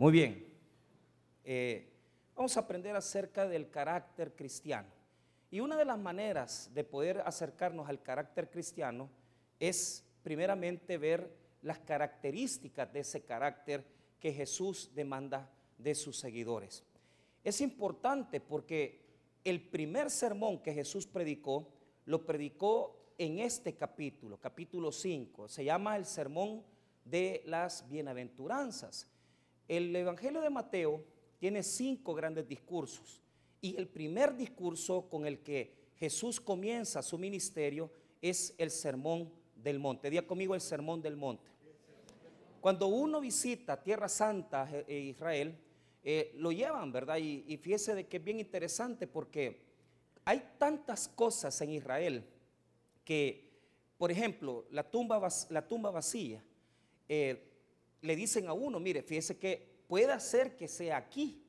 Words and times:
Muy 0.00 0.12
bien. 0.12 0.46
Eh, 1.44 1.92
vamos 2.34 2.56
a 2.56 2.60
aprender 2.60 2.96
acerca 2.96 3.46
del 3.46 3.68
carácter 3.68 4.34
cristiano. 4.34 4.88
Y 5.50 5.60
una 5.60 5.76
de 5.76 5.84
las 5.84 5.98
maneras 5.98 6.70
de 6.72 6.84
poder 6.84 7.22
acercarnos 7.26 7.86
al 7.86 8.00
carácter 8.00 8.48
cristiano 8.48 9.10
es 9.58 10.02
primeramente 10.22 10.96
ver 10.96 11.30
las 11.60 11.80
características 11.80 12.90
de 12.90 13.00
ese 13.00 13.24
carácter 13.26 13.84
que 14.18 14.32
Jesús 14.32 14.90
demanda 14.94 15.50
de 15.76 15.94
sus 15.94 16.18
seguidores. 16.18 16.82
Es 17.44 17.60
importante 17.60 18.40
porque 18.40 19.02
el 19.44 19.60
primer 19.68 20.08
sermón 20.08 20.62
que 20.62 20.72
Jesús 20.72 21.06
predicó, 21.06 21.68
lo 22.06 22.24
predicó 22.24 23.12
en 23.18 23.40
este 23.40 23.76
capítulo, 23.76 24.38
capítulo 24.38 24.92
5. 24.92 25.46
Se 25.46 25.62
llama 25.62 25.98
el 25.98 26.06
sermón 26.06 26.64
de 27.04 27.42
las 27.44 27.86
bienaventuranzas. 27.86 29.09
El 29.70 29.94
Evangelio 29.94 30.40
de 30.40 30.50
Mateo 30.50 31.04
tiene 31.38 31.62
cinco 31.62 32.12
grandes 32.12 32.48
discursos 32.48 33.20
y 33.60 33.76
el 33.76 33.86
primer 33.86 34.36
discurso 34.36 35.08
con 35.08 35.28
el 35.28 35.44
que 35.44 35.72
Jesús 35.94 36.40
comienza 36.40 37.00
su 37.02 37.16
ministerio 37.16 37.88
es 38.20 38.52
el 38.58 38.72
sermón 38.72 39.32
del 39.54 39.78
monte. 39.78 40.10
Día 40.10 40.26
conmigo 40.26 40.56
el 40.56 40.60
sermón 40.60 41.00
del 41.00 41.16
monte. 41.16 41.48
Cuando 42.60 42.88
uno 42.88 43.20
visita 43.20 43.80
Tierra 43.80 44.08
Santa 44.08 44.68
e 44.88 44.98
Israel, 44.98 45.56
eh, 46.02 46.32
lo 46.34 46.50
llevan, 46.50 46.90
¿verdad? 46.90 47.18
Y, 47.18 47.56
fíjese 47.58 47.94
de 47.94 48.08
que 48.08 48.16
es 48.16 48.24
bien 48.24 48.40
interesante 48.40 49.06
porque 49.06 49.62
hay 50.24 50.50
tantas 50.58 51.06
cosas 51.06 51.60
en 51.60 51.70
Israel 51.70 52.24
que, 53.04 53.48
por 53.96 54.10
ejemplo, 54.10 54.66
la 54.72 54.82
tumba, 54.82 55.28
la 55.48 55.68
tumba 55.68 55.92
vacía, 55.92 56.42
le 58.02 58.16
dicen 58.16 58.48
a 58.48 58.52
uno, 58.52 58.80
mire, 58.80 59.02
fíjese 59.02 59.38
que 59.38 59.69
puede 59.90 60.20
ser 60.20 60.56
que 60.56 60.68
sea 60.68 60.98
aquí 60.98 61.44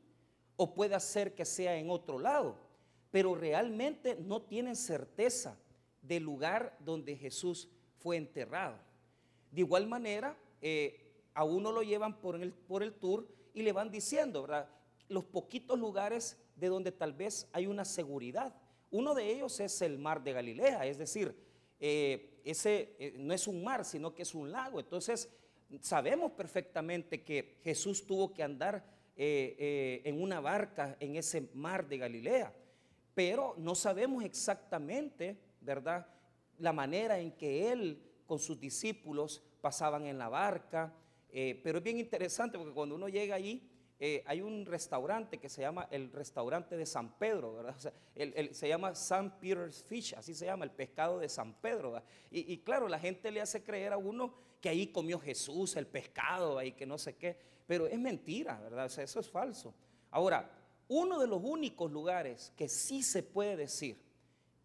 o 0.55 0.73
puede 0.73 0.99
ser 0.99 1.35
que 1.35 1.45
sea 1.45 1.77
en 1.77 1.91
otro 1.91 2.17
lado, 2.17 2.57
pero 3.11 3.35
realmente 3.35 4.15
no 4.15 4.41
tienen 4.41 4.75
certeza 4.75 5.59
del 6.01 6.23
lugar 6.23 6.75
donde 6.79 7.15
Jesús 7.15 7.69
fue 7.99 8.17
enterrado. 8.17 8.79
De 9.51 9.61
igual 9.61 9.85
manera, 9.85 10.35
eh, 10.59 11.21
a 11.35 11.43
uno 11.43 11.71
lo 11.71 11.83
llevan 11.83 12.19
por 12.19 12.35
el, 12.35 12.51
por 12.51 12.81
el 12.81 12.95
tour 12.95 13.27
y 13.53 13.61
le 13.61 13.73
van 13.73 13.91
diciendo, 13.91 14.41
¿verdad? 14.41 14.67
Los 15.07 15.23
poquitos 15.23 15.77
lugares 15.77 16.35
de 16.55 16.67
donde 16.67 16.91
tal 16.91 17.13
vez 17.13 17.47
hay 17.53 17.67
una 17.67 17.85
seguridad. 17.85 18.55
Uno 18.89 19.13
de 19.13 19.31
ellos 19.31 19.59
es 19.59 19.83
el 19.83 19.99
mar 19.99 20.23
de 20.23 20.33
Galilea, 20.33 20.87
es 20.87 20.97
decir, 20.97 21.35
eh, 21.79 22.30
ese 22.45 22.95
eh, 22.99 23.15
no 23.17 23.33
es 23.33 23.47
un 23.47 23.63
mar, 23.63 23.85
sino 23.85 24.13
que 24.13 24.23
es 24.23 24.33
un 24.33 24.51
lago. 24.51 24.79
Entonces, 24.79 25.29
sabemos 25.81 26.31
perfectamente 26.31 27.23
que 27.23 27.59
Jesús 27.63 28.05
tuvo 28.05 28.33
que 28.33 28.43
andar 28.43 29.01
en 29.23 30.19
una 30.19 30.39
barca 30.39 30.97
en 30.99 31.15
ese 31.15 31.47
mar 31.53 31.87
de 31.87 31.99
Galilea, 31.99 32.51
pero 33.13 33.53
no 33.57 33.75
sabemos 33.75 34.23
exactamente, 34.23 35.37
¿verdad? 35.59 36.07
la 36.61 36.71
manera 36.71 37.19
en 37.19 37.31
que 37.31 37.71
él 37.71 38.01
con 38.25 38.39
sus 38.39 38.59
discípulos 38.59 39.43
pasaban 39.61 40.05
en 40.05 40.17
la 40.17 40.29
barca. 40.29 40.93
Eh, 41.33 41.59
pero 41.63 41.79
es 41.79 41.83
bien 41.83 41.97
interesante 41.97 42.57
porque 42.57 42.73
cuando 42.73 42.95
uno 42.95 43.09
llega 43.09 43.35
allí, 43.35 43.67
eh, 44.03 44.23
hay 44.25 44.41
un 44.41 44.65
restaurante 44.65 45.37
que 45.37 45.47
se 45.47 45.61
llama 45.61 45.87
el 45.91 46.11
restaurante 46.11 46.75
de 46.75 46.87
San 46.87 47.19
Pedro, 47.19 47.53
¿verdad? 47.53 47.93
se 48.51 48.67
llama 48.67 48.95
San 48.95 49.39
Peter's 49.39 49.83
Fish, 49.83 50.15
así 50.15 50.33
se 50.33 50.47
llama, 50.47 50.65
el 50.65 50.71
pescado 50.71 51.19
de 51.19 51.29
San 51.29 51.53
Pedro. 51.53 52.01
Y, 52.31 52.57
claro, 52.63 52.87
la 52.87 52.97
gente 52.97 53.29
le 53.29 53.41
hace 53.41 53.63
creer 53.63 53.93
a 53.93 53.97
uno 53.97 54.33
que 54.59 54.69
ahí 54.69 54.87
comió 54.87 55.19
Jesús 55.19 55.75
el 55.75 55.85
pescado 55.85 56.59
y 56.63 56.71
que 56.71 56.87
no 56.87 56.97
sé 56.97 57.15
qué, 57.15 57.37
pero 57.67 57.85
es 57.85 57.99
mentira, 57.99 58.59
¿verdad? 58.59 58.87
eso 58.87 59.19
es 59.19 59.29
falso. 59.29 59.75
Ahora, 60.09 60.49
uno 60.87 61.19
de 61.19 61.27
los 61.27 61.39
únicos 61.43 61.91
lugares 61.91 62.51
que 62.57 62.67
sí 62.67 63.03
se 63.03 63.21
puede 63.21 63.55
decir 63.55 64.01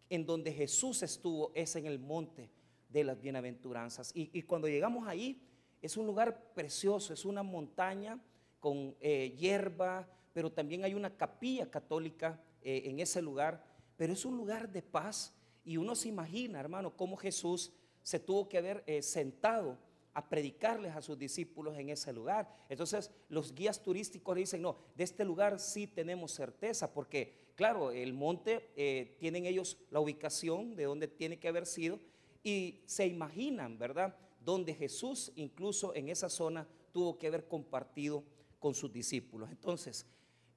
en 0.09 0.25
donde 0.25 0.51
Jesús 0.51 1.03
estuvo 1.03 1.51
es 1.53 1.75
en 1.75 1.85
el 1.85 1.99
monte 1.99 2.49
de 2.89 3.03
las 3.03 3.21
bienaventuranzas. 3.21 4.11
Y, 4.15 4.41
cuando 4.41 4.67
llegamos 4.67 5.07
ahí, 5.07 5.39
es 5.79 5.95
un 5.95 6.07
lugar 6.07 6.53
precioso, 6.55 7.13
es 7.13 7.23
una 7.23 7.43
montaña 7.43 8.19
con 8.59 8.95
eh, 8.99 9.35
hierba, 9.37 10.07
pero 10.33 10.51
también 10.51 10.83
hay 10.83 10.93
una 10.93 11.15
capilla 11.15 11.69
católica 11.69 12.39
eh, 12.61 12.83
en 12.85 12.99
ese 12.99 13.21
lugar, 13.21 13.63
pero 13.95 14.13
es 14.13 14.25
un 14.25 14.37
lugar 14.37 14.71
de 14.71 14.81
paz. 14.81 15.33
Y 15.63 15.77
uno 15.77 15.95
se 15.95 16.09
imagina, 16.09 16.59
hermano, 16.59 16.95
cómo 16.95 17.17
Jesús 17.17 17.73
se 18.01 18.19
tuvo 18.19 18.47
que 18.47 18.57
haber 18.57 18.83
eh, 18.87 19.01
sentado 19.01 19.77
a 20.13 20.29
predicarles 20.29 20.95
a 20.95 21.01
sus 21.01 21.17
discípulos 21.19 21.77
en 21.77 21.89
ese 21.89 22.11
lugar. 22.11 22.51
Entonces 22.69 23.11
los 23.29 23.53
guías 23.53 23.83
turísticos 23.83 24.35
dicen, 24.35 24.61
no, 24.61 24.77
de 24.95 25.03
este 25.03 25.23
lugar 25.23 25.59
sí 25.59 25.85
tenemos 25.87 26.31
certeza, 26.31 26.91
porque 26.93 27.51
claro, 27.55 27.91
el 27.91 28.13
monte 28.13 28.69
eh, 28.75 29.15
tienen 29.19 29.45
ellos 29.45 29.77
la 29.91 29.99
ubicación 29.99 30.75
de 30.75 30.85
donde 30.85 31.07
tiene 31.07 31.37
que 31.37 31.47
haber 31.47 31.65
sido 31.65 31.99
y 32.43 32.81
se 32.85 33.05
imaginan, 33.07 33.77
¿verdad? 33.77 34.15
Donde 34.43 34.73
Jesús 34.73 35.31
incluso 35.35 35.93
en 35.93 36.09
esa 36.09 36.29
zona 36.29 36.67
tuvo 36.91 37.17
que 37.17 37.27
haber 37.27 37.47
compartido 37.47 38.23
con 38.59 38.73
sus 38.73 38.91
discípulos. 38.91 39.49
Entonces, 39.49 40.05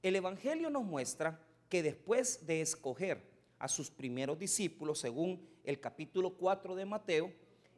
el 0.03 0.17
Evangelio 0.17 0.71
nos 0.71 0.85
muestra 0.85 1.45
que 1.69 1.83
después 1.83 2.47
de 2.47 2.61
escoger 2.61 3.23
a 3.59 3.69
sus 3.69 3.91
primeros 3.91 4.39
discípulos, 4.39 4.99
según 4.99 5.47
el 5.65 5.81
capítulo 5.81 6.37
4 6.37 6.75
de 6.75 6.85
Mateo, 6.87 7.33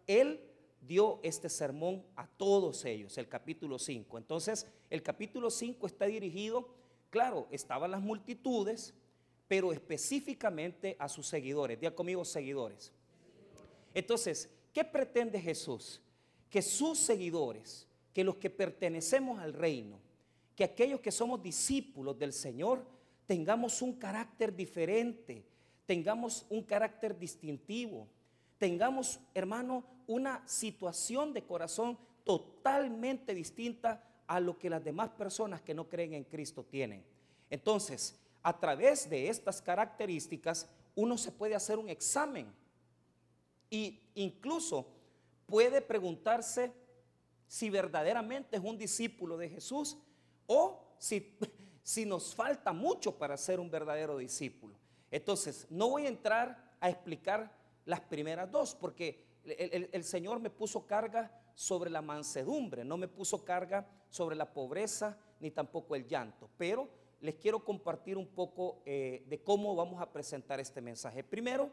Él 0.06 0.40
dio 0.80 1.20
este 1.22 1.48
sermón 1.48 2.04
a 2.16 2.26
todos 2.26 2.84
ellos, 2.84 3.16
el 3.18 3.28
capítulo 3.28 3.78
5. 3.78 4.18
Entonces, 4.18 4.66
el 4.90 5.02
capítulo 5.02 5.50
5 5.50 5.86
está 5.86 6.06
dirigido, 6.06 6.68
claro, 7.10 7.46
estaban 7.50 7.90
las 7.90 8.00
multitudes, 8.00 8.94
pero 9.48 9.72
específicamente 9.72 10.96
a 10.98 11.08
sus 11.08 11.26
seguidores. 11.26 11.78
Día 11.80 11.94
conmigo, 11.94 12.24
seguidores. 12.24 12.92
Entonces, 13.94 14.48
¿qué 14.72 14.84
pretende 14.84 15.40
Jesús? 15.40 16.00
Que 16.48 16.62
sus 16.62 16.98
seguidores, 16.98 17.86
que 18.12 18.24
los 18.24 18.36
que 18.36 18.50
pertenecemos 18.50 19.38
al 19.38 19.52
reino, 19.52 20.00
que 20.56 20.64
aquellos 20.64 21.00
que 21.00 21.10
somos 21.10 21.42
discípulos 21.42 22.18
del 22.18 22.32
Señor, 22.32 22.84
tengamos 23.26 23.80
un 23.82 23.94
carácter 23.94 24.54
diferente, 24.54 25.44
tengamos 25.86 26.46
un 26.50 26.62
carácter 26.62 27.18
distintivo, 27.18 28.08
tengamos, 28.58 29.20
hermano, 29.34 29.84
una 30.06 30.46
situación 30.46 31.32
de 31.32 31.44
corazón 31.44 31.98
totalmente 32.24 33.34
distinta 33.34 34.04
a 34.26 34.40
lo 34.40 34.58
que 34.58 34.70
las 34.70 34.84
demás 34.84 35.10
personas 35.10 35.62
que 35.62 35.74
no 35.74 35.88
creen 35.88 36.14
en 36.14 36.24
Cristo 36.24 36.64
tienen. 36.64 37.04
Entonces, 37.50 38.18
a 38.42 38.58
través 38.58 39.08
de 39.08 39.28
estas 39.28 39.60
características, 39.62 40.68
uno 40.94 41.16
se 41.16 41.32
puede 41.32 41.54
hacer 41.54 41.78
un 41.78 41.88
examen 41.88 42.52
e 43.70 43.98
incluso 44.14 44.86
puede 45.46 45.80
preguntarse 45.80 46.72
si 47.46 47.70
verdaderamente 47.70 48.56
es 48.56 48.62
un 48.62 48.78
discípulo 48.78 49.36
de 49.36 49.48
Jesús 49.48 49.98
o 50.52 50.96
si, 50.98 51.38
si 51.82 52.04
nos 52.04 52.34
falta 52.34 52.72
mucho 52.72 53.16
para 53.16 53.36
ser 53.36 53.60
un 53.60 53.70
verdadero 53.70 54.18
discípulo. 54.18 54.76
Entonces, 55.10 55.66
no 55.70 55.90
voy 55.90 56.06
a 56.06 56.08
entrar 56.08 56.76
a 56.80 56.90
explicar 56.90 57.54
las 57.84 58.00
primeras 58.00 58.50
dos, 58.50 58.74
porque 58.74 59.24
el, 59.44 60.04
Señor 60.04 60.40
me 60.40 60.50
puso 60.50 60.86
carga 60.86 61.30
sobre 61.54 61.90
la 61.90 62.00
mansedumbre, 62.00 62.84
no 62.84 62.96
me 62.96 63.08
puso 63.08 63.44
carga 63.44 63.86
sobre 64.08 64.36
la 64.36 64.52
pobreza 64.52 65.18
ni 65.40 65.50
tampoco 65.50 65.96
el 65.96 66.06
llanto. 66.06 66.48
Pero 66.56 66.88
les 67.20 67.34
quiero 67.36 67.64
compartir 67.64 68.16
un 68.16 68.26
poco 68.26 68.82
eh, 68.86 69.24
de 69.28 69.42
cómo 69.42 69.74
vamos 69.74 70.00
a 70.00 70.10
presentar 70.12 70.60
este 70.60 70.80
mensaje. 70.80 71.22
Primero, 71.22 71.70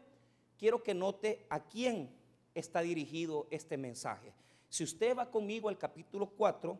quiero 0.57 0.83
que 0.83 0.93
note 0.93 1.45
a 1.49 1.59
quién 1.59 2.15
está 2.53 2.81
dirigido 2.81 3.47
este 3.51 3.77
mensaje. 3.77 4.33
Si 4.67 4.83
usted 4.83 5.15
va 5.17 5.31
conmigo 5.31 5.69
al 5.69 5.77
capítulo 5.77 6.29
4, 6.29 6.77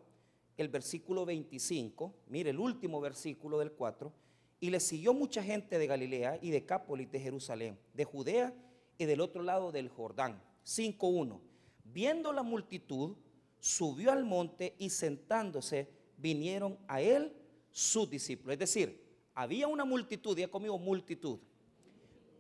el 0.62 0.70
versículo 0.70 1.26
25, 1.26 2.14
mire 2.28 2.50
el 2.50 2.60
último 2.60 3.00
versículo 3.00 3.60
del 3.60 3.72
4, 3.72 4.12
y 4.60 4.70
le 4.70 4.80
siguió 4.80 5.14
mucha 5.14 5.42
gente 5.42 5.78
de 5.78 5.88
Galilea 5.88 6.38
y 6.42 6.52
de 6.52 6.66
Cápolis 6.66 7.10
de 7.12 7.20
Jerusalén, 7.20 7.80
de 7.94 8.04
Judea 8.04 8.54
y 8.98 9.06
del 9.06 9.22
otro 9.22 9.42
lado 9.42 9.72
del 9.72 9.90
Jordán. 9.90 10.42
5.1. 10.66 11.40
Viendo 11.86 12.34
la 12.34 12.44
multitud, 12.44 13.16
subió 13.60 14.12
al 14.12 14.26
monte 14.26 14.76
y 14.78 14.90
sentándose 14.90 15.90
vinieron 16.18 16.78
a 16.88 17.02
él 17.02 17.34
sus 17.72 18.10
discípulos. 18.10 18.54
Es 18.54 18.60
decir, 18.60 19.02
había 19.34 19.68
una 19.68 19.86
multitud, 19.86 20.38
ya 20.38 20.50
conmigo 20.50 20.78
multitud, 20.78 21.40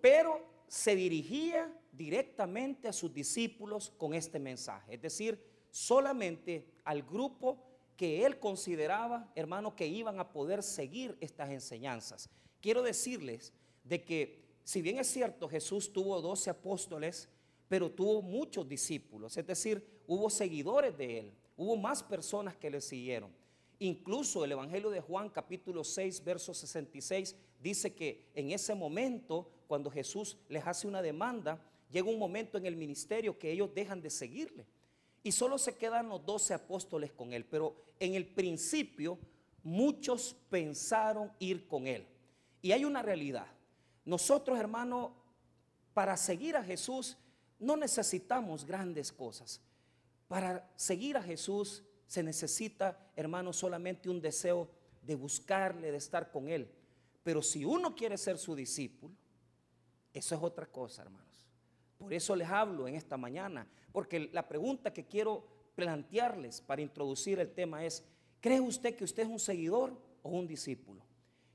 pero 0.02 0.46
se 0.68 0.96
dirigía 0.96 1.74
directamente 1.92 2.88
a 2.88 2.94
sus 2.94 3.14
discípulos 3.14 3.94
con 3.98 4.14
este 4.14 4.40
mensaje. 4.40 4.96
Es 4.96 5.02
decir, 5.02 5.42
solamente 5.72 6.66
al 6.84 7.04
grupo 7.04 7.69
que 8.00 8.26
él 8.26 8.40
consideraba, 8.40 9.30
hermano, 9.36 9.76
que 9.76 9.86
iban 9.86 10.22
a 10.22 10.32
poder 10.32 10.64
seguir 10.64 11.18
estas 11.20 11.50
enseñanzas. 11.50 12.30
Quiero 12.62 12.82
decirles 12.82 13.52
de 13.84 14.06
que 14.06 14.40
si 14.64 14.82
bien 14.82 15.00
es 15.00 15.08
cierto, 15.08 15.50
Jesús 15.50 15.92
tuvo 15.92 16.22
12 16.22 16.50
apóstoles, 16.50 17.28
pero 17.68 17.92
tuvo 17.92 18.22
muchos 18.22 18.66
discípulos, 18.70 19.36
es 19.36 19.46
decir, 19.46 19.86
hubo 20.08 20.30
seguidores 20.30 20.98
de 20.98 21.20
él, 21.20 21.34
hubo 21.58 21.76
más 21.76 22.02
personas 22.02 22.56
que 22.56 22.70
le 22.70 22.80
siguieron. 22.80 23.34
Incluso 23.80 24.46
el 24.46 24.54
Evangelio 24.54 24.90
de 24.92 25.02
Juan 25.02 25.28
capítulo 25.28 25.84
6, 25.84 26.24
verso 26.24 26.54
66 26.54 27.36
dice 27.62 27.94
que 27.94 28.30
en 28.34 28.52
ese 28.52 28.76
momento, 28.76 29.52
cuando 29.68 29.92
Jesús 29.92 30.38
les 30.48 30.66
hace 30.66 30.88
una 30.88 31.02
demanda, 31.02 31.62
llega 31.92 32.10
un 32.10 32.18
momento 32.18 32.58
en 32.58 32.66
el 32.66 32.78
ministerio 32.78 33.38
que 33.38 33.52
ellos 33.52 33.76
dejan 33.76 34.02
de 34.02 34.10
seguirle. 34.10 34.66
Y 35.24 35.32
solo 35.32 35.58
se 35.58 35.78
quedan 35.78 36.10
los 36.10 36.26
doce 36.26 36.54
apóstoles 36.54 37.12
con 37.12 37.34
él. 37.34 37.46
Pero 37.46 37.76
en 38.00 38.16
el 38.16 38.26
principio 38.26 39.18
muchos 39.64 40.36
pensaron 40.50 41.32
ir 41.40 41.68
con 41.68 41.88
él. 41.88 42.08
Y 42.62 42.72
hay 42.72 42.86
una 42.86 43.02
realidad. 43.02 43.48
Nosotros, 44.06 44.60
hermano, 44.60 45.14
para 45.94 46.16
seguir 46.18 46.56
a 46.56 46.64
Jesús 46.64 47.18
no 47.60 47.76
necesitamos 47.76 48.66
grandes 48.66 49.12
cosas. 49.12 49.62
Para 50.28 50.72
seguir 50.76 51.18
a 51.18 51.24
Jesús 51.24 51.84
se 52.08 52.24
necesita, 52.24 53.12
hermano, 53.16 53.54
solamente 53.54 54.10
un 54.10 54.22
deseo 54.22 54.70
de 55.02 55.16
buscarle, 55.16 55.92
de 55.92 55.98
estar 55.98 56.32
con 56.32 56.50
Él. 56.50 56.72
Pero 57.24 57.42
si 57.42 57.66
uno 57.66 57.96
quiere 57.96 58.18
ser 58.18 58.38
su 58.38 58.56
discípulo, 58.56 59.14
eso 60.14 60.36
es 60.36 60.42
otra 60.42 60.66
cosa, 60.66 61.04
hermanos. 61.04 61.29
Por 62.00 62.14
eso 62.14 62.34
les 62.36 62.48
hablo 62.48 62.88
en 62.88 62.96
esta 62.96 63.18
mañana, 63.18 63.68
porque 63.92 64.30
la 64.32 64.48
pregunta 64.48 64.94
que 64.94 65.06
quiero 65.06 65.46
plantearles 65.76 66.62
para 66.62 66.82
introducir 66.82 67.40
el 67.40 67.52
tema 67.52 67.86
es, 67.86 68.06
¿cree 68.40 68.62
usted 68.62 68.96
que 68.96 69.04
usted 69.04 69.24
es 69.24 69.30
un 69.30 69.38
seguidor 69.38 70.02
o 70.24 70.30
un 70.30 70.48
discípulo? 70.48 71.04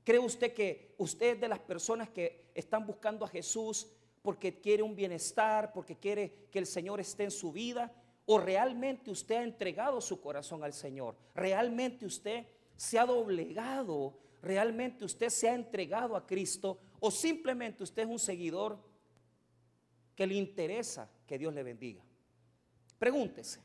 ¿Cree 0.03 0.19
usted 0.19 0.53
que 0.53 0.93
usted 0.99 1.33
es 1.33 1.41
de 1.41 1.47
las 1.47 1.59
personas 1.59 2.09
que 2.09 2.51
están 2.53 2.85
buscando 2.85 3.25
a 3.25 3.27
Jesús 3.27 3.87
porque 4.21 4.61
quiere 4.61 4.83
un 4.83 4.95
bienestar, 4.95 5.73
porque 5.73 5.97
quiere 5.97 6.47
que 6.51 6.59
el 6.59 6.67
Señor 6.67 6.99
esté 6.99 7.23
en 7.23 7.31
su 7.31 7.51
vida? 7.51 7.91
¿O 8.27 8.37
realmente 8.37 9.09
usted 9.09 9.37
ha 9.37 9.43
entregado 9.43 9.99
su 9.99 10.21
corazón 10.21 10.63
al 10.63 10.73
Señor? 10.73 11.15
¿Realmente 11.33 12.05
usted 12.05 12.45
se 12.75 12.99
ha 12.99 13.05
doblegado? 13.07 14.19
¿Realmente 14.43 15.05
usted 15.05 15.29
se 15.29 15.49
ha 15.49 15.55
entregado 15.55 16.15
a 16.15 16.27
Cristo? 16.27 16.79
¿O 16.99 17.09
simplemente 17.09 17.81
usted 17.81 18.03
es 18.03 18.09
un 18.09 18.19
seguidor 18.19 18.77
que 20.15 20.25
le 20.25 20.35
interesa 20.35 21.09
que 21.27 21.37
Dios 21.37 21.53
le 21.53 21.63
bendiga? 21.63 22.03
Pregúntese. 22.97 23.61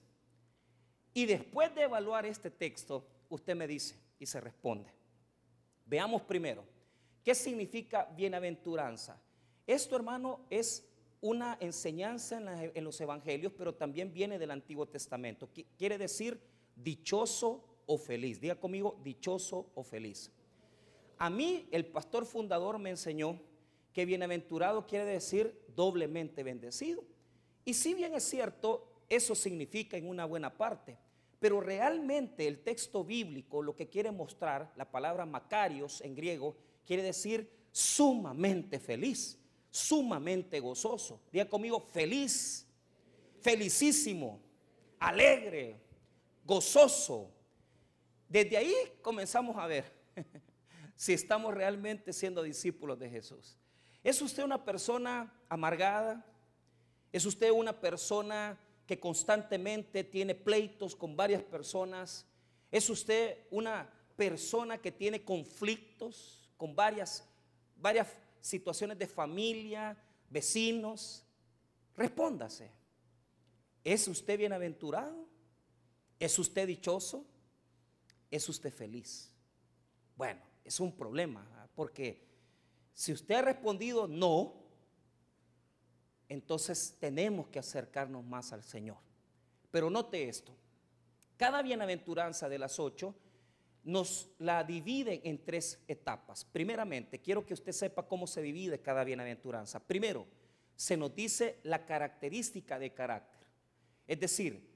Y 1.14 1.26
después 1.26 1.75
de 1.75 1.82
evaluar 1.82 2.26
este 2.26 2.50
texto, 2.50 3.06
usted 3.29 3.55
me 3.56 3.67
dice 3.67 3.97
y 4.19 4.26
se 4.26 4.41
responde. 4.41 4.91
Veamos 5.87 6.23
primero, 6.23 6.64
¿qué 7.25 7.35
significa 7.35 8.05
bienaventuranza? 8.17 9.20
Esto, 9.67 9.97
hermano, 9.97 10.47
es 10.50 10.87
una 11.20 11.58
enseñanza 11.61 12.38
en, 12.38 12.85
los 12.85 13.00
evangelios, 13.00 13.53
pero 13.53 13.75
también 13.75 14.12
viene 14.12 14.38
del 14.38 14.50
Antiguo 14.50 14.87
Testamento. 14.87 15.49
Quiere 15.76 15.99
decir 15.99 16.41
dichoso 16.76 17.64
o 17.87 17.99
feliz. 17.99 18.41
Diga 18.41 18.55
conmigo, 18.55 18.99
dichoso 19.03 19.70
o 19.75 19.82
feliz. 19.82 20.31
A 21.19 21.29
mí 21.29 21.69
el 21.70 21.87
pastor 21.87 22.25
fundador 22.25 22.79
me 22.79 22.91
enseñó 22.91 23.38
que 23.93 24.05
bienaventurado 24.05 24.87
quiere 24.87 25.05
decir 25.05 25.61
doblemente 25.75 26.43
bendecido. 26.43 27.05
Y 27.65 27.75
si 27.75 27.95
bien 27.95 28.15
es 28.15 28.25
cierto, 28.25 29.05
eso 29.09 29.35
significa 29.35 29.97
en 29.97 30.09
una 30.09 30.25
buena 30.25 30.57
parte. 30.57 30.97
Pero 31.39 31.61
realmente 31.61 32.47
el 32.47 32.63
texto 32.63 33.05
bíblico 33.05 33.63
lo 33.63 33.75
que 33.75 33.89
quiere 33.89 34.11
mostrar, 34.11 34.73
la 34.77 34.91
palabra 34.91 35.27
Macarios 35.27 36.01
en 36.03 36.15
griego, 36.15 36.57
quiere 36.85 37.03
decir 37.03 37.51
sumamente 37.73 38.79
feliz, 38.79 39.39
sumamente 39.71 40.61
gozoso. 40.61 41.21
Diga 41.33 41.49
conmigo, 41.49 41.81
feliz, 41.81 42.67
felicísimo, 43.41 44.41
alegre, 44.99 45.81
gozoso. 46.45 47.31
Desde 48.29 48.57
ahí 48.57 48.75
comenzamos 49.03 49.57
a 49.57 49.67
ver 49.67 49.93
si 50.95 51.15
estamos 51.15 51.55
realmente 51.55 52.13
siendo 52.13 52.43
discípulos 52.43 52.99
de 52.99 53.09
Jesús. 53.09 53.57
¿Es 54.02 54.23
usted 54.23 54.43
una 54.44 54.64
persona 54.64 55.32
amargada? 55.49 56.25
¿Es 57.12 57.26
usted 57.26 57.50
una 57.50 57.79
persona 57.79 58.58
que 58.87 58.99
constantemente 58.99 60.05
tiene 60.05 60.35
pleitos 60.35 60.97
con 60.97 61.17
varias 61.17 61.43
personas? 61.43 62.26
¿Es 62.70 62.88
usted 62.88 63.47
una 63.50 63.91
persona 64.17 64.79
que 64.79 64.93
tiene 64.93 65.25
conflictos 65.25 66.50
con 66.56 66.75
varias, 66.75 67.29
varias 67.76 68.08
situaciones 68.41 68.99
de 68.99 69.06
familia, 69.06 69.97
vecinos? 70.31 71.26
Respóndase. 71.96 72.70
¿Es 73.85 74.08
usted 74.08 74.38
bienaventurado? 74.38 75.26
¿Es 76.19 76.38
usted 76.38 76.67
dichoso? 76.67 77.26
¿Es 78.31 78.49
usted 78.49 78.73
feliz? 78.73 79.35
Bueno, 80.17 80.41
es 80.64 80.81
un 80.81 80.94
problema, 80.96 81.69
porque 81.75 82.30
si 82.95 83.13
usted 83.13 83.37
ha 83.37 83.43
respondido 83.43 84.07
no, 84.07 84.55
entonces 86.29 86.97
tenemos 87.01 87.49
que 87.49 87.59
acercarnos 87.59 88.25
más 88.25 88.53
al 88.53 88.63
Señor. 88.63 88.99
Pero 89.71 89.91
note 89.91 90.29
esto, 90.29 90.55
cada 91.37 91.63
bienaventuranza 91.63 92.49
de 92.49 92.59
las 92.59 92.79
ocho 92.79 93.15
nos 93.83 94.29
la 94.39 94.63
divide 94.63 95.23
en 95.25 95.45
tres 95.45 95.83
etapas. 95.89 96.45
Primeramente, 96.45 97.19
quiero 97.19 97.47
que 97.47 97.55
usted 97.55 97.73
sepa 97.73 98.07
cómo 98.07 98.27
se 98.27 98.43
divide 98.43 98.81
cada 98.81 99.05
bienaventuranza. 99.05 99.81
Primero, 99.81 100.27
se 100.77 100.97
nos 100.97 101.15
dice 101.15 101.59
la 101.63 101.85
característica 101.85 102.79
de 102.79 102.93
carácter. 102.93 103.47
Es 104.07 104.21
decir, 104.21 104.69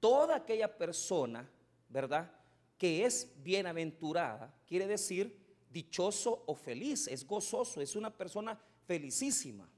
toda 0.00 0.36
aquella 0.36 0.76
persona, 0.76 1.48
¿verdad? 1.88 2.30
Que 2.76 3.04
es 3.04 3.32
bienaventurada, 3.42 4.54
quiere 4.66 4.86
decir 4.86 5.39
dichoso 5.70 6.42
o 6.46 6.54
feliz, 6.54 7.06
es 7.08 7.26
gozoso, 7.26 7.80
es 7.80 7.96
una 7.96 8.10
persona 8.10 8.60
felicísima. 8.86 9.68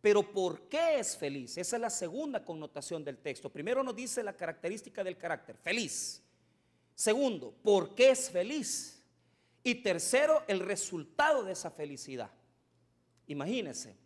Pero 0.00 0.22
¿por 0.22 0.68
qué 0.68 0.98
es 0.98 1.16
feliz? 1.16 1.56
Esa 1.56 1.76
es 1.76 1.80
la 1.80 1.90
segunda 1.90 2.44
connotación 2.44 3.02
del 3.02 3.18
texto. 3.18 3.50
Primero 3.50 3.82
nos 3.82 3.96
dice 3.96 4.22
la 4.22 4.36
característica 4.36 5.02
del 5.02 5.16
carácter, 5.16 5.56
feliz. 5.56 6.22
Segundo, 6.94 7.52
¿por 7.62 7.94
qué 7.94 8.10
es 8.10 8.30
feliz? 8.30 9.02
Y 9.62 9.76
tercero, 9.76 10.42
el 10.46 10.60
resultado 10.60 11.42
de 11.42 11.52
esa 11.52 11.70
felicidad. 11.70 12.30
Imagínense, 13.26 13.96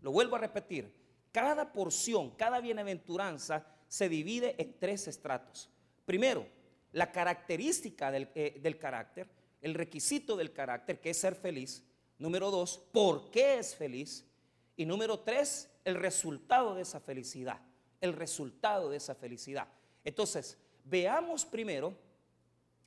lo 0.00 0.12
vuelvo 0.12 0.36
a 0.36 0.38
repetir, 0.38 0.92
cada 1.32 1.72
porción, 1.72 2.30
cada 2.36 2.60
bienaventuranza 2.60 3.66
se 3.88 4.08
divide 4.08 4.54
en 4.58 4.78
tres 4.78 5.08
estratos. 5.08 5.68
Primero, 6.06 6.46
la 6.92 7.10
característica 7.10 8.10
del, 8.10 8.30
eh, 8.34 8.60
del 8.62 8.78
carácter, 8.78 9.28
el 9.60 9.74
requisito 9.74 10.36
del 10.36 10.52
carácter, 10.52 11.00
que 11.00 11.10
es 11.10 11.18
ser 11.18 11.34
feliz. 11.34 11.82
Número 12.18 12.50
dos, 12.50 12.80
¿por 12.92 13.30
qué 13.30 13.58
es 13.58 13.74
feliz? 13.74 14.24
Y 14.76 14.86
número 14.86 15.20
tres, 15.20 15.68
el 15.84 15.96
resultado 15.96 16.74
de 16.74 16.82
esa 16.82 17.00
felicidad. 17.00 17.60
El 18.00 18.12
resultado 18.12 18.90
de 18.90 18.96
esa 18.96 19.14
felicidad. 19.14 19.68
Entonces, 20.04 20.56
veamos 20.84 21.44
primero 21.44 21.96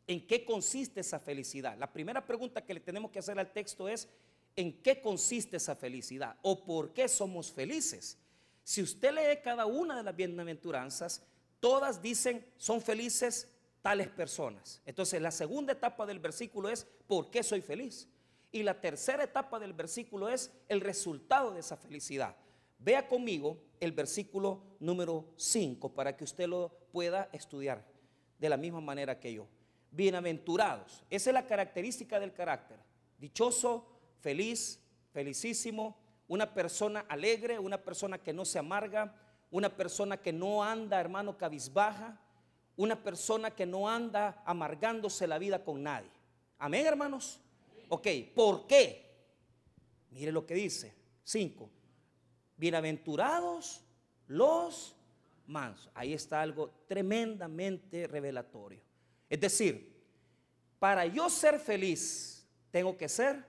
en 0.07 0.25
qué 0.25 0.43
consiste 0.45 1.01
esa 1.01 1.19
felicidad. 1.19 1.77
La 1.77 1.91
primera 1.91 2.25
pregunta 2.25 2.65
que 2.65 2.73
le 2.73 2.79
tenemos 2.79 3.11
que 3.11 3.19
hacer 3.19 3.37
al 3.39 3.51
texto 3.51 3.87
es, 3.87 4.07
¿en 4.55 4.81
qué 4.81 5.01
consiste 5.01 5.57
esa 5.57 5.75
felicidad? 5.75 6.37
¿O 6.41 6.63
por 6.63 6.93
qué 6.93 7.07
somos 7.07 7.51
felices? 7.51 8.17
Si 8.63 8.81
usted 8.81 9.13
lee 9.13 9.41
cada 9.43 9.65
una 9.65 9.97
de 9.97 10.03
las 10.03 10.15
bienaventuranzas, 10.15 11.23
todas 11.59 12.01
dicen, 12.01 12.45
son 12.57 12.81
felices 12.81 13.47
tales 13.81 14.09
personas. 14.09 14.81
Entonces, 14.85 15.21
la 15.21 15.31
segunda 15.31 15.73
etapa 15.73 16.05
del 16.05 16.19
versículo 16.19 16.69
es, 16.69 16.85
¿por 17.07 17.29
qué 17.29 17.43
soy 17.43 17.61
feliz? 17.61 18.07
Y 18.51 18.63
la 18.63 18.79
tercera 18.79 19.23
etapa 19.23 19.59
del 19.59 19.73
versículo 19.73 20.29
es 20.29 20.51
el 20.67 20.81
resultado 20.81 21.51
de 21.51 21.61
esa 21.61 21.77
felicidad. 21.77 22.35
Vea 22.79 23.07
conmigo 23.07 23.61
el 23.79 23.91
versículo 23.91 24.63
número 24.79 25.33
5 25.37 25.93
para 25.93 26.17
que 26.17 26.23
usted 26.23 26.47
lo 26.47 26.69
pueda 26.91 27.29
estudiar 27.31 27.85
de 28.39 28.49
la 28.49 28.57
misma 28.57 28.81
manera 28.81 29.19
que 29.19 29.33
yo. 29.33 29.47
Bienaventurados. 29.91 31.03
Esa 31.09 31.29
es 31.29 31.33
la 31.33 31.45
característica 31.45 32.19
del 32.19 32.33
carácter. 32.33 32.79
Dichoso, 33.19 33.85
feliz, 34.19 34.79
felicísimo, 35.11 35.97
una 36.27 36.53
persona 36.53 37.05
alegre, 37.07 37.59
una 37.59 37.77
persona 37.77 38.17
que 38.17 38.33
no 38.33 38.45
se 38.45 38.57
amarga, 38.57 39.15
una 39.51 39.75
persona 39.75 40.17
que 40.17 40.33
no 40.33 40.63
anda, 40.63 40.99
hermano, 40.99 41.37
cabizbaja, 41.37 42.19
una 42.81 43.03
persona 43.03 43.51
que 43.51 43.67
no 43.67 43.87
anda 43.87 44.41
amargándose 44.43 45.27
la 45.27 45.37
vida 45.37 45.63
con 45.63 45.83
nadie. 45.83 46.09
Amén, 46.57 46.87
hermanos. 46.87 47.39
Ok, 47.89 48.07
¿por 48.33 48.65
qué? 48.65 49.07
Mire 50.09 50.31
lo 50.31 50.47
que 50.47 50.55
dice. 50.55 50.95
Cinco. 51.23 51.69
Bienaventurados 52.57 53.83
los 54.27 54.95
mansos. 55.45 55.91
Ahí 55.93 56.13
está 56.13 56.41
algo 56.41 56.71
tremendamente 56.87 58.07
revelatorio. 58.07 58.81
Es 59.29 59.39
decir, 59.39 60.03
para 60.79 61.05
yo 61.05 61.29
ser 61.29 61.59
feliz, 61.59 62.47
tengo 62.71 62.97
que 62.97 63.07
ser 63.07 63.45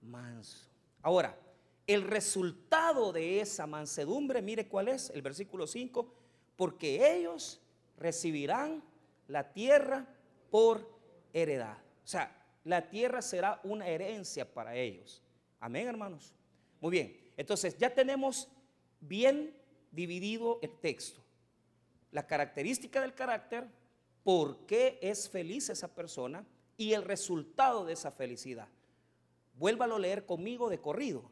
manso. 0.00 0.66
Ahora, 1.02 1.38
el 1.86 2.02
resultado 2.02 3.12
de 3.12 3.40
esa 3.40 3.66
mansedumbre, 3.66 4.40
mire 4.40 4.68
cuál 4.68 4.88
es, 4.88 5.10
el 5.10 5.20
versículo 5.20 5.66
5, 5.66 6.14
porque 6.56 7.16
ellos 7.16 7.60
recibirán 8.00 8.82
la 9.28 9.52
tierra 9.52 10.06
por 10.50 10.90
heredad. 11.32 11.78
O 12.02 12.06
sea, 12.08 12.36
la 12.64 12.88
tierra 12.88 13.22
será 13.22 13.60
una 13.62 13.86
herencia 13.86 14.52
para 14.52 14.74
ellos. 14.74 15.22
Amén, 15.60 15.86
hermanos. 15.86 16.34
Muy 16.80 16.90
bien. 16.90 17.32
Entonces, 17.36 17.76
ya 17.78 17.94
tenemos 17.94 18.48
bien 19.00 19.54
dividido 19.92 20.58
el 20.62 20.76
texto. 20.80 21.20
La 22.10 22.26
característica 22.26 23.00
del 23.00 23.14
carácter, 23.14 23.68
por 24.24 24.66
qué 24.66 24.98
es 25.00 25.28
feliz 25.28 25.68
esa 25.70 25.94
persona 25.94 26.44
y 26.76 26.94
el 26.94 27.04
resultado 27.04 27.84
de 27.84 27.92
esa 27.92 28.10
felicidad. 28.10 28.68
Vuélvalo 29.54 29.96
a 29.96 30.00
leer 30.00 30.24
conmigo 30.24 30.70
de 30.70 30.80
corrido. 30.80 31.30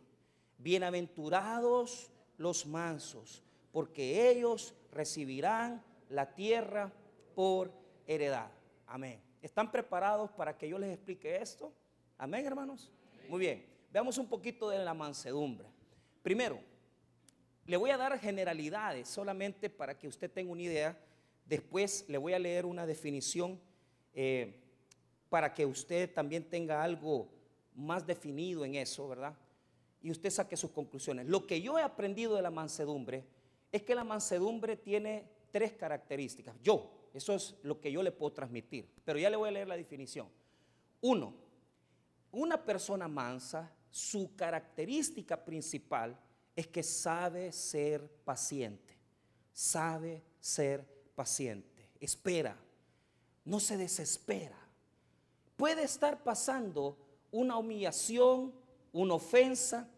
Bienaventurados 0.59 2.11
los 2.37 2.67
mansos, 2.67 3.43
porque 3.73 4.31
ellos 4.31 4.75
recibirán 4.93 5.83
la 6.09 6.35
tierra 6.35 6.93
por 7.35 7.73
heredad. 8.07 8.51
Amén. 8.87 9.21
¿Están 9.43 9.71
preparados 9.71 10.31
para 10.33 10.57
que 10.57 10.69
yo 10.69 10.79
les 10.79 10.93
explique 10.93 11.37
esto? 11.37 11.73
Amén, 12.17 12.45
hermanos. 12.47 12.91
Muy 13.29 13.41
bien. 13.41 13.67
Veamos 13.93 14.19
un 14.19 14.29
poquito 14.29 14.69
de 14.69 14.79
la 14.79 14.95
mansedumbre. 14.95 15.69
Primero, 16.23 16.61
le 17.65 17.77
voy 17.77 17.91
a 17.91 17.97
dar 17.97 18.19
generalidades 18.19 19.09
solamente 19.09 19.71
para 19.71 19.97
que 19.99 20.09
usted 20.09 20.31
tenga 20.31 20.53
una 20.53 20.63
idea. 20.63 20.99
Después 21.47 22.05
le 22.09 22.19
voy 22.19 22.33
a 22.33 22.39
leer 22.39 22.67
una 22.67 22.87
definición 22.87 23.61
eh, 24.15 24.61
para 25.29 25.55
que 25.55 25.65
usted 25.65 26.13
también 26.13 26.49
tenga 26.49 26.83
algo 26.83 27.29
más 27.75 28.07
definido 28.07 28.65
en 28.65 28.75
eso, 28.75 29.09
¿verdad? 29.09 29.35
Y 30.03 30.11
usted 30.11 30.31
saque 30.31 30.57
sus 30.57 30.71
conclusiones. 30.71 31.27
Lo 31.27 31.47
que 31.47 31.61
yo 31.61 31.79
he 31.79 31.83
aprendido 31.83 32.35
de 32.35 32.43
la 32.43 32.51
mansedumbre 32.51 33.25
es 33.71 33.83
que 33.83 33.95
la 33.95 34.05
mansedumbre 34.05 34.77
tiene 34.77 35.31
tres 35.51 35.73
características. 35.73 36.55
Yo, 36.63 37.09
eso 37.15 37.35
es 37.35 37.57
lo 37.63 37.81
que 37.81 37.91
yo 37.91 38.03
le 38.03 38.13
puedo 38.13 38.33
transmitir. 38.33 38.89
Pero 39.05 39.19
ya 39.19 39.31
le 39.31 39.37
voy 39.37 39.49
a 39.49 39.53
leer 39.53 39.69
la 39.69 39.77
definición. 39.77 40.29
Uno, 41.01 41.35
una 42.31 42.63
persona 42.65 43.09
mansa, 43.09 43.73
su 43.91 44.35
característica 44.37 45.43
principal 45.45 46.19
es 46.55 46.67
que 46.67 46.83
sabe 46.83 47.53
ser 47.53 48.09
paciente. 48.25 48.97
Sabe 49.53 50.23
ser 50.41 50.85
paciente. 51.15 51.91
Espera. 52.01 52.57
No 53.45 53.61
se 53.61 53.77
desespera. 53.77 54.59
Puede 55.57 55.83
estar 55.83 56.23
pasando 56.23 56.97
una 57.31 57.57
humillación, 57.57 58.53
una 58.93 59.15
ofensa, 59.15 59.89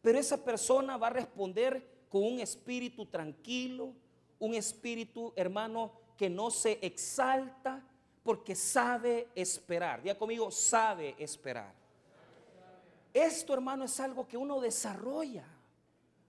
pero 0.00 0.18
esa 0.18 0.42
persona 0.42 0.96
va 0.96 1.08
a 1.08 1.10
responder 1.10 2.06
con 2.08 2.22
un 2.24 2.40
espíritu 2.40 3.06
tranquilo, 3.06 3.94
un 4.40 4.54
espíritu, 4.54 5.32
hermano, 5.36 5.92
que 6.16 6.28
no 6.28 6.50
se 6.50 6.78
exalta 6.84 7.86
porque 8.22 8.54
sabe 8.54 9.28
esperar. 9.34 10.02
Diga 10.02 10.18
conmigo, 10.18 10.50
sabe 10.50 11.14
esperar. 11.18 11.72
Esto, 13.14 13.54
hermano, 13.54 13.84
es 13.84 14.00
algo 14.00 14.26
que 14.26 14.36
uno 14.36 14.60
desarrolla. 14.60 15.46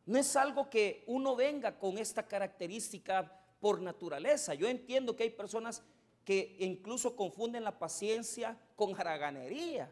No 0.06 0.18
es 0.18 0.36
algo 0.36 0.70
que 0.70 1.04
uno 1.08 1.36
venga 1.36 1.78
con 1.78 1.98
esta 1.98 2.28
característica 2.28 3.40
por 3.60 3.82
naturaleza. 3.82 4.54
Yo 4.54 4.68
entiendo 4.68 5.16
que 5.16 5.24
hay 5.24 5.30
personas 5.30 5.84
que 6.26 6.58
incluso 6.60 7.16
confunden 7.16 7.64
la 7.64 7.78
paciencia 7.78 8.58
con 8.76 9.00
haraganería. 9.00 9.92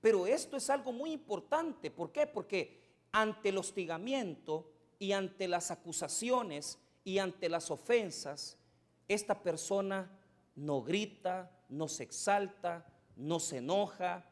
Pero 0.00 0.26
esto 0.26 0.56
es 0.56 0.68
algo 0.70 0.92
muy 0.92 1.12
importante. 1.12 1.90
¿Por 1.90 2.12
qué? 2.12 2.26
Porque 2.26 2.80
ante 3.12 3.48
el 3.48 3.58
hostigamiento 3.58 4.70
y 4.98 5.12
ante 5.12 5.48
las 5.48 5.70
acusaciones 5.70 6.78
y 7.06 7.20
ante 7.20 7.48
las 7.48 7.70
ofensas, 7.70 8.58
esta 9.06 9.40
persona 9.40 10.10
no 10.56 10.82
grita, 10.82 11.48
no 11.68 11.86
se 11.86 12.02
exalta, 12.02 12.84
no 13.14 13.38
se 13.38 13.58
enoja, 13.58 14.28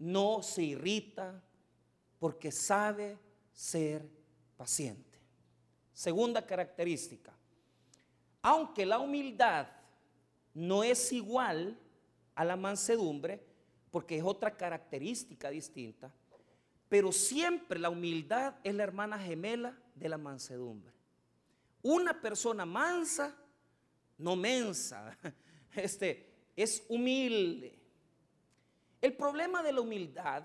no 0.00 0.42
se 0.42 0.64
irrita, 0.64 1.40
porque 2.18 2.50
sabe 2.50 3.16
ser 3.52 4.04
paciente. 4.56 5.20
Segunda 5.92 6.44
característica, 6.44 7.32
aunque 8.42 8.84
la 8.84 8.98
humildad 8.98 9.68
no 10.54 10.82
es 10.82 11.12
igual 11.12 11.78
a 12.34 12.44
la 12.44 12.56
mansedumbre, 12.56 13.46
porque 13.92 14.16
es 14.16 14.24
otra 14.24 14.56
característica 14.56 15.50
distinta, 15.50 16.12
pero 16.88 17.12
siempre 17.12 17.78
la 17.78 17.90
humildad 17.90 18.56
es 18.64 18.74
la 18.74 18.82
hermana 18.82 19.20
gemela 19.20 19.78
de 19.94 20.08
la 20.08 20.18
mansedumbre. 20.18 20.97
Una 21.82 22.20
persona 22.20 22.66
mansa 22.66 23.36
no 24.18 24.34
mensa, 24.36 25.16
este, 25.74 26.26
es 26.56 26.84
humilde. 26.88 27.78
El 29.00 29.16
problema 29.16 29.62
de 29.62 29.72
la 29.72 29.80
humildad 29.80 30.44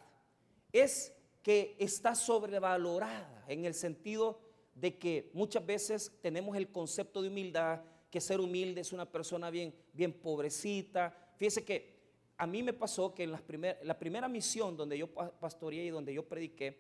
es 0.72 1.12
que 1.42 1.76
está 1.80 2.16
sobrevalorada 2.16 3.44
en 3.48 3.66
el 3.66 3.74
sentido 3.74 4.40
de 4.76 4.98
que 4.98 5.32
muchas 5.34 5.66
veces 5.66 6.12
tenemos 6.22 6.56
el 6.56 6.72
concepto 6.72 7.22
de 7.22 7.30
humildad, 7.30 7.82
que 8.10 8.22
ser 8.22 8.40
humilde 8.40 8.82
es 8.82 8.94
una 8.94 9.12
persona 9.12 9.50
bien, 9.50 9.74
bien 9.92 10.14
pobrecita. 10.14 11.16
Fíjese 11.36 11.66
que 11.66 11.94
a 12.38 12.46
mí 12.46 12.62
me 12.64 12.74
pasó 12.74 13.14
que 13.14 13.24
en 13.24 13.32
la 13.32 14.00
primera 14.00 14.28
misión 14.28 14.78
donde 14.78 14.98
yo 14.98 15.08
pastoreé 15.14 15.86
y 15.86 15.90
donde 15.90 16.14
yo 16.14 16.28
prediqué, 16.28 16.80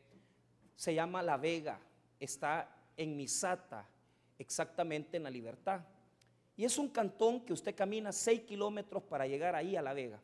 se 0.75 0.93
llama 0.93 1.21
La 1.21 1.37
Vega, 1.37 1.79
está 2.19 2.75
en 2.97 3.15
Misata, 3.15 3.87
exactamente 4.43 5.17
en 5.17 5.23
la 5.23 5.29
libertad. 5.29 5.81
Y 6.55 6.65
es 6.65 6.77
un 6.77 6.89
cantón 6.89 7.41
que 7.41 7.53
usted 7.53 7.73
camina 7.73 8.11
6 8.11 8.41
kilómetros 8.41 9.01
para 9.03 9.25
llegar 9.25 9.55
ahí 9.55 9.75
a 9.75 9.81
La 9.81 9.93
Vega. 9.93 10.21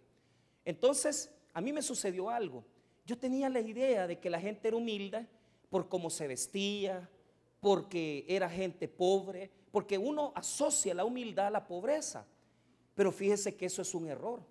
Entonces, 0.64 1.34
a 1.54 1.62
mí 1.62 1.74
me 1.74 1.82
sucedió 1.82 2.30
algo. 2.30 2.64
Yo 3.06 3.18
tenía 3.18 3.50
la 3.50 3.60
idea 3.60 4.06
de 4.06 4.20
que 4.20 4.30
la 4.30 4.40
gente 4.40 4.68
era 4.68 4.78
humilde 4.78 5.26
por 5.70 5.90
cómo 5.90 6.10
se 6.10 6.28
vestía, 6.28 7.10
porque 7.60 8.26
era 8.28 8.50
gente 8.50 8.88
pobre, 8.88 9.50
porque 9.72 9.98
uno 9.98 10.32
asocia 10.36 10.94
la 10.94 11.06
humildad 11.06 11.48
a 11.48 11.52
la 11.52 11.68
pobreza. 11.68 12.28
Pero 12.94 13.12
fíjese 13.12 13.56
que 13.56 13.66
eso 13.66 13.82
es 13.82 13.96
un 13.96 14.08
error. 14.08 14.44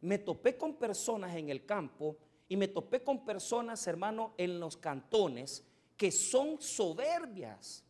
Me 0.00 0.18
topé 0.18 0.56
con 0.56 0.74
personas 0.74 1.36
en 1.36 1.50
el 1.50 1.66
campo 1.66 2.16
y 2.48 2.56
me 2.56 2.68
topé 2.68 3.02
con 3.02 3.24
personas, 3.24 3.86
hermano, 3.86 4.32
en 4.38 4.58
los 4.58 4.76
cantones 4.76 5.64
que 5.96 6.10
son 6.10 6.60
soberbias 6.60 7.84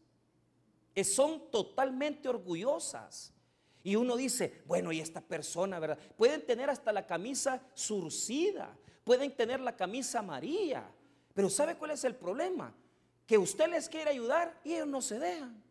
son 1.05 1.51
totalmente 1.51 2.29
orgullosas. 2.29 3.33
Y 3.83 3.97
uno 3.97 4.17
dice, 4.17 4.63
bueno, 4.67 4.93
y 4.93 5.01
esta 5.01 5.21
persona, 5.21 5.79
¿verdad? 5.79 5.99
Pueden 6.17 6.45
tener 6.45 6.69
hasta 6.69 6.93
la 6.93 7.07
camisa 7.07 7.63
surcida, 7.75 8.77
pueden 9.05 9.35
tener 9.35 9.61
la 9.61 9.77
camisa 9.77 10.19
amarilla, 10.19 10.91
pero 11.35 11.49
¿sabe 11.49 11.77
cuál 11.77 11.93
es 11.93 12.05
el 12.05 12.15
problema? 12.15 12.75
Que 13.27 13.39
usted 13.39 13.69
les 13.69 13.89
quiere 13.89 14.11
ayudar 14.11 14.61
y 14.65 14.75
ellos 14.75 14.89
no 14.89 15.01
se 15.01 15.19
dejan. 15.19 15.63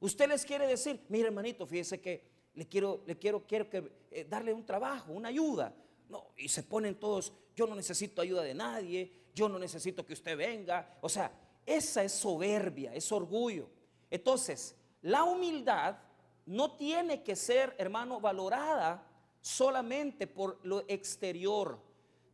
Usted 0.00 0.28
les 0.28 0.44
quiere 0.44 0.66
decir, 0.66 1.04
mire 1.08 1.28
hermanito, 1.28 1.66
fíjese 1.66 2.00
que 2.00 2.22
le 2.54 2.66
quiero, 2.68 3.02
le 3.06 3.18
quiero, 3.18 3.44
quiero 3.46 3.68
que, 3.68 3.90
eh, 4.10 4.26
darle 4.28 4.52
un 4.52 4.64
trabajo, 4.64 5.12
una 5.12 5.28
ayuda. 5.28 5.74
No, 6.08 6.28
y 6.36 6.48
se 6.48 6.62
ponen 6.62 6.94
todos, 6.94 7.32
yo 7.56 7.66
no 7.66 7.74
necesito 7.74 8.22
ayuda 8.22 8.42
de 8.42 8.54
nadie, 8.54 9.12
yo 9.34 9.48
no 9.48 9.58
necesito 9.58 10.06
que 10.06 10.12
usted 10.12 10.36
venga. 10.36 10.98
O 11.00 11.08
sea, 11.08 11.32
esa 11.66 12.04
es 12.04 12.12
soberbia, 12.12 12.94
es 12.94 13.10
orgullo. 13.10 13.68
Entonces, 14.10 14.76
la 15.02 15.24
humildad 15.24 15.98
no 16.46 16.76
tiene 16.76 17.22
que 17.22 17.36
ser, 17.36 17.74
hermano, 17.78 18.20
valorada 18.20 19.06
solamente 19.40 20.26
por 20.26 20.58
lo 20.64 20.84
exterior. 20.88 21.78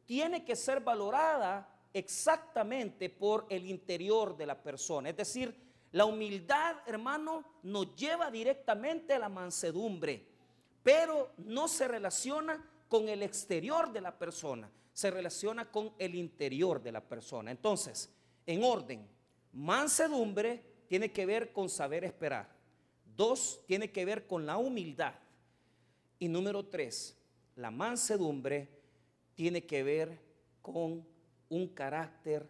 Tiene 0.06 0.44
que 0.44 0.56
ser 0.56 0.80
valorada 0.80 1.68
exactamente 1.92 3.08
por 3.10 3.46
el 3.48 3.66
interior 3.66 4.36
de 4.36 4.46
la 4.46 4.62
persona. 4.62 5.10
Es 5.10 5.16
decir, 5.16 5.54
la 5.92 6.04
humildad, 6.04 6.76
hermano, 6.86 7.44
nos 7.62 7.94
lleva 7.94 8.30
directamente 8.30 9.14
a 9.14 9.18
la 9.18 9.28
mansedumbre, 9.28 10.26
pero 10.82 11.32
no 11.38 11.68
se 11.68 11.86
relaciona 11.86 12.68
con 12.88 13.08
el 13.08 13.22
exterior 13.22 13.92
de 13.92 14.00
la 14.00 14.18
persona, 14.18 14.70
se 14.92 15.10
relaciona 15.10 15.70
con 15.70 15.94
el 15.98 16.16
interior 16.16 16.82
de 16.82 16.92
la 16.92 17.00
persona. 17.00 17.50
Entonces, 17.50 18.12
en 18.44 18.64
orden, 18.64 19.08
mansedumbre, 19.52 20.73
tiene 20.88 21.12
que 21.12 21.26
ver 21.26 21.52
con 21.52 21.68
saber 21.68 22.04
esperar. 22.04 22.48
Dos, 23.16 23.60
tiene 23.66 23.90
que 23.90 24.04
ver 24.04 24.26
con 24.26 24.46
la 24.46 24.56
humildad. 24.56 25.14
Y 26.18 26.28
número 26.28 26.64
tres, 26.66 27.16
la 27.56 27.70
mansedumbre 27.70 28.68
tiene 29.34 29.64
que 29.64 29.82
ver 29.82 30.18
con 30.62 31.06
un 31.48 31.68
carácter 31.68 32.48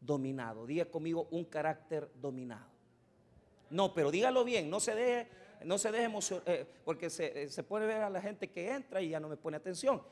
dominado. 0.00 0.66
Diga 0.66 0.84
conmigo 0.86 1.28
un 1.30 1.44
carácter 1.44 2.10
dominado. 2.14 2.66
No, 3.70 3.92
pero 3.94 4.10
dígalo 4.10 4.44
bien, 4.44 4.70
no 4.70 4.78
se 4.78 4.94
deje, 4.94 5.28
no 5.64 5.78
se 5.78 5.90
deje 5.90 6.04
emocionar, 6.04 6.44
eh, 6.46 6.66
porque 6.84 7.10
se, 7.10 7.42
eh, 7.42 7.48
se 7.48 7.62
puede 7.64 7.86
ver 7.86 8.02
a 8.02 8.10
la 8.10 8.20
gente 8.20 8.50
que 8.50 8.70
entra 8.70 9.02
y 9.02 9.08
ya 9.08 9.18
no 9.20 9.28
me 9.28 9.36
pone 9.36 9.56
atención. 9.56 10.02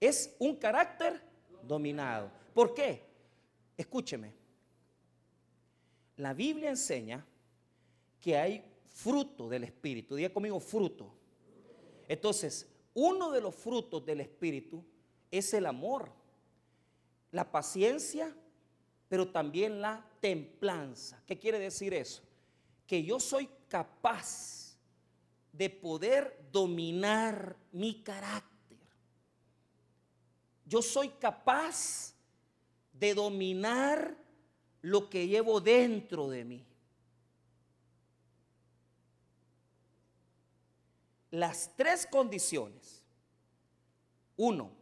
Es 0.00 0.34
un 0.38 0.56
carácter 0.56 1.20
dominado. 1.62 2.30
¿Por 2.54 2.74
qué? 2.74 3.02
Escúcheme, 3.76 4.32
la 6.16 6.34
Biblia 6.34 6.70
enseña 6.70 7.24
que 8.20 8.36
hay 8.36 8.64
fruto 8.88 9.48
del 9.48 9.64
Espíritu. 9.64 10.14
Diga 10.14 10.32
conmigo 10.32 10.60
fruto. 10.60 11.12
Entonces, 12.08 12.68
uno 12.94 13.30
de 13.30 13.40
los 13.40 13.54
frutos 13.54 14.04
del 14.04 14.20
Espíritu 14.20 14.84
es 15.30 15.54
el 15.54 15.66
amor, 15.66 16.12
la 17.30 17.50
paciencia, 17.50 18.34
pero 19.08 19.28
también 19.28 19.80
la 19.80 20.06
templanza. 20.20 21.22
¿Qué 21.26 21.38
quiere 21.38 21.58
decir 21.58 21.94
eso? 21.94 22.22
Que 22.86 23.02
yo 23.02 23.18
soy 23.18 23.48
capaz 23.68 24.76
de 25.52 25.70
poder 25.70 26.48
dominar 26.52 27.56
mi 27.72 28.02
carácter. 28.02 28.78
Yo 30.64 30.80
soy 30.80 31.08
capaz 31.08 32.14
de 32.92 33.14
dominar 33.14 34.21
lo 34.82 35.08
que 35.08 35.26
llevo 35.26 35.60
dentro 35.60 36.28
de 36.28 36.44
mí. 36.44 36.64
Las 41.30 41.74
tres 41.76 42.06
condiciones. 42.06 43.02
Uno, 44.36 44.72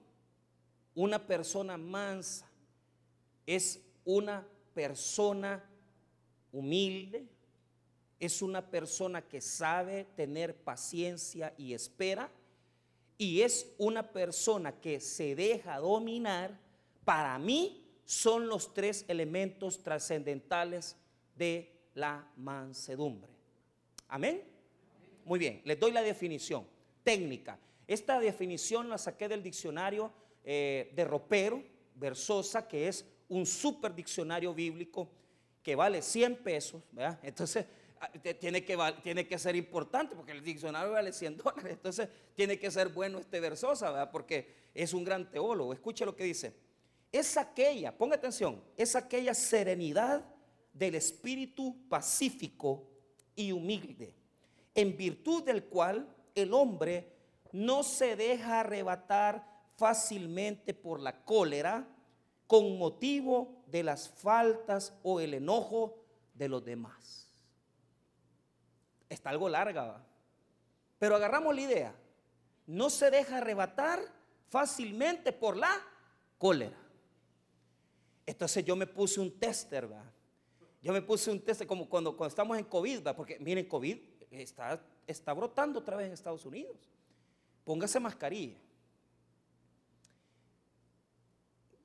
una 0.94 1.24
persona 1.24 1.76
mansa 1.76 2.50
es 3.46 3.80
una 4.04 4.46
persona 4.74 5.62
humilde, 6.50 7.28
es 8.18 8.42
una 8.42 8.68
persona 8.68 9.22
que 9.22 9.40
sabe 9.40 10.04
tener 10.16 10.56
paciencia 10.56 11.54
y 11.56 11.74
espera, 11.74 12.30
y 13.18 13.42
es 13.42 13.66
una 13.76 14.10
persona 14.10 14.72
que 14.80 14.98
se 15.00 15.34
deja 15.34 15.78
dominar, 15.78 16.58
para 17.04 17.38
mí 17.38 17.89
son 18.10 18.48
los 18.48 18.74
tres 18.74 19.04
elementos 19.06 19.84
trascendentales 19.84 20.96
de 21.36 21.70
la 21.94 22.28
mansedumbre. 22.38 23.30
Amén. 24.08 24.42
Muy 25.24 25.38
bien, 25.38 25.62
les 25.64 25.78
doy 25.78 25.92
la 25.92 26.02
definición 26.02 26.66
técnica. 27.04 27.56
Esta 27.86 28.18
definición 28.18 28.88
la 28.88 28.98
saqué 28.98 29.28
del 29.28 29.44
diccionario 29.44 30.12
eh, 30.42 30.90
de 30.92 31.04
Ropero, 31.04 31.62
Versosa, 31.94 32.66
que 32.66 32.88
es 32.88 33.04
un 33.28 33.46
super 33.46 33.94
diccionario 33.94 34.52
bíblico 34.52 35.08
que 35.62 35.76
vale 35.76 36.02
100 36.02 36.42
pesos, 36.42 36.82
Entonces, 37.22 37.64
ah, 38.00 38.10
tiene 38.40 38.64
que, 38.64 38.76
tiene 39.04 39.28
que 39.28 39.38
ser 39.38 39.54
importante 39.54 40.16
porque 40.16 40.32
el 40.32 40.42
diccionario 40.42 40.90
vale 40.90 41.12
100 41.12 41.36
dólares. 41.36 41.74
Entonces, 41.74 42.08
tiene 42.34 42.58
que 42.58 42.72
ser 42.72 42.88
bueno 42.88 43.20
este 43.20 43.38
Versosa, 43.38 44.10
Porque 44.10 44.52
es 44.74 44.92
un 44.94 45.04
gran 45.04 45.30
teólogo. 45.30 45.72
Escuche 45.72 46.04
lo 46.04 46.16
que 46.16 46.24
dice. 46.24 46.69
Es 47.12 47.36
aquella, 47.36 47.96
ponga 47.96 48.16
atención, 48.16 48.62
es 48.76 48.94
aquella 48.94 49.34
serenidad 49.34 50.24
del 50.72 50.94
espíritu 50.94 51.76
pacífico 51.88 52.86
y 53.34 53.52
humilde, 53.52 54.14
en 54.74 54.96
virtud 54.96 55.42
del 55.44 55.64
cual 55.64 56.14
el 56.34 56.54
hombre 56.54 57.12
no 57.52 57.82
se 57.82 58.16
deja 58.16 58.60
arrebatar 58.60 59.44
fácilmente 59.76 60.74
por 60.74 61.00
la 61.00 61.24
cólera 61.24 61.88
con 62.46 62.78
motivo 62.78 63.62
de 63.66 63.82
las 63.82 64.08
faltas 64.08 64.92
o 65.02 65.20
el 65.20 65.34
enojo 65.34 66.04
de 66.34 66.48
los 66.48 66.64
demás. 66.64 67.28
Está 69.08 69.30
algo 69.30 69.48
larga, 69.48 70.04
pero 70.98 71.16
agarramos 71.16 71.54
la 71.54 71.60
idea. 71.60 71.94
No 72.66 72.90
se 72.90 73.10
deja 73.10 73.38
arrebatar 73.38 74.00
fácilmente 74.48 75.32
por 75.32 75.56
la 75.56 75.70
cólera. 76.38 76.76
Entonces 78.30 78.64
yo 78.64 78.76
me 78.76 78.86
puse 78.86 79.20
un 79.20 79.38
tester, 79.38 79.88
¿verdad? 79.88 80.10
Yo 80.82 80.92
me 80.92 81.02
puse 81.02 81.30
un 81.30 81.40
tester 81.40 81.66
como 81.66 81.88
cuando, 81.88 82.16
cuando 82.16 82.30
estamos 82.30 82.56
en 82.56 82.64
COVID, 82.64 82.98
¿verdad? 82.98 83.16
Porque 83.16 83.38
miren, 83.40 83.66
COVID 83.66 83.98
está, 84.30 84.80
está 85.06 85.32
brotando 85.32 85.80
otra 85.80 85.96
vez 85.96 86.06
en 86.06 86.12
Estados 86.12 86.46
Unidos. 86.46 86.76
Póngase 87.64 87.98
mascarilla. 87.98 88.56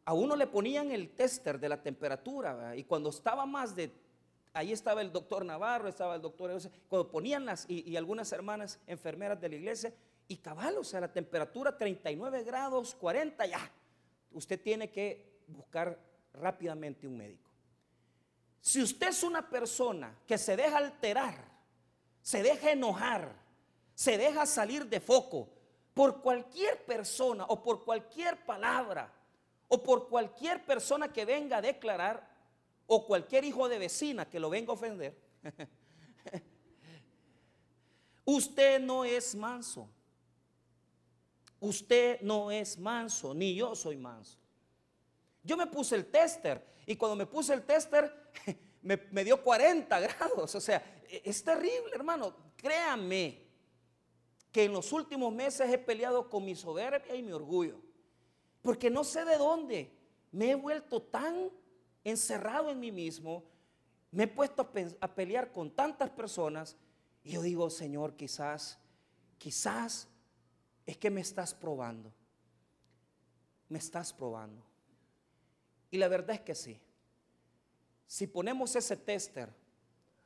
a 0.05 0.13
uno 0.13 0.35
le 0.35 0.45
ponían 0.45 0.91
el 0.91 1.09
tester 1.09 1.59
de 1.59 1.67
la 1.67 1.81
temperatura, 1.81 2.75
y 2.75 2.83
cuando 2.83 3.09
estaba 3.09 3.47
más 3.47 3.75
de, 3.75 3.91
ahí 4.53 4.71
estaba 4.71 5.01
el 5.01 5.11
doctor 5.11 5.43
Navarro, 5.43 5.89
estaba 5.89 6.13
el 6.15 6.21
doctor, 6.21 6.55
cuando 6.87 7.09
ponían 7.09 7.43
las, 7.43 7.65
y, 7.67 7.97
algunas 7.97 8.31
hermanas 8.31 8.79
enfermeras 8.85 9.41
de 9.41 9.49
la 9.49 9.55
iglesia, 9.55 9.93
y 10.27 10.37
cabal, 10.37 10.77
o 10.77 10.83
sea, 10.83 11.01
la 11.01 11.11
temperatura 11.11 11.75
39 11.75 12.43
grados, 12.43 12.93
40, 12.93 13.47
ya, 13.47 13.71
usted 14.31 14.61
tiene 14.61 14.91
que 14.91 15.41
buscar 15.47 15.99
rápidamente 16.35 17.07
un 17.07 17.17
médico. 17.17 17.49
Si 18.61 18.81
usted 18.81 19.09
es 19.09 19.23
una 19.23 19.47
persona 19.47 20.17
que 20.25 20.37
se 20.37 20.55
deja 20.55 20.77
alterar, 20.77 21.35
se 22.21 22.41
deja 22.41 22.71
enojar, 22.71 23.35
se 23.93 24.17
deja 24.17 24.45
salir 24.45 24.87
de 24.87 24.99
foco 24.99 25.49
por 25.93 26.21
cualquier 26.21 26.83
persona 26.85 27.45
o 27.45 27.61
por 27.61 27.85
cualquier 27.85 28.43
palabra, 28.45 29.11
o 29.67 29.81
por 29.81 30.09
cualquier 30.09 30.63
persona 30.65 31.11
que 31.11 31.25
venga 31.25 31.57
a 31.57 31.61
declarar 31.61 32.27
o 32.87 33.05
cualquier 33.05 33.43
hijo 33.45 33.67
de 33.67 33.79
vecina 33.79 34.29
que 34.29 34.39
lo 34.39 34.49
venga 34.49 34.71
a 34.71 34.73
ofender, 34.73 35.17
usted 38.25 38.79
no 38.79 39.05
es 39.05 39.35
manso. 39.35 39.89
Usted 41.59 42.21
no 42.21 42.51
es 42.51 42.77
manso, 42.77 43.33
ni 43.33 43.55
yo 43.55 43.75
soy 43.75 43.97
manso. 43.97 44.37
Yo 45.45 45.55
me 45.55 45.67
puse 45.67 45.95
el 45.95 46.07
tester 46.07 46.65
y 46.85 46.95
cuando 46.95 47.15
me 47.15 47.27
puse 47.27 47.53
el 47.53 47.63
tester 47.63 48.31
me, 48.81 49.23
dio 49.23 49.41
40 49.41 49.99
grados. 49.99 50.55
O 50.55 50.59
sea, 50.59 51.03
e, 51.07 51.21
es 51.23 51.43
terrible, 51.43 51.91
hermano. 51.93 52.35
Créame 52.57 53.45
que 54.51 54.63
en 54.63 54.73
los 54.73 54.91
últimos 54.91 55.33
meses 55.33 55.69
he 55.71 55.77
peleado 55.77 56.29
con 56.29 56.43
mi 56.43 56.55
soberbia 56.55 57.15
y 57.15 57.21
mi 57.21 57.31
orgullo. 57.31 57.79
Porque 58.61 58.89
no 58.89 59.03
sé 59.03 59.23
de 59.25 59.37
dónde 59.37 59.95
me 60.31 60.51
he 60.51 60.55
vuelto 60.55 61.01
tan 61.01 61.51
encerrado 62.03 62.71
en 62.71 62.79
mí 62.79 62.91
mismo, 62.91 63.43
me 64.11 64.23
he 64.23 64.27
puesto 64.27 64.71
a, 65.01 65.15
pelear 65.15 65.51
con 65.51 65.71
tantas 65.71 66.09
personas 66.09 66.77
y 67.23 67.33
yo 67.33 67.41
digo, 67.41 67.69
Señor, 67.69 68.15
quizás, 68.15 68.79
quizás 69.37 70.07
es 70.85 70.97
que 70.97 71.09
me 71.09 71.21
estás 71.21 71.53
probando. 71.53 72.13
Me 73.67 73.79
estás 73.79 74.13
probando. 74.13 74.63
Y 75.91 75.97
la 75.97 76.07
verdad 76.07 76.35
es 76.35 76.41
que 76.41 76.55
sí. 76.55 76.79
Si 78.07 78.27
ponemos 78.27 78.75
ese 78.75 78.97
tester, 78.97 79.49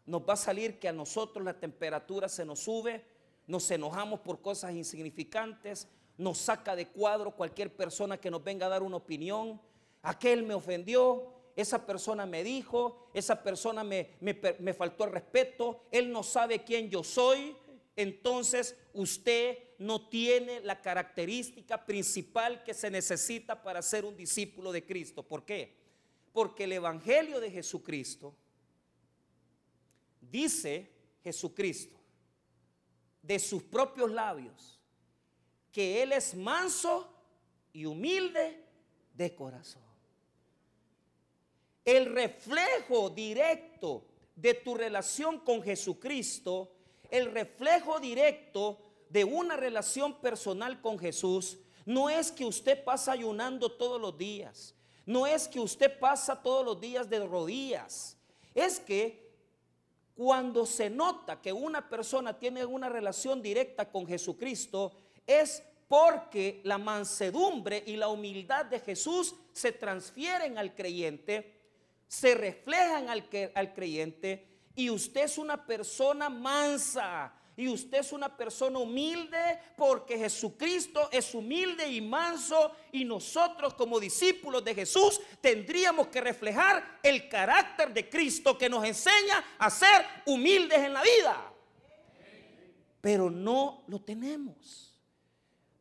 nos 0.05 0.21
va 0.21 0.33
a 0.33 0.37
salir 0.37 0.79
que 0.79 0.89
a 0.89 0.93
nosotros 0.93 1.43
la 1.45 1.59
temperatura 1.59 2.27
se 2.27 2.45
nos 2.45 2.59
sube, 2.59 3.05
nos 3.47 3.69
enojamos 3.71 4.19
por 4.19 4.41
cosas 4.41 4.73
insignificantes, 4.73 5.87
nos 6.17 6.37
saca 6.37 6.75
de 6.75 6.87
cuadro 6.87 7.35
cualquier 7.35 7.75
persona 7.75 8.17
que 8.17 8.31
nos 8.31 8.43
venga 8.43 8.65
a 8.65 8.69
dar 8.69 8.83
una 8.83 8.97
opinión. 8.97 9.61
Aquel 10.01 10.43
me 10.43 10.53
ofendió, 10.53 11.33
esa 11.55 11.85
persona 11.85 12.25
me 12.25 12.43
dijo, 12.43 13.09
esa 13.13 13.43
persona 13.43 13.83
me, 13.83 14.17
me, 14.19 14.73
faltó 14.73 15.05
el 15.05 15.11
respeto, 15.11 15.83
él 15.91 16.11
no 16.11 16.23
sabe 16.23 16.63
quién 16.63 16.89
yo 16.89 17.03
soy. 17.03 17.55
Entonces 17.95 18.75
usted 18.93 19.57
no 19.79 20.09
tiene 20.09 20.59
la 20.59 20.81
característica 20.81 21.85
principal 21.85 22.63
que 22.63 22.73
se 22.73 22.91
necesita 22.91 23.63
para 23.63 23.81
ser 23.81 24.03
un 24.05 24.15
discípulo 24.15 24.71
de 24.71 24.85
Cristo. 24.85 25.23
¿Por 25.23 25.45
qué? 25.45 25.73
Porque 26.33 26.65
el 26.65 26.73
Evangelio 26.73 27.39
de 27.39 27.49
Jesucristo 27.49 28.35
dice 30.19 30.91
Jesucristo 31.23 31.97
de 33.21 33.39
sus 33.39 33.63
propios 33.63 34.11
labios 34.11 34.79
que 35.71 36.03
Él 36.03 36.11
es 36.11 36.35
manso 36.35 37.13
y 37.71 37.85
humilde 37.85 38.65
de 39.13 39.33
corazón. 39.33 39.83
El 41.85 42.13
reflejo 42.13 43.09
directo 43.09 44.05
de 44.35 44.55
tu 44.55 44.75
relación 44.75 45.39
con 45.39 45.63
Jesucristo, 45.63 46.73
el 47.09 47.31
reflejo 47.31 47.99
directo 47.99 48.88
de 49.09 49.23
una 49.23 49.57
relación 49.57 50.13
personal 50.21 50.81
con 50.81 50.97
Jesús, 50.97 51.57
no 51.85 52.09
es 52.09 52.31
que 52.31 52.45
usted 52.45 52.83
pasa 52.83 53.11
ayunando 53.11 53.71
todos 53.71 53.99
los 53.99 54.17
días, 54.17 54.75
no 55.05 55.25
es 55.25 55.47
que 55.47 55.59
usted 55.59 55.99
pasa 55.99 56.41
todos 56.41 56.63
los 56.63 56.79
días 56.79 57.09
de 57.09 57.25
rodillas, 57.25 58.15
es 58.53 58.79
que 58.79 59.27
cuando 60.15 60.65
se 60.65 60.89
nota 60.89 61.41
que 61.41 61.51
una 61.51 61.89
persona 61.89 62.37
tiene 62.37 62.65
una 62.65 62.89
relación 62.89 63.41
directa 63.41 63.89
con 63.89 64.05
Jesucristo, 64.05 64.91
es 65.25 65.63
porque 65.87 66.61
la 66.63 66.77
mansedumbre 66.77 67.83
y 67.87 67.95
la 67.95 68.09
humildad 68.09 68.65
de 68.65 68.79
Jesús 68.79 69.33
se 69.53 69.71
transfieren 69.71 70.57
al 70.57 70.75
creyente, 70.75 71.59
se 72.07 72.35
reflejan 72.35 73.09
al, 73.09 73.27
al 73.55 73.73
creyente 73.73 74.45
y 74.75 74.89
usted 74.89 75.23
es 75.23 75.37
una 75.37 75.65
persona 75.65 76.29
mansa, 76.29 77.33
y 77.59 77.67
usted 77.67 77.97
es 77.97 78.13
una 78.13 78.37
persona 78.37 78.79
humilde 78.79 79.59
porque 79.75 80.17
Jesucristo 80.17 81.09
es 81.11 81.35
humilde 81.35 81.91
y 81.91 81.99
manso 81.99 82.71
y 82.93 83.03
nosotros 83.03 83.73
como 83.73 83.99
discípulos 83.99 84.63
de 84.63 84.73
Jesús 84.73 85.19
tendríamos 85.41 86.07
que 86.07 86.21
reflejar 86.21 86.99
el 87.03 87.27
carácter 87.27 87.93
de 87.93 88.09
Cristo 88.09 88.57
que 88.57 88.69
nos 88.69 88.85
enseña 88.85 89.43
a 89.57 89.69
ser 89.69 90.05
humildes 90.25 90.79
en 90.79 90.93
la 90.93 91.01
vida. 91.01 91.51
Pero 93.01 93.29
no 93.29 93.83
lo 93.87 93.99
tenemos. 93.99 94.97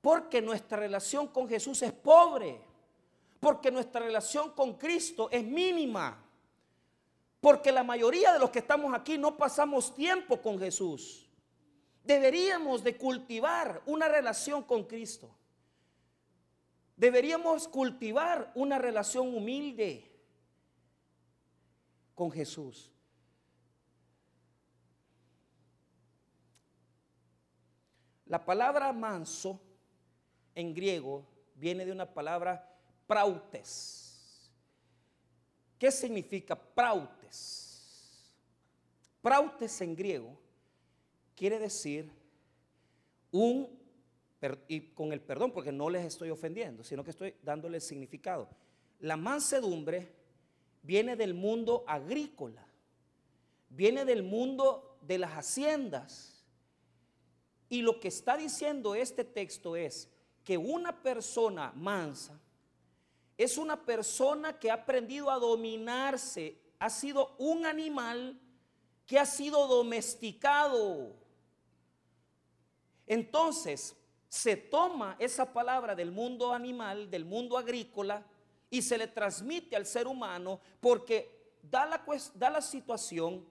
Porque 0.00 0.42
nuestra 0.42 0.78
relación 0.78 1.28
con 1.28 1.48
Jesús 1.48 1.80
es 1.82 1.92
pobre. 1.92 2.60
Porque 3.38 3.70
nuestra 3.70 4.00
relación 4.00 4.50
con 4.50 4.74
Cristo 4.74 5.28
es 5.30 5.44
mínima. 5.44 6.24
Porque 7.40 7.70
la 7.70 7.84
mayoría 7.84 8.32
de 8.32 8.40
los 8.40 8.50
que 8.50 8.58
estamos 8.58 8.92
aquí 8.92 9.16
no 9.16 9.36
pasamos 9.36 9.94
tiempo 9.94 10.42
con 10.42 10.58
Jesús. 10.58 11.27
Deberíamos 12.08 12.82
de 12.82 12.96
cultivar 12.96 13.82
una 13.84 14.08
relación 14.08 14.62
con 14.62 14.84
Cristo. 14.84 15.28
Deberíamos 16.96 17.68
cultivar 17.68 18.50
una 18.54 18.78
relación 18.78 19.36
humilde 19.36 20.10
con 22.14 22.30
Jesús. 22.30 22.90
La 28.24 28.42
palabra 28.42 28.90
manso 28.94 29.60
en 30.54 30.72
griego 30.72 31.26
viene 31.56 31.84
de 31.84 31.92
una 31.92 32.06
palabra 32.06 32.74
prautes. 33.06 34.50
¿Qué 35.78 35.90
significa 35.90 36.56
prautes? 36.56 38.34
Prautes 39.20 39.78
en 39.82 39.94
griego 39.94 40.47
quiere 41.38 41.58
decir 41.58 42.10
un, 43.30 43.68
y 44.66 44.80
con 44.80 45.12
el 45.12 45.20
perdón, 45.20 45.52
porque 45.52 45.70
no 45.70 45.88
les 45.88 46.04
estoy 46.04 46.30
ofendiendo, 46.30 46.82
sino 46.82 47.04
que 47.04 47.10
estoy 47.10 47.34
dándole 47.42 47.80
significado. 47.80 48.48
La 49.00 49.16
mansedumbre 49.16 50.12
viene 50.82 51.14
del 51.14 51.34
mundo 51.34 51.84
agrícola, 51.86 52.66
viene 53.68 54.04
del 54.04 54.22
mundo 54.22 54.98
de 55.02 55.18
las 55.18 55.32
haciendas. 55.32 56.44
Y 57.68 57.82
lo 57.82 58.00
que 58.00 58.08
está 58.08 58.36
diciendo 58.36 58.94
este 58.94 59.24
texto 59.24 59.76
es 59.76 60.08
que 60.42 60.58
una 60.58 61.02
persona 61.02 61.72
mansa 61.76 62.40
es 63.36 63.56
una 63.56 63.84
persona 63.84 64.58
que 64.58 64.68
ha 64.68 64.74
aprendido 64.74 65.30
a 65.30 65.38
dominarse, 65.38 66.58
ha 66.80 66.90
sido 66.90 67.36
un 67.38 67.64
animal 67.64 68.36
que 69.06 69.16
ha 69.16 69.24
sido 69.24 69.68
domesticado. 69.68 71.14
Entonces, 73.08 73.96
se 74.28 74.56
toma 74.56 75.16
esa 75.18 75.52
palabra 75.52 75.94
del 75.94 76.12
mundo 76.12 76.52
animal, 76.52 77.10
del 77.10 77.24
mundo 77.24 77.56
agrícola, 77.56 78.24
y 78.70 78.82
se 78.82 78.98
le 78.98 79.06
transmite 79.06 79.76
al 79.76 79.86
ser 79.86 80.06
humano 80.06 80.60
porque 80.80 81.38
da 81.62 81.86
la, 81.86 82.60
situación 82.60 83.46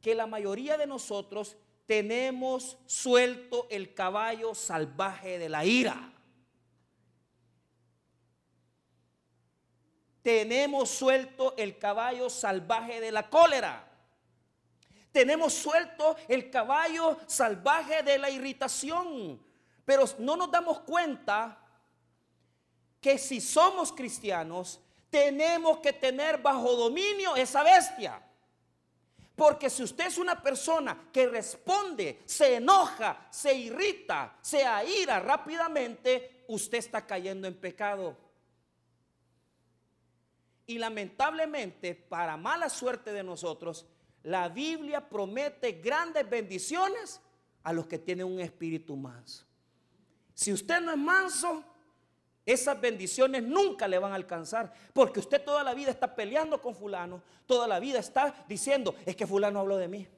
que 0.00 0.14
la 0.14 0.26
mayoría 0.26 0.76
de 0.76 0.86
nosotros 0.86 1.56
tenemos 1.86 2.78
suelto 2.86 3.66
el 3.70 3.94
caballo 3.94 4.54
salvaje 4.54 5.38
de 5.38 5.48
la 5.48 5.64
ira. 5.64 6.12
Tenemos 10.22 10.90
suelto 10.90 11.54
el 11.56 11.78
caballo 11.78 12.30
salvaje 12.30 13.00
de 13.00 13.10
la 13.10 13.28
cólera. 13.28 13.89
Tenemos 15.12 15.52
suelto 15.52 16.16
el 16.28 16.50
caballo 16.50 17.18
salvaje 17.26 18.02
de 18.02 18.18
la 18.18 18.30
irritación. 18.30 19.40
Pero 19.84 20.04
no 20.18 20.36
nos 20.36 20.50
damos 20.50 20.80
cuenta 20.80 21.58
que 23.00 23.18
si 23.18 23.40
somos 23.40 23.92
cristianos, 23.92 24.80
tenemos 25.08 25.78
que 25.78 25.92
tener 25.92 26.38
bajo 26.38 26.76
dominio 26.76 27.34
esa 27.34 27.62
bestia. 27.62 28.22
Porque 29.34 29.70
si 29.70 29.82
usted 29.82 30.06
es 30.06 30.18
una 30.18 30.40
persona 30.40 31.08
que 31.10 31.26
responde, 31.26 32.22
se 32.26 32.56
enoja, 32.56 33.26
se 33.30 33.54
irrita, 33.54 34.36
se 34.42 34.64
aira 34.64 35.18
rápidamente, 35.18 36.44
usted 36.48 36.78
está 36.78 37.06
cayendo 37.06 37.48
en 37.48 37.58
pecado. 37.58 38.16
Y 40.66 40.78
lamentablemente, 40.78 41.94
para 41.94 42.36
mala 42.36 42.68
suerte 42.68 43.12
de 43.12 43.24
nosotros, 43.24 43.86
la 44.22 44.48
Biblia 44.48 45.08
promete 45.08 45.72
grandes 45.72 46.28
bendiciones 46.28 47.20
a 47.62 47.72
los 47.72 47.86
que 47.86 47.98
tienen 47.98 48.26
un 48.26 48.40
espíritu 48.40 48.96
manso. 48.96 49.44
Si 50.34 50.52
usted 50.52 50.80
no 50.80 50.92
es 50.92 50.98
manso, 50.98 51.64
esas 52.46 52.80
bendiciones 52.80 53.42
nunca 53.42 53.86
le 53.86 53.98
van 53.98 54.12
a 54.12 54.16
alcanzar, 54.16 54.72
porque 54.92 55.20
usted 55.20 55.44
toda 55.44 55.62
la 55.62 55.74
vida 55.74 55.90
está 55.90 56.14
peleando 56.14 56.60
con 56.60 56.74
fulano, 56.74 57.22
toda 57.46 57.68
la 57.68 57.78
vida 57.78 57.98
está 57.98 58.44
diciendo, 58.48 58.94
es 59.04 59.14
que 59.14 59.26
fulano 59.26 59.60
habló 59.60 59.76
de 59.76 59.88
mí, 59.88 60.08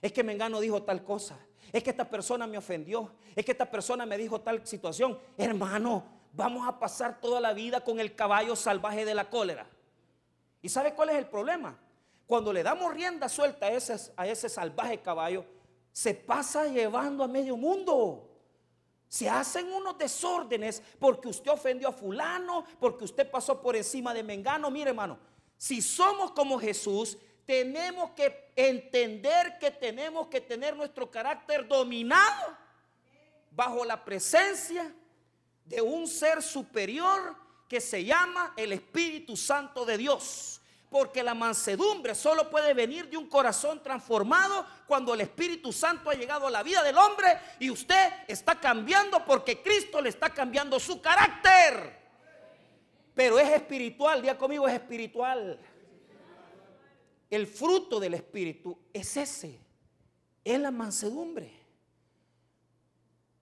es 0.00 0.12
que 0.12 0.22
Mengano 0.22 0.60
dijo 0.60 0.82
tal 0.82 1.04
cosa, 1.04 1.38
es 1.72 1.82
que 1.82 1.90
esta 1.90 2.08
persona 2.08 2.46
me 2.46 2.58
ofendió, 2.58 3.12
es 3.34 3.44
que 3.44 3.52
esta 3.52 3.70
persona 3.70 4.06
me 4.06 4.18
dijo 4.18 4.40
tal 4.40 4.66
situación. 4.66 5.18
Hermano, 5.36 6.04
vamos 6.32 6.66
a 6.66 6.78
pasar 6.78 7.20
toda 7.20 7.40
la 7.40 7.52
vida 7.52 7.80
con 7.80 8.00
el 8.00 8.14
caballo 8.14 8.56
salvaje 8.56 9.04
de 9.04 9.14
la 9.14 9.28
cólera. 9.28 9.66
¿Y 10.62 10.68
sabe 10.68 10.94
cuál 10.94 11.10
es 11.10 11.16
el 11.16 11.26
problema? 11.26 11.78
Cuando 12.30 12.52
le 12.52 12.62
damos 12.62 12.94
rienda 12.94 13.28
suelta 13.28 13.66
a 13.66 13.72
ese, 13.72 14.12
a 14.16 14.24
ese 14.24 14.48
salvaje 14.48 15.00
caballo, 15.00 15.44
se 15.90 16.14
pasa 16.14 16.64
llevando 16.66 17.24
a 17.24 17.26
medio 17.26 17.56
mundo. 17.56 18.30
Se 19.08 19.28
hacen 19.28 19.72
unos 19.72 19.98
desórdenes 19.98 20.80
porque 21.00 21.26
usted 21.26 21.50
ofendió 21.50 21.88
a 21.88 21.92
fulano, 21.92 22.64
porque 22.78 23.02
usted 23.02 23.28
pasó 23.28 23.60
por 23.60 23.74
encima 23.74 24.14
de 24.14 24.22
Mengano. 24.22 24.70
Mire, 24.70 24.90
hermano, 24.90 25.18
si 25.56 25.82
somos 25.82 26.30
como 26.30 26.56
Jesús, 26.56 27.18
tenemos 27.44 28.10
que 28.10 28.52
entender 28.54 29.58
que 29.58 29.72
tenemos 29.72 30.28
que 30.28 30.40
tener 30.40 30.76
nuestro 30.76 31.10
carácter 31.10 31.66
dominado 31.66 32.56
bajo 33.50 33.84
la 33.84 34.04
presencia 34.04 34.94
de 35.64 35.82
un 35.82 36.06
ser 36.06 36.44
superior 36.44 37.34
que 37.68 37.80
se 37.80 38.04
llama 38.04 38.54
el 38.56 38.70
Espíritu 38.72 39.36
Santo 39.36 39.84
de 39.84 39.98
Dios. 39.98 40.59
Porque 40.90 41.22
la 41.22 41.34
mansedumbre 41.34 42.16
solo 42.16 42.50
puede 42.50 42.74
venir 42.74 43.08
de 43.08 43.16
un 43.16 43.28
corazón 43.28 43.80
transformado 43.80 44.66
cuando 44.88 45.14
el 45.14 45.20
Espíritu 45.20 45.72
Santo 45.72 46.10
ha 46.10 46.14
llegado 46.14 46.48
a 46.48 46.50
la 46.50 46.64
vida 46.64 46.82
del 46.82 46.98
hombre 46.98 47.38
y 47.60 47.70
usted 47.70 48.12
está 48.26 48.58
cambiando 48.58 49.24
porque 49.24 49.62
Cristo 49.62 50.00
le 50.00 50.08
está 50.08 50.30
cambiando 50.30 50.80
su 50.80 51.00
carácter. 51.00 51.96
Pero 53.14 53.38
es 53.38 53.48
espiritual, 53.50 54.20
día 54.20 54.36
conmigo 54.36 54.66
es 54.66 54.74
espiritual. 54.74 55.60
El 57.30 57.46
fruto 57.46 58.00
del 58.00 58.14
Espíritu 58.14 58.76
es 58.92 59.16
ese, 59.16 59.60
es 60.42 60.58
la 60.58 60.72
mansedumbre, 60.72 61.52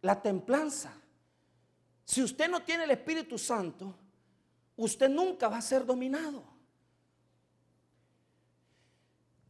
la 0.02 0.20
templanza. 0.20 0.92
Si 2.04 2.22
usted 2.22 2.50
no 2.50 2.62
tiene 2.62 2.84
el 2.84 2.90
Espíritu 2.90 3.38
Santo, 3.38 3.94
usted 4.76 5.08
nunca 5.08 5.48
va 5.48 5.56
a 5.56 5.62
ser 5.62 5.86
dominado. 5.86 6.44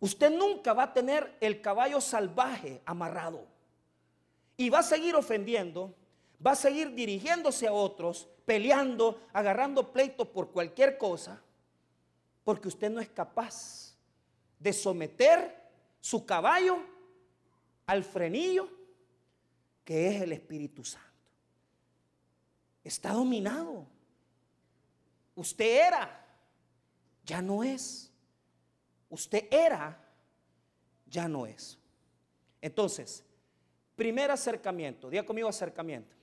Usted 0.01 0.31
nunca 0.31 0.73
va 0.73 0.85
a 0.85 0.93
tener 0.93 1.37
el 1.41 1.61
caballo 1.61 2.01
salvaje 2.01 2.81
amarrado. 2.85 3.47
Y 4.57 4.71
va 4.71 4.81
a 4.81 4.83
seguir 4.83 5.15
ofendiendo, 5.15 5.95
va 6.45 6.53
a 6.53 6.57
seguir 6.57 6.95
dirigiéndose 6.95 7.67
a 7.67 7.73
otros, 7.73 8.29
peleando, 8.45 9.21
agarrando 9.33 9.93
pleito 9.93 10.33
por 10.33 10.51
cualquier 10.51 10.99
cosa, 10.99 11.43
porque 12.45 12.69
usted 12.69 12.91
no 12.91 13.01
es 13.01 13.09
capaz 13.09 13.97
de 14.59 14.73
someter 14.73 15.55
su 16.01 16.25
caballo 16.25 16.79
al 17.87 18.05
frenillo 18.05 18.69
que 19.85 20.09
es 20.09 20.21
el 20.21 20.33
Espíritu 20.33 20.85
Santo. 20.85 21.09
Está 22.85 23.13
dominado. 23.13 23.87
Usted 25.35 25.87
era, 25.87 26.27
ya 27.25 27.41
no 27.41 27.65
es 27.65 28.13
usted 29.11 29.49
era, 29.51 30.05
ya 31.07 31.29
no 31.29 31.47
es. 31.47 31.79
Entonces, 32.61 33.25
primer 33.97 34.31
acercamiento, 34.31 35.11
diga 35.11 35.25
conmigo 35.25 35.49
acercamiento. 35.49 36.15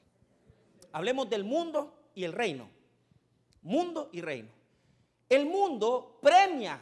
Hablemos 0.92 1.30
del 1.30 1.44
mundo 1.44 2.10
y 2.14 2.24
el 2.24 2.34
reino. 2.34 2.70
Mundo 3.62 4.10
y 4.12 4.22
reino. 4.22 4.50
El 5.28 5.46
mundo 5.46 6.20
premia 6.22 6.80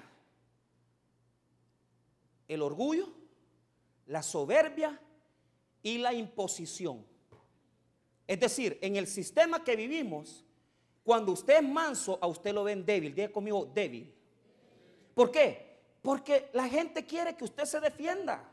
el 2.47 2.61
orgullo, 2.61 3.07
la 4.07 4.21
soberbia 4.21 4.99
y 5.81 5.97
la 5.97 6.13
imposición. 6.13 7.05
Es 8.27 8.39
decir, 8.39 8.77
en 8.81 8.95
el 8.95 9.07
sistema 9.07 9.63
que 9.63 9.75
vivimos, 9.75 10.43
cuando 11.03 11.31
usted 11.31 11.57
es 11.57 11.63
manso, 11.63 12.17
a 12.21 12.27
usted 12.27 12.53
lo 12.53 12.63
ven 12.63 12.85
débil. 12.85 13.13
Diga 13.13 13.31
conmigo 13.31 13.65
débil. 13.73 14.13
¿Por 15.13 15.31
qué? 15.31 15.72
Porque 16.03 16.49
la 16.53 16.67
gente 16.67 17.05
quiere 17.05 17.35
que 17.35 17.45
usted 17.45 17.63
se 17.63 17.79
defienda. 17.79 18.43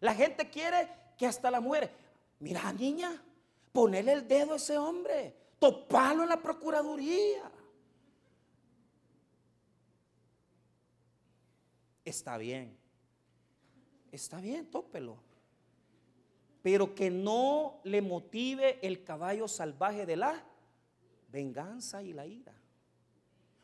La 0.00 0.14
gente 0.14 0.50
quiere 0.50 0.88
que 1.16 1.26
hasta 1.26 1.50
la 1.50 1.58
muere. 1.60 1.90
Mira, 2.38 2.70
niña, 2.74 3.10
ponele 3.72 4.12
el 4.12 4.28
dedo 4.28 4.52
a 4.52 4.56
ese 4.56 4.76
hombre. 4.76 5.34
Topalo 5.58 6.24
en 6.24 6.28
la 6.28 6.42
procuraduría. 6.42 7.50
Está 12.04 12.36
bien. 12.36 12.76
Está 14.12 14.38
bien, 14.40 14.70
tópelo. 14.70 15.16
pero 16.62 16.94
que 16.94 17.10
no 17.10 17.80
le 17.84 18.00
motive 18.00 18.78
el 18.86 19.04
caballo 19.04 19.48
salvaje 19.48 20.06
de 20.06 20.16
la 20.16 20.42
venganza 21.28 22.02
y 22.02 22.14
la 22.14 22.26
ira. 22.26 22.54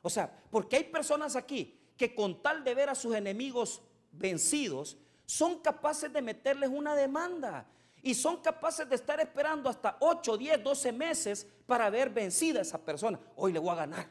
O 0.02 0.10
sea, 0.10 0.42
porque 0.50 0.76
hay 0.76 0.84
personas 0.84 1.34
aquí 1.34 1.79
que 2.00 2.14
con 2.14 2.40
tal 2.40 2.64
de 2.64 2.74
ver 2.74 2.88
a 2.88 2.94
sus 2.94 3.14
enemigos 3.14 3.82
vencidos, 4.10 4.96
son 5.26 5.58
capaces 5.58 6.10
de 6.10 6.22
meterles 6.22 6.70
una 6.72 6.96
demanda 6.96 7.66
y 8.02 8.14
son 8.14 8.38
capaces 8.38 8.88
de 8.88 8.94
estar 8.94 9.20
esperando 9.20 9.68
hasta 9.68 9.98
8, 10.00 10.38
10, 10.38 10.64
12 10.64 10.92
meses 10.92 11.46
para 11.66 11.90
ver 11.90 12.08
vencida 12.08 12.60
a 12.60 12.62
esa 12.62 12.78
persona. 12.78 13.20
Hoy 13.36 13.52
le 13.52 13.58
voy 13.58 13.68
a 13.72 13.74
ganar, 13.74 14.08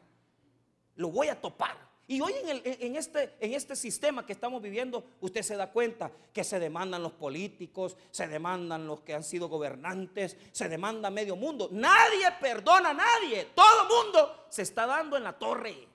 lo 0.97 1.10
voy 1.10 1.30
a 1.30 1.41
topar. 1.41 1.89
Y 2.06 2.21
hoy 2.21 2.32
en, 2.43 2.95
este, 2.95 3.36
en 3.39 3.56
este 3.56 3.75
sistema 3.75 4.23
que 4.23 4.34
estamos 4.34 4.62
viviendo, 4.62 5.04
usted 5.19 5.41
se 5.41 5.56
da 5.56 5.71
cuenta 5.71 6.12
que 6.32 6.43
se 6.43 6.60
demandan 6.60 7.02
los 7.02 7.13
políticos, 7.13 7.97
se 8.12 8.28
demandan 8.28 8.86
los 8.86 9.02
que 9.02 9.15
han 9.15 9.23
sido 9.23 9.49
gobernantes, 9.49 10.38
se 10.52 10.69
demanda 10.69 11.10
medio 11.10 11.36
mundo. 11.36 11.69
Nadie 11.71 12.28
perdona 12.39 12.91
a 12.91 12.93
nadie. 12.93 13.47
Todo 13.56 13.82
el 13.82 13.88
mundo 13.88 14.45
se 14.49 14.62
está 14.62 14.86
dando 14.86 15.17
en 15.17 15.23
la 15.23 15.34
torre. 15.39 15.89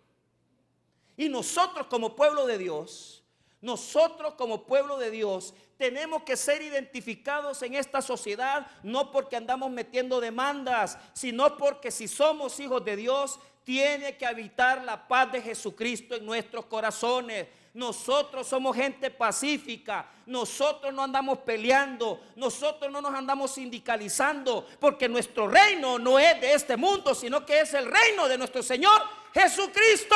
Y 1.17 1.29
nosotros 1.29 1.87
como 1.87 2.17
pueblo 2.17 2.47
de 2.47 2.59
Dios, 2.59 3.23
nosotros 3.61 4.35
como 4.35 4.65
pueblo 4.65 4.99
de 4.99 5.11
Dios 5.11 5.55
tenemos 5.77 6.23
que 6.23 6.37
ser 6.37 6.63
identificados 6.63 7.63
en 7.63 7.75
esta 7.75 8.01
sociedad 8.01 8.67
no 8.83 9.11
porque 9.11 9.37
andamos 9.37 9.71
metiendo 9.71 10.21
demandas, 10.21 10.99
sino 11.13 11.57
porque 11.57 11.91
si 11.91 12.07
somos 12.07 12.61
hijos 12.61 12.85
de 12.85 12.97
Dios 12.97 13.41
tiene 13.65 14.17
que 14.17 14.27
habitar 14.27 14.85
la 14.85 15.09
paz 15.09 15.33
de 15.33 15.41
Jesucristo 15.41 16.15
en 16.15 16.27
nuestros 16.27 16.67
corazones. 16.67 17.49
Nosotros 17.73 18.47
somos 18.47 18.77
gente 18.77 19.11
pacífica, 19.11 20.09
nosotros 20.27 20.95
no 20.95 21.03
andamos 21.03 21.39
peleando, 21.39 22.21
nosotros 22.37 22.93
no 22.93 23.01
nos 23.01 23.13
andamos 23.13 23.53
sindicalizando, 23.53 24.65
porque 24.79 25.09
nuestro 25.09 25.49
reino 25.49 25.99
no 25.99 26.19
es 26.19 26.41
de 26.41 26.53
este 26.53 26.77
mundo, 26.77 27.15
sino 27.15 27.45
que 27.45 27.61
es 27.61 27.75
el 27.75 27.91
reino 27.91 28.29
de 28.29 28.39
nuestro 28.39 28.63
Señor 28.63 29.03
Jesucristo. 29.33 30.15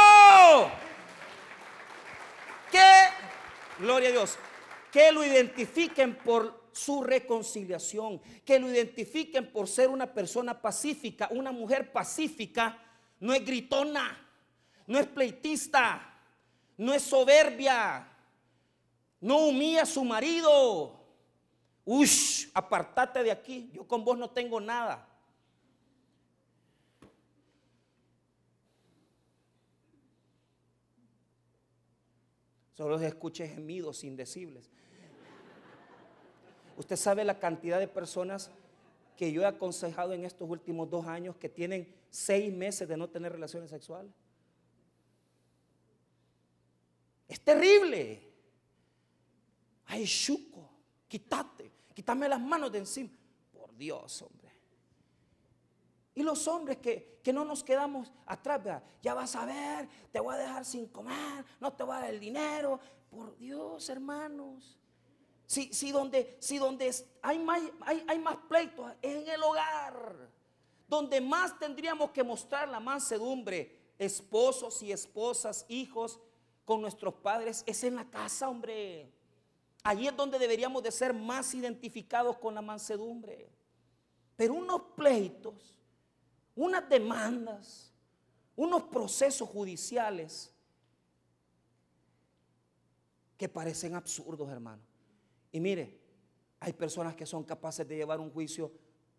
Gloria 3.78 4.08
a 4.08 4.12
Dios, 4.12 4.36
que 4.92 5.12
lo 5.12 5.24
identifiquen 5.24 6.16
por 6.16 6.68
su 6.72 7.02
reconciliación, 7.02 8.20
que 8.44 8.58
lo 8.58 8.68
identifiquen 8.70 9.50
por 9.50 9.68
ser 9.68 9.88
una 9.88 10.12
persona 10.12 10.60
pacífica, 10.60 11.28
una 11.30 11.52
mujer 11.52 11.92
pacífica 11.92 12.78
no 13.20 13.34
es 13.34 13.44
gritona, 13.44 14.16
no 14.86 14.98
es 14.98 15.06
pleitista, 15.06 16.14
no 16.76 16.94
es 16.94 17.02
soberbia, 17.02 18.08
no 19.20 19.38
humilla 19.38 19.82
a 19.82 19.86
su 19.86 20.04
marido. 20.04 20.94
Ush, 21.84 22.48
apartate 22.54 23.22
de 23.22 23.30
aquí, 23.30 23.70
yo 23.72 23.86
con 23.86 24.04
vos 24.04 24.16
no 24.16 24.30
tengo 24.30 24.60
nada. 24.60 25.06
Solo 32.78 32.96
se 32.96 33.08
escuche 33.08 33.48
gemidos 33.48 34.04
indecibles. 34.04 34.70
Usted 36.76 36.94
sabe 36.94 37.24
la 37.24 37.40
cantidad 37.40 37.80
de 37.80 37.88
personas 37.88 38.52
que 39.16 39.32
yo 39.32 39.42
he 39.42 39.46
aconsejado 39.46 40.12
en 40.12 40.24
estos 40.24 40.48
últimos 40.48 40.88
dos 40.88 41.04
años 41.04 41.34
que 41.34 41.48
tienen 41.48 41.92
seis 42.08 42.54
meses 42.54 42.86
de 42.86 42.96
no 42.96 43.08
tener 43.08 43.32
relaciones 43.32 43.70
sexuales. 43.70 44.12
Es 47.26 47.40
terrible. 47.40 48.22
Ay, 49.86 50.06
chuco, 50.06 50.70
quítate, 51.08 51.72
quítame 51.92 52.28
las 52.28 52.40
manos 52.40 52.70
de 52.70 52.78
encima. 52.78 53.10
Por 53.52 53.76
Dios, 53.76 54.22
hombre. 54.22 54.37
Y 56.18 56.24
los 56.24 56.48
hombres 56.48 56.78
que, 56.78 57.20
que 57.22 57.32
no 57.32 57.44
nos 57.44 57.62
quedamos 57.62 58.12
atrás, 58.26 58.82
ya 59.00 59.14
vas 59.14 59.36
a 59.36 59.46
ver, 59.46 59.88
te 60.10 60.18
voy 60.18 60.34
a 60.34 60.38
dejar 60.38 60.64
sin 60.64 60.88
comer, 60.88 61.44
no 61.60 61.72
te 61.72 61.84
voy 61.84 61.94
a 61.94 62.00
dar 62.00 62.10
el 62.10 62.18
dinero. 62.18 62.80
Por 63.08 63.36
Dios, 63.36 63.88
hermanos. 63.88 64.76
Si, 65.46 65.72
si, 65.72 65.92
donde, 65.92 66.36
si 66.40 66.58
donde 66.58 66.92
hay, 67.22 67.38
más, 67.38 67.62
hay, 67.82 68.04
hay 68.08 68.18
más 68.18 68.34
pleitos 68.48 68.90
es 69.00 69.14
en 69.14 69.28
el 69.28 69.40
hogar. 69.44 70.28
Donde 70.88 71.20
más 71.20 71.56
tendríamos 71.56 72.10
que 72.10 72.24
mostrar 72.24 72.68
la 72.68 72.80
mansedumbre, 72.80 73.78
esposos 73.96 74.82
y 74.82 74.90
esposas, 74.90 75.66
hijos, 75.68 76.18
con 76.64 76.80
nuestros 76.80 77.14
padres, 77.14 77.62
es 77.64 77.84
en 77.84 77.94
la 77.94 78.10
casa, 78.10 78.48
hombre. 78.48 79.12
Allí 79.84 80.08
es 80.08 80.16
donde 80.16 80.40
deberíamos 80.40 80.82
de 80.82 80.90
ser 80.90 81.14
más 81.14 81.54
identificados 81.54 82.38
con 82.38 82.56
la 82.56 82.60
mansedumbre. 82.60 83.48
Pero 84.34 84.54
unos 84.54 84.82
pleitos, 84.96 85.77
unas 86.58 86.88
demandas, 86.88 87.92
unos 88.56 88.82
procesos 88.84 89.48
judiciales 89.48 90.52
que 93.36 93.48
parecen 93.48 93.94
absurdos, 93.94 94.50
hermano. 94.50 94.82
Y 95.52 95.60
mire, 95.60 96.00
hay 96.58 96.72
personas 96.72 97.14
que 97.14 97.26
son 97.26 97.44
capaces 97.44 97.86
de 97.86 97.94
llevar 97.94 98.18
un 98.18 98.32
juicio 98.32 98.72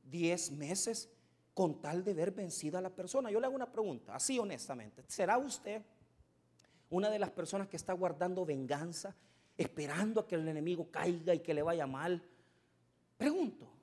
10 0.04 0.52
meses 0.52 1.10
con 1.54 1.82
tal 1.82 2.04
de 2.04 2.14
ver 2.14 2.32
vencida 2.32 2.80
a 2.80 2.82
la 2.82 2.94
persona. 2.94 3.32
Yo 3.32 3.40
le 3.40 3.46
hago 3.46 3.56
una 3.56 3.72
pregunta, 3.72 4.16
así 4.16 4.38
honestamente. 4.38 5.06
¿Será 5.08 5.38
usted 5.38 5.82
una 6.90 7.10
de 7.10 7.20
las 7.20 7.32
personas 7.32 7.70
que 7.70 7.78
está 7.78 7.94
guardando 7.94 8.46
venganza, 8.46 9.16
esperando 9.58 10.20
a 10.20 10.28
que 10.28 10.36
el 10.36 10.46
enemigo 10.46 10.92
caiga 10.92 11.34
y 11.34 11.40
que 11.40 11.54
le 11.54 11.62
vaya 11.62 11.88
mal? 11.88 12.22
Pregunto. 13.18 13.79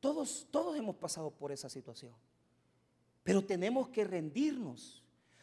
Todos, 0.00 0.48
todos 0.50 0.76
hemos 0.76 0.96
pasado 0.96 1.30
por 1.30 1.52
esa 1.52 1.68
situación. 1.68 2.14
Pero 3.22 3.44
tenemos 3.44 3.90
que 3.90 4.04
rendirnos. 4.04 5.02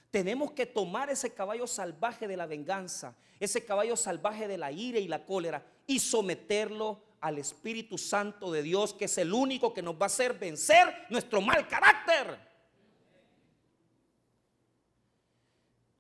Tenemos 0.10 0.52
que 0.52 0.66
tomar 0.66 1.10
ese 1.10 1.34
caballo 1.34 1.68
salvaje 1.68 2.28
de 2.28 2.38
la 2.38 2.48
venganza, 2.48 3.16
ese 3.40 3.64
caballo 3.66 3.96
salvaje 3.96 4.48
de 4.48 4.58
la 4.58 4.72
ira 4.72 5.00
y 5.00 5.08
la 5.08 5.26
cólera 5.26 5.64
y 5.86 6.00
someterlo 6.00 7.02
al 7.22 7.38
Espíritu 7.38 7.98
Santo 7.98 8.52
de 8.52 8.64
Dios, 8.64 8.94
que 8.94 9.06
es 9.06 9.18
el 9.18 9.34
único 9.34 9.74
que 9.74 9.82
nos 9.82 9.96
va 9.96 10.04
a 10.04 10.06
hacer 10.08 10.34
vencer 10.40 11.06
nuestro 11.10 11.42
mal 11.42 11.68
carácter. 11.68 12.40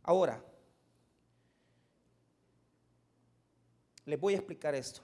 Ahora, 0.04 0.42
les 4.06 4.20
voy 4.20 4.34
a 4.34 4.38
explicar 4.38 4.74
esto. 4.74 5.02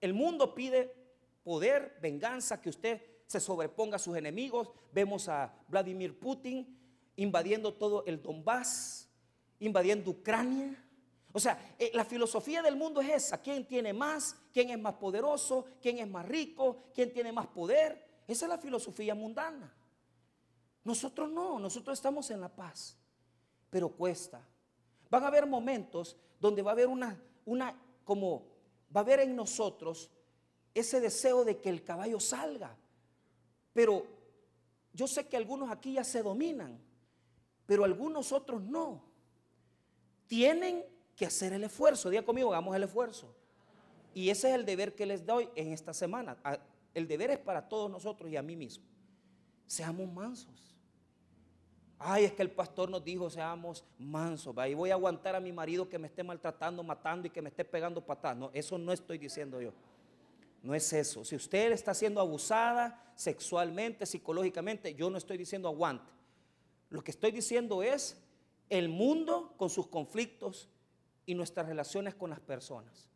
El 0.00 0.14
mundo 0.14 0.54
pide 0.54 1.01
poder, 1.42 1.98
venganza, 2.00 2.60
que 2.60 2.70
usted 2.70 3.02
se 3.26 3.40
sobreponga 3.40 3.96
a 3.96 3.98
sus 3.98 4.16
enemigos. 4.16 4.70
Vemos 4.92 5.28
a 5.28 5.54
Vladimir 5.68 6.18
Putin 6.18 6.78
invadiendo 7.16 7.74
todo 7.74 8.04
el 8.06 8.22
Donbass, 8.22 9.08
invadiendo 9.60 10.10
Ucrania. 10.10 10.82
O 11.32 11.40
sea, 11.40 11.74
eh, 11.78 11.90
la 11.94 12.04
filosofía 12.04 12.62
del 12.62 12.76
mundo 12.76 13.00
es 13.00 13.10
esa. 13.10 13.40
¿Quién 13.40 13.66
tiene 13.66 13.92
más? 13.92 14.36
¿Quién 14.52 14.70
es 14.70 14.78
más 14.78 14.94
poderoso? 14.94 15.66
¿Quién 15.80 15.98
es 15.98 16.08
más 16.08 16.26
rico? 16.26 16.84
¿Quién 16.94 17.12
tiene 17.12 17.32
más 17.32 17.46
poder? 17.46 18.22
Esa 18.26 18.44
es 18.46 18.48
la 18.50 18.58
filosofía 18.58 19.14
mundana. 19.14 19.74
Nosotros 20.84 21.30
no, 21.30 21.58
nosotros 21.58 21.98
estamos 21.98 22.30
en 22.30 22.40
la 22.40 22.48
paz, 22.48 22.96
pero 23.70 23.88
cuesta. 23.88 24.46
Van 25.08 25.24
a 25.24 25.28
haber 25.28 25.46
momentos 25.46 26.16
donde 26.40 26.60
va 26.60 26.72
a 26.72 26.74
haber 26.74 26.88
una, 26.88 27.20
una, 27.44 27.80
como, 28.04 28.46
va 28.94 29.00
a 29.00 29.04
haber 29.04 29.20
en 29.20 29.36
nosotros 29.36 30.10
ese 30.74 31.00
deseo 31.00 31.44
de 31.44 31.58
que 31.60 31.68
el 31.68 31.82
caballo 31.82 32.20
salga. 32.20 32.76
Pero 33.72 34.06
yo 34.92 35.06
sé 35.06 35.26
que 35.26 35.36
algunos 35.36 35.70
aquí 35.70 35.94
ya 35.94 36.04
se 36.04 36.22
dominan 36.22 36.80
pero 37.66 37.84
algunos 37.84 38.32
otros 38.32 38.62
no. 38.62 39.02
Tienen 40.26 40.84
que 41.16 41.26
hacer 41.26 41.52
el 41.52 41.64
esfuerzo. 41.64 42.10
Diga 42.10 42.22
conmigo, 42.22 42.50
hagamos 42.50 42.74
el 42.76 42.82
esfuerzo. 42.82 43.34
Y 44.14 44.28
ese 44.28 44.50
es 44.50 44.54
el 44.54 44.66
deber 44.66 44.94
que 44.94 45.06
les 45.06 45.24
doy 45.24 45.48
en 45.54 45.72
esta 45.72 45.94
semana. 45.94 46.36
El 46.92 47.08
deber 47.08 47.30
es 47.30 47.38
para 47.38 47.66
todos 47.66 47.90
nosotros 47.90 48.30
y 48.30 48.36
a 48.36 48.42
mí 48.42 48.56
mismo. 48.56 48.84
Seamos 49.66 50.10
mansos. 50.12 50.76
Ay, 51.98 52.24
es 52.24 52.32
que 52.32 52.42
el 52.42 52.50
pastor 52.50 52.90
nos 52.90 53.02
dijo, 53.02 53.30
seamos 53.30 53.84
mansos. 53.98 54.54
Y 54.68 54.74
voy 54.74 54.90
a 54.90 54.94
aguantar 54.94 55.34
a 55.36 55.40
mi 55.40 55.52
marido 55.52 55.88
que 55.88 55.98
me 55.98 56.08
esté 56.08 56.22
maltratando, 56.22 56.82
matando 56.82 57.28
y 57.28 57.30
que 57.30 57.40
me 57.40 57.48
esté 57.48 57.64
pegando 57.64 58.04
patadas. 58.04 58.36
No, 58.36 58.50
eso 58.52 58.76
no 58.76 58.92
estoy 58.92 59.18
diciendo 59.18 59.62
yo. 59.62 59.72
No 60.62 60.74
es 60.74 60.92
eso. 60.92 61.24
Si 61.24 61.34
usted 61.34 61.72
está 61.72 61.92
siendo 61.92 62.20
abusada 62.20 63.12
sexualmente, 63.16 64.06
psicológicamente, 64.06 64.94
yo 64.94 65.10
no 65.10 65.18
estoy 65.18 65.36
diciendo 65.36 65.68
aguante. 65.68 66.12
Lo 66.88 67.02
que 67.02 67.10
estoy 67.10 67.32
diciendo 67.32 67.82
es 67.82 68.16
el 68.68 68.88
mundo 68.88 69.54
con 69.56 69.70
sus 69.70 69.88
conflictos 69.88 70.68
y 71.26 71.34
nuestras 71.34 71.66
relaciones 71.66 72.14
con 72.14 72.30
las 72.30 72.40
personas. 72.40 73.08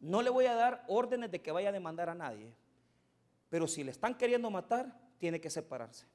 No 0.00 0.22
le 0.22 0.30
voy 0.30 0.46
a 0.46 0.54
dar 0.54 0.84
órdenes 0.88 1.30
de 1.30 1.42
que 1.42 1.52
vaya 1.52 1.68
a 1.68 1.72
demandar 1.72 2.08
a 2.08 2.14
nadie, 2.14 2.54
pero 3.50 3.68
si 3.68 3.84
le 3.84 3.90
están 3.90 4.16
queriendo 4.16 4.50
matar, 4.50 4.98
tiene 5.18 5.38
que 5.40 5.50
separarse. 5.50 6.06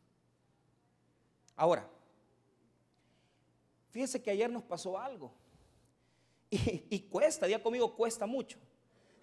Ahora, 1.56 1.88
fíjense 3.92 4.22
que 4.22 4.32
ayer 4.32 4.50
nos 4.50 4.64
pasó 4.64 4.98
algo 4.98 5.32
y, 6.50 6.88
y 6.90 7.00
cuesta, 7.02 7.46
día 7.46 7.62
conmigo 7.62 7.96
cuesta 7.96 8.26
mucho. 8.26 8.58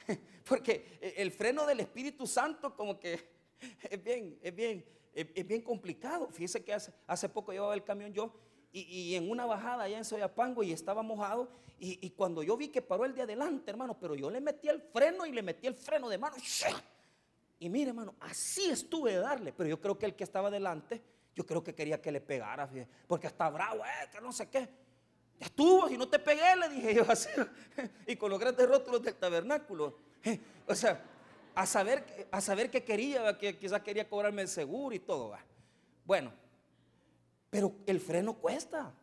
Porque 0.49 0.99
el 1.17 1.31
freno 1.31 1.67
del 1.67 1.81
Espíritu 1.81 2.27
Santo 2.27 2.75
como 2.75 2.99
que 2.99 3.19
es 3.91 4.03
bien, 4.03 4.38
es 4.43 4.55
bien, 4.55 4.85
es, 5.15 5.47
bien 5.47 5.62
complicado. 5.62 6.29
Fíjese 6.31 6.65
que 6.65 6.73
hace, 6.73 6.93
hace 7.07 7.29
poco 7.29 7.53
llevaba 7.53 7.75
el 7.75 7.85
camión 7.85 8.12
yo 8.12 8.33
y, 8.73 9.15
en 9.15 9.31
una 9.31 9.45
bajada 9.45 9.85
allá 9.85 9.99
en 9.99 10.05
Soyapango 10.05 10.62
y 10.62 10.73
estaba 10.73 11.03
mojado. 11.03 11.51
Y, 11.79 12.11
cuando 12.11 12.45
yo 12.45 12.57
vi 12.57 12.69
que 12.69 12.81
paró 12.81 13.05
el 13.05 13.12
de 13.12 13.23
adelante, 13.23 13.73
hermano, 13.73 13.99
pero 13.99 14.15
yo 14.15 14.31
le 14.31 14.41
metí 14.41 14.69
el 14.69 14.81
freno 14.81 15.27
y 15.27 15.33
le 15.33 15.43
metí 15.43 15.67
el 15.67 15.75
freno 15.75 16.09
de 16.09 16.17
mano. 16.17 16.37
Y 17.59 17.69
mire, 17.69 17.88
hermano, 17.91 18.15
así 18.21 18.71
estuve 18.71 19.12
de 19.12 19.19
darle. 19.19 19.53
Pero 19.53 19.69
yo 19.69 19.81
creo 19.81 19.99
que 19.99 20.07
el 20.07 20.15
que 20.15 20.23
estaba 20.23 20.47
adelante, 20.47 21.03
yo 21.35 21.45
creo 21.45 21.62
que 21.65 21.75
quería 21.75 22.01
que 22.01 22.12
le 22.12 22.21
pegara, 22.21 22.71
porque 23.09 23.27
está 23.27 23.51
bravo, 23.51 23.85
eh, 23.85 24.09
que 24.12 24.21
no 24.21 24.33
sé 24.33 24.49
qué. 24.49 24.69
Estuvo, 25.43 25.89
si 25.89 25.99
no 25.99 26.09
te 26.09 26.21
pegué, 26.21 26.55
le 26.55 26.69
dije 26.69 26.95
yo 26.95 27.05
así. 27.11 27.29
Y 28.07 28.15
con 28.15 28.31
los 28.31 28.39
grandes 28.39 28.69
rótulos 28.69 29.03
del 29.03 29.15
tabernáculo. 29.17 29.97
O 30.69 30.75
sea, 30.77 31.03
a 31.57 31.67
saber, 31.67 32.29
a 32.31 32.41
saber 32.41 32.71
qué 32.71 32.85
quería, 32.85 33.37
que 33.37 33.59
quizás 33.59 33.83
quería 33.83 34.09
cobrarme 34.09 34.43
el 34.43 34.49
seguro 34.49 34.95
y 34.95 35.01
todo. 35.01 35.35
Bueno, 36.05 36.33
pero 37.51 37.75
el 37.85 37.99
freno 38.01 38.35
cuesta. 38.35 38.95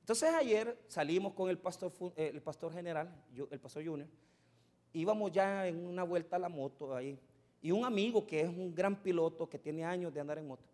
Entonces 0.00 0.34
ayer 0.34 0.78
salimos 0.86 1.32
con 1.32 1.48
el 1.48 1.56
pastor, 1.56 1.90
eh, 2.16 2.30
el 2.34 2.42
pastor 2.42 2.74
general, 2.74 3.10
el 3.50 3.58
pastor 3.58 3.84
Junior, 3.84 4.08
íbamos 4.92 5.32
ya 5.32 5.66
en 5.66 5.84
una 5.86 6.04
vuelta 6.04 6.36
a 6.36 6.38
la 6.38 6.50
moto 6.50 6.94
ahí, 6.94 7.18
y 7.62 7.70
un 7.72 7.84
amigo 7.86 8.26
que 8.26 8.42
es 8.42 8.48
un 8.48 8.74
gran 8.74 9.02
piloto, 9.02 9.48
que 9.48 9.58
tiene 9.58 9.84
años 9.84 10.12
de 10.12 10.20
andar 10.20 10.38
en 10.38 10.46
moto, 10.46 10.68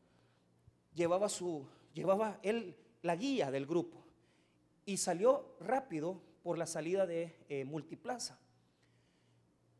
llevaba 0.92 1.28
su, 1.28 1.64
llevaba 1.94 2.40
él 2.42 2.76
la 3.00 3.14
guía 3.14 3.50
del 3.50 3.64
grupo, 3.64 4.01
y 4.84 4.96
salió 4.96 5.56
rápido 5.60 6.20
por 6.42 6.58
la 6.58 6.66
salida 6.66 7.06
de 7.06 7.36
eh, 7.48 7.64
Multiplaza. 7.64 8.38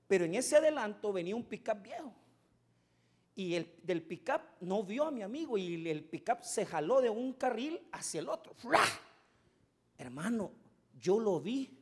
Pero 0.06 0.24
en 0.24 0.34
ese 0.34 0.56
adelanto 0.56 1.12
venía 1.12 1.34
un 1.34 1.44
pickup 1.44 1.82
viejo. 1.82 2.14
Y 3.34 3.54
el 3.54 3.74
del 3.82 4.02
pickup 4.02 4.42
no 4.60 4.84
vio 4.84 5.04
a 5.04 5.10
mi 5.10 5.22
amigo 5.22 5.56
y 5.56 5.88
el 5.88 6.04
pickup 6.04 6.42
se 6.42 6.66
jaló 6.66 7.00
de 7.00 7.08
un 7.08 7.32
carril 7.32 7.80
hacia 7.92 8.20
el 8.20 8.28
otro. 8.28 8.54
Hermano, 9.96 10.52
yo 11.00 11.18
lo 11.18 11.40
vi. 11.40 11.78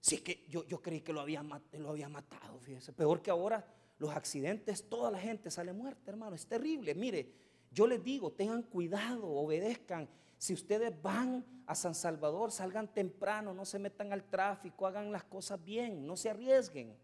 Sí, 0.00 0.18
que 0.18 0.44
yo, 0.48 0.66
yo 0.66 0.82
creí 0.82 1.00
que 1.00 1.12
lo 1.12 1.20
había, 1.20 1.44
lo 1.72 1.90
había 1.90 2.08
matado, 2.08 2.58
fíjese. 2.58 2.92
Peor 2.92 3.22
que 3.22 3.30
ahora, 3.30 3.64
los 3.98 4.10
accidentes, 4.10 4.88
toda 4.88 5.10
la 5.10 5.18
gente 5.18 5.50
sale 5.50 5.72
muerta, 5.72 6.10
hermano. 6.10 6.34
Es 6.34 6.46
terrible. 6.46 6.94
Mire, 6.94 7.32
yo 7.70 7.86
les 7.86 8.02
digo, 8.02 8.32
tengan 8.32 8.62
cuidado, 8.62 9.28
obedezcan. 9.28 10.08
Si 10.46 10.54
ustedes 10.54 10.94
van 11.02 11.44
a 11.66 11.74
San 11.74 11.92
Salvador, 11.92 12.52
salgan 12.52 12.86
temprano, 12.86 13.52
no 13.52 13.64
se 13.64 13.80
metan 13.80 14.12
al 14.12 14.22
tráfico, 14.22 14.86
hagan 14.86 15.10
las 15.10 15.24
cosas 15.24 15.64
bien, 15.64 16.06
no 16.06 16.16
se 16.16 16.30
arriesguen. 16.30 16.96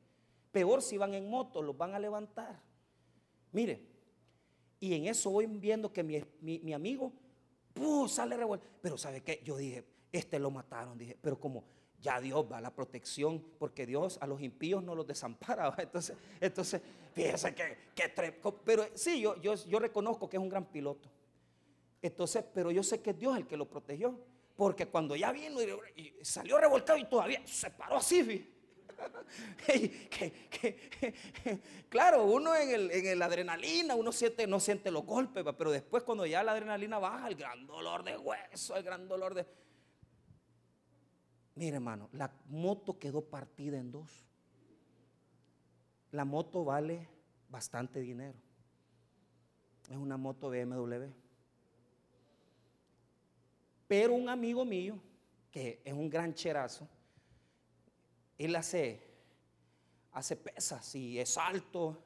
Peor 0.53 0.81
si 0.81 0.97
van 0.97 1.13
en 1.13 1.29
moto, 1.29 1.61
los 1.61 1.77
van 1.77 1.93
a 1.93 1.99
levantar. 1.99 2.63
Mire, 3.51 3.85
y 4.79 4.95
en 4.95 5.09
eso 5.09 5.29
voy 5.29 5.47
viendo 5.47 5.93
que 5.93 6.05
mi, 6.05 6.73
amigo 6.73 7.13
sale 8.07 8.37
revuelto. 8.37 8.69
Pero 8.81 8.97
¿sabe 8.97 9.23
qué? 9.23 9.43
Yo 9.45 9.57
dije, 9.57 9.89
este 10.13 10.39
lo 10.39 10.53
mataron. 10.53 10.97
Dije, 10.97 11.19
pero 11.21 11.41
como 11.41 11.65
ya 12.01 12.21
Dios 12.21 12.47
va 12.49 12.59
a 12.59 12.61
la 12.61 12.73
protección, 12.73 13.45
porque 13.59 13.87
Dios 13.87 14.19
a 14.21 14.29
los 14.29 14.41
impíos 14.41 14.85
no 14.85 14.95
los 14.95 15.05
desampara. 15.05 15.75
Entonces, 15.79 16.17
entonces 16.41 16.81
fíjese 17.13 17.53
que, 17.57 17.77
pero 18.65 18.87
sí, 18.95 19.21
yo, 19.21 19.35
yo 19.43 19.79
reconozco 19.81 20.29
que 20.29 20.37
es 20.37 20.41
un 20.41 20.49
gran 20.49 20.67
piloto. 20.67 21.11
Entonces, 22.03 22.45
pero 22.53 22.73
yo 22.73 22.83
sé 22.83 23.01
que 23.01 23.11
es 23.11 23.19
Dios 23.19 23.37
el 23.37 23.47
que 23.47 23.57
lo 23.57 23.69
protegió. 23.69 24.19
Porque 24.57 24.87
cuando 24.87 25.17
ya 25.17 25.33
vino 25.33 25.61
y, 25.97 26.13
salió 26.23 26.59
revolcado 26.59 26.99
y 26.99 27.07
todavía 27.07 27.43
se 27.47 27.71
paró 27.71 27.97
así, 27.97 28.51
claro, 31.89 32.25
uno 32.25 32.55
en 32.55 33.07
el, 33.07 33.23
adrenalina, 33.23 33.95
uno 33.95 34.13
siente, 34.13 34.47
no 34.47 34.61
siente 34.61 34.91
los 34.91 35.05
golpes, 35.05 35.45
pero 35.57 35.73
después 35.73 36.03
cuando 36.03 36.27
ya 36.27 36.45
la 36.45 36.53
adrenalina 36.53 36.99
baja, 36.99 37.29
el 37.29 37.35
gran 37.35 37.67
dolor 37.67 38.05
de 38.05 38.17
hueso, 38.17 38.77
el 38.77 38.83
gran 38.83 39.09
dolor 39.09 39.35
de... 39.35 39.47
Mire 41.55 41.77
hermano, 41.77 42.09
la 42.13 42.33
moto 42.47 42.99
quedó 42.99 43.23
partida 43.23 43.79
en 43.79 43.91
dos. 43.91 44.27
La 46.11 46.25
moto 46.25 46.65
vale 46.65 47.09
bastante 47.49 48.01
dinero. 48.01 48.39
Es 49.89 49.97
una 49.97 50.17
moto 50.17 50.51
BMW. 50.51 51.22
Pero 53.93 54.15
un 54.15 54.27
amigo 54.27 54.65
mío, 54.65 54.99
que 55.51 55.83
es 55.85 55.93
un 55.93 56.09
gran 56.09 56.33
cherazo, 56.33 56.89
él 58.39 58.57
hace, 58.57 59.03
hace 60.13 60.35
pesas 60.35 60.95
y 60.95 61.19
es 61.19 61.37
alto, 61.37 62.03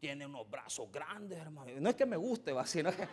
tiene 0.00 0.26
unos 0.26 0.50
brazos 0.50 0.90
grandes, 0.90 1.38
hermano. 1.38 1.70
No 1.78 1.88
es 1.88 1.94
que 1.94 2.04
me 2.04 2.16
guste, 2.16 2.52
¿va? 2.52 2.66
sino 2.66 2.90
que 2.90 3.06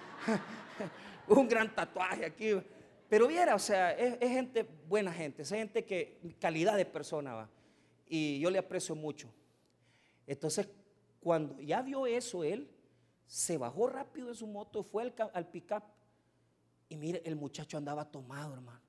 un 1.28 1.48
gran 1.48 1.76
tatuaje 1.76 2.26
aquí. 2.26 2.60
Pero 3.08 3.28
viera, 3.28 3.54
o 3.54 3.60
sea, 3.60 3.92
es, 3.92 4.18
gente, 4.18 4.68
buena 4.88 5.14
gente, 5.14 5.44
es 5.44 5.50
gente 5.50 5.86
que, 5.86 6.36
calidad 6.40 6.78
de 6.78 6.86
persona, 6.86 7.36
¿va? 7.36 7.50
Y 8.08 8.40
yo 8.40 8.50
le 8.50 8.58
aprecio 8.58 8.96
mucho. 8.96 9.32
Entonces, 10.26 10.68
cuando 11.20 11.62
ya 11.62 11.84
vio 11.84 12.08
eso 12.08 12.44
él, 12.44 12.68
se 13.28 13.60
bajó 13.60 13.86
rápido 13.86 14.30
de 14.30 14.34
su 14.34 14.48
moto, 14.48 14.82
fue 14.82 15.04
al, 15.04 15.14
al 15.36 15.48
pick-up. 15.52 15.84
Y 16.92 16.98
mire, 16.98 17.22
el 17.24 17.38
muchacho 17.38 17.78
andaba 17.78 18.04
tomado, 18.04 18.54
hermano. 18.54 18.82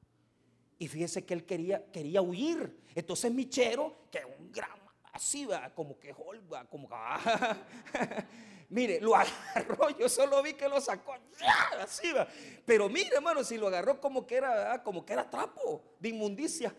Y 0.76 0.88
fíjese 0.88 1.24
que 1.24 1.34
él 1.34 1.46
quería, 1.46 1.86
quería 1.92 2.20
huir. 2.20 2.82
Entonces 2.96 3.32
Michero, 3.32 4.08
que 4.10 4.24
un 4.24 4.50
gran, 4.50 4.76
así, 5.12 5.46
como 5.76 6.00
que 6.00 6.12
holga, 6.12 6.64
como 6.64 6.88
que... 6.88 6.96
mire, 8.70 9.00
lo 9.00 9.14
agarró, 9.14 9.90
yo 9.96 10.08
solo 10.08 10.42
vi 10.42 10.54
que 10.54 10.68
lo 10.68 10.80
sacó, 10.80 11.14
así, 11.78 12.10
va. 12.10 12.26
Pero 12.66 12.88
mire, 12.88 13.14
hermano, 13.14 13.44
si 13.44 13.56
lo 13.56 13.68
agarró 13.68 14.00
como 14.00 14.26
que 14.26 14.34
era, 14.34 14.82
como 14.82 15.06
que 15.06 15.12
era 15.12 15.30
trapo 15.30 15.84
de 16.00 16.08
inmundicia. 16.08 16.74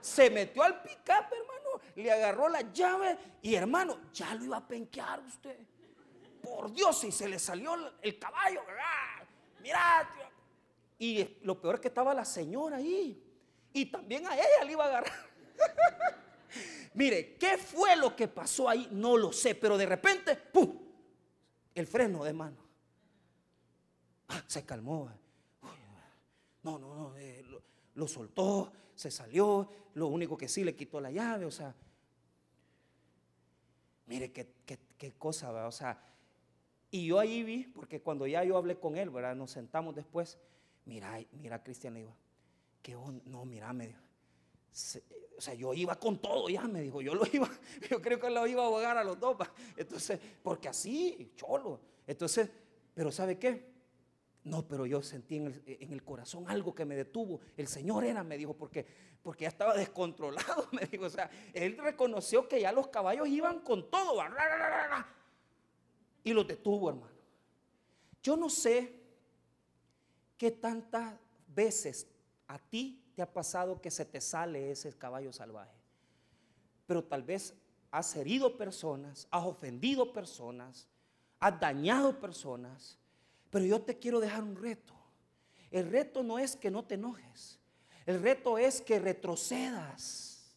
se 0.00 0.30
metió 0.30 0.62
al 0.62 0.80
pick 0.80 1.06
hermano, 1.06 1.82
le 1.94 2.10
agarró 2.10 2.48
la 2.48 2.72
llave 2.72 3.18
y 3.42 3.54
hermano, 3.54 4.10
ya 4.14 4.34
lo 4.34 4.44
iba 4.46 4.56
a 4.56 4.66
penquear 4.66 5.20
usted. 5.20 5.58
Por 6.40 6.72
Dios, 6.72 6.98
si 6.98 7.12
se 7.12 7.28
le 7.28 7.38
salió 7.38 7.74
el 8.00 8.18
caballo, 8.18 8.62
mira, 9.64 10.10
y 10.98 11.38
lo 11.42 11.58
peor 11.58 11.76
es 11.76 11.80
que 11.80 11.88
estaba 11.88 12.12
la 12.12 12.24
señora 12.24 12.76
ahí. 12.76 13.20
Y 13.72 13.86
también 13.86 14.26
a 14.26 14.34
ella 14.34 14.64
le 14.64 14.72
iba 14.72 14.84
a 14.84 14.88
agarrar. 14.88 15.12
Mire, 16.94 17.36
¿qué 17.36 17.58
fue 17.58 17.96
lo 17.96 18.14
que 18.14 18.28
pasó 18.28 18.68
ahí? 18.68 18.88
No 18.92 19.16
lo 19.16 19.32
sé, 19.32 19.54
pero 19.54 19.76
de 19.76 19.86
repente, 19.86 20.36
¡pum! 20.36 20.78
El 21.74 21.86
freno 21.88 22.22
de 22.22 22.32
mano. 22.32 22.58
Ah, 24.28 24.44
se 24.46 24.64
calmó. 24.64 25.10
No, 26.62 26.78
no, 26.78 26.94
no, 26.94 27.16
eh, 27.16 27.44
lo, 27.94 28.06
soltó, 28.06 28.72
se 28.94 29.10
salió. 29.10 29.68
Lo 29.94 30.06
único 30.06 30.36
que 30.36 30.48
sí 30.48 30.62
le 30.62 30.76
quitó 30.76 31.00
la 31.00 31.10
llave, 31.10 31.46
o 31.46 31.50
sea. 31.50 31.74
Mire 34.06 34.30
qué, 34.30 34.54
qué, 34.64 35.12
cosa, 35.14 35.50
¿verdad? 35.50 35.68
o 35.68 35.72
sea. 35.72 36.00
Y 36.94 37.06
yo 37.06 37.18
ahí 37.18 37.42
vi, 37.42 37.64
porque 37.64 38.00
cuando 38.00 38.24
ya 38.24 38.44
yo 38.44 38.56
hablé 38.56 38.78
con 38.78 38.96
él, 38.96 39.10
¿verdad? 39.10 39.34
Nos 39.34 39.50
sentamos 39.50 39.96
después 39.96 40.38
mira, 40.84 41.18
mira, 41.32 41.60
Cristian, 41.60 41.94
le 41.94 42.00
digo, 42.00 42.16
¿qué 42.82 42.96
No, 43.24 43.44
mira, 43.44 43.72
me 43.72 43.88
dijo. 43.88 44.00
o 45.36 45.40
sea, 45.40 45.54
yo 45.54 45.74
iba 45.74 45.96
con 45.96 46.18
todo 46.18 46.48
ya, 46.48 46.62
me 46.68 46.82
dijo, 46.82 47.02
yo 47.02 47.16
lo 47.16 47.24
iba, 47.32 47.50
yo 47.90 48.00
creo 48.00 48.20
que 48.20 48.30
lo 48.30 48.46
iba 48.46 48.62
a 48.62 48.66
ahogar 48.66 48.96
a 48.96 49.02
los 49.02 49.18
dos, 49.18 49.36
entonces, 49.76 50.20
porque 50.40 50.68
así, 50.68 51.32
cholo, 51.34 51.80
entonces, 52.06 52.48
pero 52.94 53.10
¿sabe 53.10 53.40
qué? 53.40 53.74
No, 54.44 54.68
pero 54.68 54.86
yo 54.86 55.02
sentí 55.02 55.34
en 55.34 55.92
el, 55.92 56.04
corazón 56.04 56.44
algo 56.48 56.76
que 56.76 56.84
me 56.84 56.94
detuvo. 56.94 57.40
El 57.56 57.66
Señor 57.66 58.04
era, 58.04 58.22
me 58.22 58.36
dijo, 58.36 58.54
porque, 58.54 58.86
porque 59.20 59.42
ya 59.44 59.48
estaba 59.48 59.74
descontrolado, 59.74 60.68
me 60.72 60.86
dijo. 60.86 61.06
O 61.06 61.10
sea, 61.10 61.28
él 61.54 61.76
reconoció 61.78 62.46
que 62.46 62.60
ya 62.60 62.70
los 62.70 62.88
caballos 62.88 63.26
iban 63.26 63.60
con 63.60 63.90
todo. 63.90 64.22
Y 66.24 66.32
los 66.32 66.48
detuvo, 66.48 66.88
hermano. 66.88 67.14
Yo 68.22 68.36
no 68.36 68.50
sé 68.50 69.04
¿Qué 70.36 70.50
tantas 70.50 71.14
veces 71.46 72.06
a 72.48 72.58
ti 72.58 73.02
te 73.14 73.22
ha 73.22 73.32
pasado 73.32 73.80
que 73.80 73.90
se 73.90 74.04
te 74.04 74.20
sale 74.20 74.70
ese 74.70 74.92
caballo 74.92 75.32
salvaje? 75.32 75.78
Pero 76.86 77.04
tal 77.04 77.22
vez 77.22 77.54
has 77.90 78.14
herido 78.16 78.56
personas, 78.56 79.28
has 79.30 79.44
ofendido 79.44 80.12
personas, 80.12 80.88
has 81.38 81.58
dañado 81.60 82.18
personas. 82.18 82.98
Pero 83.50 83.64
yo 83.64 83.80
te 83.80 83.98
quiero 83.98 84.18
dejar 84.20 84.42
un 84.42 84.56
reto. 84.56 84.92
El 85.70 85.90
reto 85.90 86.22
no 86.22 86.38
es 86.38 86.56
que 86.56 86.70
no 86.70 86.84
te 86.84 86.94
enojes. 86.94 87.58
El 88.04 88.20
reto 88.20 88.58
es 88.58 88.80
que 88.80 88.98
retrocedas. 88.98 90.54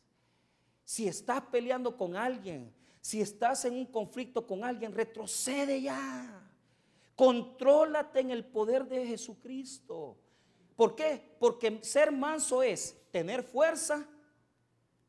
Si 0.83 1.07
estás 1.07 1.41
peleando 1.43 1.95
con 1.95 2.15
alguien, 2.15 2.73
si 3.07 3.21
estás 3.21 3.63
en 3.63 3.73
un 3.73 3.85
conflicto 3.85 4.45
con 4.45 4.65
alguien, 4.65 4.91
retrocede 4.91 5.81
ya. 5.81 6.45
Contrólate 7.15 8.19
en 8.19 8.31
el 8.31 8.43
poder 8.43 8.85
de 8.85 9.07
Jesucristo. 9.07 10.17
¿Por 10.75 10.93
qué? 10.93 11.37
Porque 11.39 11.79
ser 11.83 12.11
manso 12.11 12.61
es 12.61 12.97
tener 13.09 13.43
fuerza, 13.43 14.05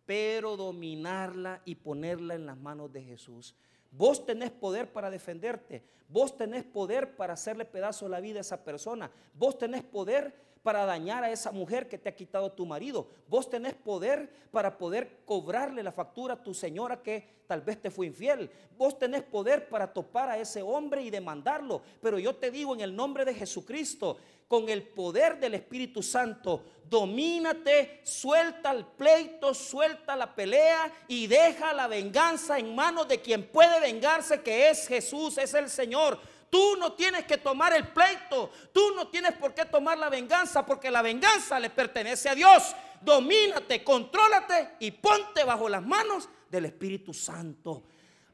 pero 0.07 0.57
dominarla 0.57 1.61
y 1.65 1.75
ponerla 1.75 2.37
en 2.37 2.47
las 2.47 2.57
manos 2.57 2.93
de 2.93 3.03
Jesús. 3.03 3.57
Vos 3.91 4.25
tenés 4.25 4.53
poder 4.53 4.93
para 4.93 5.11
defenderte. 5.11 5.83
Vos 6.07 6.37
tenés 6.37 6.63
poder 6.63 7.17
para 7.17 7.33
hacerle 7.33 7.65
pedazo 7.65 8.09
la 8.09 8.21
vida 8.21 8.39
a 8.39 8.43
esa 8.43 8.63
persona. 8.63 9.11
Vos 9.35 9.59
tenés 9.59 9.83
poder 9.83 10.48
para 10.63 10.85
dañar 10.85 11.25
a 11.25 11.31
esa 11.31 11.53
mujer 11.53 11.89
que 11.89 11.99
te 11.99 12.09
ha 12.09 12.15
quitado 12.15 12.53
tu 12.53 12.67
marido. 12.67 13.09
Vos 13.29 13.49
tenés 13.49 13.75
poder 13.75 14.31
para 14.51 14.77
poder 14.79 15.21
cobrarle 15.25 15.83
la 15.83 15.93
factura 15.93 16.35
a 16.35 16.43
tu 16.43 16.55
señora 16.55 17.03
que 17.03 17.39
tal 17.47 17.63
vez 17.63 17.81
te 17.81 17.91
fue 17.91 18.07
infiel. 18.07 18.51
Vos 18.77 18.99
tenés 18.99 19.23
poder 19.23 19.69
para 19.69 19.93
topar 19.93 20.29
a 20.29 20.39
ese 20.39 20.63
hombre 20.63 21.03
y 21.03 21.11
demandarlo. 21.11 21.83
Pero 22.01 22.19
yo 22.19 22.37
te 22.37 22.51
digo 22.51 22.75
en 22.75 22.81
el 22.81 22.95
nombre 22.95 23.25
de 23.25 23.35
Jesucristo, 23.35 24.19
con 24.49 24.69
el 24.71 24.83
poder 24.83 25.39
del 25.39 25.55
Espíritu 25.55 26.03
Santo, 26.03 26.65
domínate, 26.89 28.01
suelta 28.03 28.73
el 28.73 28.87
pleito, 28.87 29.53
suelta 29.53 30.17
la 30.17 30.35
pelea 30.35 30.91
y 31.07 31.27
deja 31.27 31.75
la 31.75 31.87
venganza 31.87 32.59
en 32.59 32.75
manos 32.75 33.07
de 33.09 33.21
quien 33.21 33.47
puede 33.47 33.79
vengarse, 33.81 34.41
que 34.41 34.71
es 34.71 34.89
Jesús, 34.89 35.37
es 35.37 35.53
el 35.53 35.69
Señor. 35.69 36.19
Tú 36.51 36.77
no 36.77 36.95
tienes 36.95 37.25
que 37.25 37.39
tomar 37.39 37.75
el 37.75 37.89
pleito, 37.89 38.51
tú 38.73 38.93
no 38.95 39.09
tienes 39.09 39.33
por 39.35 39.55
qué 39.55 39.65
tomar 39.65 39.99
la 39.99 40.09
venganza, 40.09 40.65
porque 40.65 40.91
la 40.91 41.03
venganza 41.03 41.61
le 41.61 41.71
pertenece 41.71 42.29
a 42.29 42.35
Dios. 42.35 42.75
Domínate, 43.01 43.85
contrólate 43.85 44.77
y 44.81 44.91
ponte 44.91 45.45
bajo 45.45 45.69
las 45.69 45.85
manos 45.85 46.29
del 46.51 46.65
Espíritu 46.67 47.13
Santo. 47.13 47.85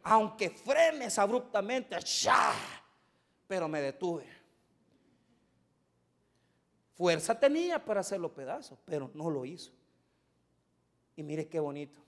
Aunque 0.04 0.50
frenes 0.50 1.18
abruptamente, 1.18 1.98
¡ya! 2.00 2.52
pero 3.46 3.68
me 3.68 3.80
detuve. 3.80 4.26
Fuerza 6.94 7.38
tenía 7.38 7.84
para 7.84 8.00
hacerlo 8.00 8.32
pedazos, 8.32 8.78
pero 8.84 9.10
no 9.14 9.30
lo 9.30 9.44
hizo. 9.44 9.72
Y 11.16 11.22
mire 11.22 11.48
qué 11.48 11.60
bonito. 11.60 12.00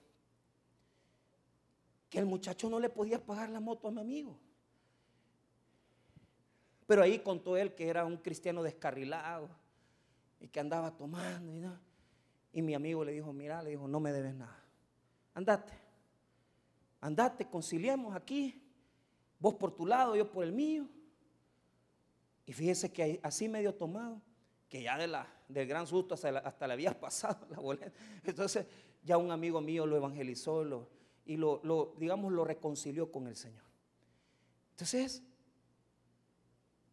Que 2.09 2.19
el 2.19 2.25
muchacho 2.25 2.69
no 2.69 2.79
le 2.79 2.89
podía 2.89 3.23
pagar 3.23 3.49
la 3.49 3.59
moto 3.59 3.87
a 3.87 3.91
mi 3.91 4.01
amigo. 4.01 4.39
Pero 6.87 7.03
ahí 7.03 7.19
contó 7.19 7.57
él 7.57 7.75
que 7.75 7.87
era 7.87 8.05
un 8.05 8.17
cristiano 8.17 8.63
descarrilado 8.63 9.49
y 10.39 10.47
que 10.47 10.59
andaba 10.59 10.95
tomando 10.95 11.53
y 11.53 11.59
nada. 11.59 11.81
Y 12.53 12.61
mi 12.61 12.73
amigo 12.73 13.03
le 13.03 13.11
dijo, 13.11 13.33
mira, 13.33 13.61
le 13.61 13.71
dijo, 13.71 13.87
no 13.87 13.99
me 13.99 14.11
debes 14.11 14.33
nada. 14.33 14.63
Andate. 15.33 15.73
Andate, 17.01 17.45
conciliemos 17.45 18.15
aquí. 18.15 18.63
Vos 19.37 19.55
por 19.55 19.75
tu 19.75 19.85
lado, 19.85 20.15
yo 20.15 20.31
por 20.31 20.43
el 20.43 20.53
mío. 20.53 20.87
Y 22.45 22.53
fíjese 22.53 22.91
que 22.91 23.19
así 23.21 23.49
medio 23.49 23.75
tomado, 23.75 24.21
que 24.69 24.81
ya 24.81 24.97
de 24.97 25.07
la, 25.07 25.27
del 25.49 25.67
gran 25.67 25.85
susto 25.85 26.15
hasta, 26.15 26.67
le 26.67 26.73
había 26.73 26.97
pasado 26.99 27.45
la 27.49 27.59
boleta. 27.59 27.91
Entonces 28.23 28.65
ya 29.03 29.17
un 29.17 29.31
amigo 29.31 29.59
mío 29.59 29.85
lo 29.85 29.97
evangelizó 29.97 30.63
y 31.25 31.35
lo, 31.35 31.59
lo, 31.63 31.95
digamos, 31.97 32.31
lo 32.31 32.45
reconcilió 32.45 33.11
con 33.11 33.27
el 33.27 33.35
Señor. 33.35 33.65
Entonces, 34.71 35.23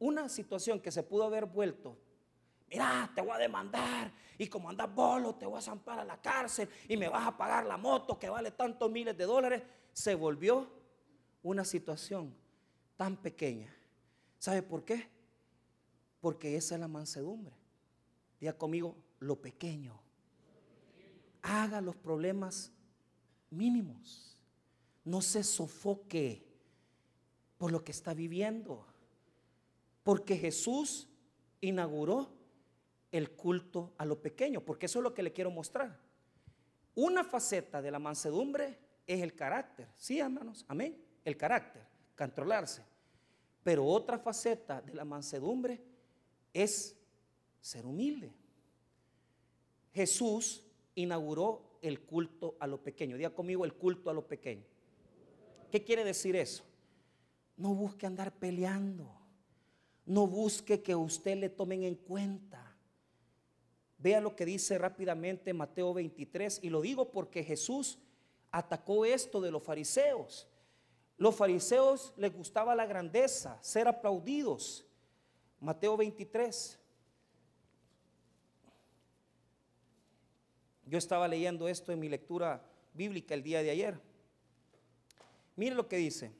una 0.05 0.29
situación 0.29 0.81
que 0.81 0.91
se 0.91 1.03
pudo 1.03 1.25
haber 1.25 1.47
vuelto, 1.47 1.97
mira, 2.69 3.11
te 3.15 3.23
voy 3.23 3.31
a 3.31 3.39
demandar 3.39 4.13
y 4.37 4.49
como 4.49 4.69
andas 4.69 4.95
bolo, 4.95 5.35
te 5.35 5.47
voy 5.47 5.59
a 5.59 5.63
zampar 5.63 5.99
a 5.99 6.05
la 6.05 6.21
cárcel 6.21 6.69
y 6.89 6.97
me 6.99 7.09
vas 7.09 7.27
a 7.27 7.37
pagar 7.37 7.65
la 7.65 7.79
moto 7.79 8.19
que 8.19 8.29
vale 8.29 8.51
tantos 8.51 8.91
miles 8.91 9.17
de 9.17 9.25
dólares, 9.25 9.63
se 9.95 10.15
volvió 10.15 10.69
una 11.43 11.65
situación 11.65 12.35
tan 12.97 13.17
pequeña. 13.17 13.75
¿Sabe 14.39 14.63
por 14.63 14.85
qué? 14.85 15.09
Porque 16.21 16.55
esa 16.57 16.75
es 16.75 16.81
la 16.83 16.89
mansedumbre. 16.89 17.57
Diga 18.39 18.53
conmigo, 18.53 18.97
lo 19.21 19.41
pequeño. 19.41 19.99
Haga 21.41 21.81
los 21.81 21.97
problemas 21.97 22.73
mínimos. 23.49 24.37
No 25.03 25.23
se 25.23 25.43
sofoque 25.43 26.47
por 27.57 27.73
lo 27.73 27.83
que 27.83 27.93
está 27.93 28.13
viviendo. 28.13 28.87
Porque 30.05 30.37
Jesús 30.37 31.09
inauguró 31.61 32.31
el 33.11 33.33
culto 33.33 33.95
a 33.99 34.05
lo 34.05 34.21
pequeño, 34.21 34.61
porque 34.61 34.87
eso 34.87 35.01
es 35.01 35.03
lo 35.03 35.15
que 35.15 35.23
le 35.25 35.33
quiero 35.33 35.51
mostrar. 35.51 35.99
Una 36.95 37.25
faceta 37.25 37.83
de 37.83 37.91
la 37.91 37.99
mansedumbre 37.99 38.79
es 39.07 39.21
el 39.21 39.35
carácter, 39.35 39.89
¿sí, 39.97 40.21
hermanos? 40.21 40.65
Amén. 40.69 40.97
El 41.25 41.37
carácter, 41.37 41.83
controlarse. 42.17 42.83
Pero 43.65 43.85
otra 43.87 44.19
faceta 44.19 44.81
de 44.81 44.95
la 44.95 45.05
mansedumbre 45.05 45.83
es 46.53 46.97
ser 47.61 47.87
humilde. 47.87 48.35
Jesús 49.93 50.63
inauguró 50.95 51.79
el 51.81 52.01
culto 52.01 52.57
a 52.61 52.67
lo 52.67 52.83
pequeño. 52.83 53.17
Diga 53.17 53.31
conmigo 53.31 53.65
el 53.65 53.75
culto 53.75 54.11
a 54.11 54.15
lo 54.15 54.27
pequeño. 54.27 54.65
¿Qué 55.71 55.83
quiere 55.83 56.05
decir 56.05 56.37
eso? 56.37 56.65
No 57.57 57.75
busque 57.75 58.07
andar 58.07 58.33
peleando. 58.33 59.24
No 60.07 60.27
busque 60.27 60.83
que 60.83 60.95
usted 60.95 61.37
le 61.37 61.49
tomen 61.49 61.85
en 61.85 61.95
cuenta. 61.95 62.75
Vea 63.99 64.21
lo 64.21 64.37
que 64.37 64.45
dice 64.45 64.77
rápidamente 64.77 65.55
Mateo 65.55 65.95
23 65.95 66.61
y 66.63 66.69
lo 66.69 66.83
digo 66.83 67.11
porque 67.11 67.43
Jesús 67.43 67.99
atacó 68.51 69.05
esto 69.05 69.41
de 69.41 69.51
los 69.51 69.63
fariseos. 69.63 70.47
Los 71.17 71.35
fariseos 71.35 72.13
les 72.17 72.33
gustaba 72.33 72.75
la 72.75 72.87
grandeza, 72.87 73.59
ser 73.63 73.89
aplaudidos. 73.89 74.85
Mateo 75.61 75.97
23. 75.97 76.79
Yo 80.87 80.99
estaba 80.99 81.27
leyendo 81.27 81.67
esto 81.67 81.93
en 81.93 82.01
mi 82.01 82.09
lectura 82.09 82.63
bíblica 82.93 83.35
el 83.35 83.43
día 83.43 83.63
de 83.63 83.71
ayer. 83.71 83.99
Mire 85.57 85.75
lo 85.75 85.89
que 85.89 85.97
dice. 85.97 86.33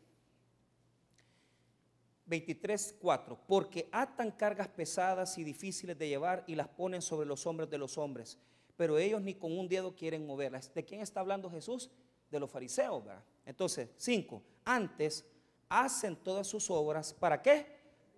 23.4, 2.29 3.39
porque 3.47 3.89
atan 3.93 4.31
cargas 4.31 4.69
pesadas 4.69 5.37
y 5.39 5.45
difíciles 5.45 5.99
de 5.99 6.09
llevar 6.09 6.45
y 6.47 6.55
las 6.55 6.69
ponen 6.69 7.03
sobre 7.03 7.27
los 7.27 7.47
hombres 7.47 7.69
de 7.69 7.79
los 7.79 7.99
hombres, 7.99 8.39
pero 8.77 8.99
ellos 8.99 9.21
ni 9.21 9.35
con 9.35 9.57
un 9.57 9.69
dedo 9.69 9.95
quieren 9.95 10.27
moverlas. 10.27 10.73
¿De 10.75 10.85
quién 10.85 11.01
está 11.01 11.21
hablando 11.21 11.51
Jesús? 11.51 11.91
De 12.31 12.41
los 12.41 12.51
fariseos, 12.51 13.05
¿verdad? 13.05 13.23
Entonces, 13.45 13.91
5, 13.97 14.43
antes 14.65 15.25
hacen 15.69 16.17
todas 16.17 16.47
sus 16.47 16.71
obras, 16.71 17.13
¿para 17.13 17.43
qué? 17.43 17.67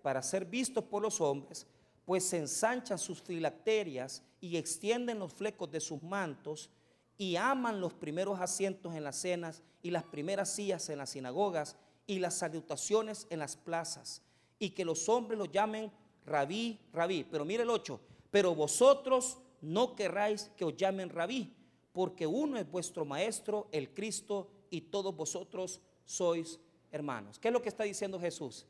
Para 0.01 0.21
ser 0.21 0.45
vistos 0.45 0.83
por 0.85 1.01
los 1.01 1.19
hombres, 1.19 1.67
pues 2.05 2.23
se 2.23 2.37
ensanchan 2.37 2.97
sus 2.97 3.21
filacterias 3.21 4.23
y 4.39 4.55
extienden 4.57 5.19
los 5.19 5.33
flecos 5.33 5.69
de 5.69 5.81
sus 5.81 6.01
mantos 6.01 6.69
y 7.17 7.35
aman 7.35 7.81
los 7.81 7.93
primeros 7.93 8.39
asientos 8.39 8.95
en 8.95 9.03
las 9.03 9.17
cenas 9.17 9.63
y 9.81 9.91
las 9.91 10.03
primeras 10.03 10.53
sillas 10.53 10.87
en 10.89 10.99
las 10.99 11.09
sinagogas 11.09 11.75
y 12.07 12.19
las 12.19 12.39
salutaciones 12.39 13.27
en 13.29 13.39
las 13.39 13.57
plazas, 13.57 14.23
y 14.57 14.71
que 14.71 14.85
los 14.85 15.07
hombres 15.09 15.37
lo 15.37 15.45
llamen 15.45 15.91
rabí, 16.25 16.79
rabí. 16.93 17.25
Pero 17.29 17.45
mire 17.45 17.63
el 17.63 17.69
8, 17.69 17.99
pero 18.31 18.55
vosotros 18.55 19.37
no 19.61 19.95
querráis 19.95 20.51
que 20.55 20.65
os 20.65 20.75
llamen 20.75 21.09
rabí, 21.09 21.53
porque 21.91 22.25
uno 22.25 22.57
es 22.57 22.69
vuestro 22.69 23.05
maestro, 23.05 23.67
el 23.71 23.93
Cristo, 23.93 24.49
y 24.69 24.81
todos 24.81 25.15
vosotros 25.15 25.81
sois 26.05 26.59
hermanos. 26.91 27.39
¿Qué 27.39 27.49
es 27.49 27.53
lo 27.53 27.61
que 27.61 27.69
está 27.69 27.83
diciendo 27.83 28.19
Jesús? 28.19 28.65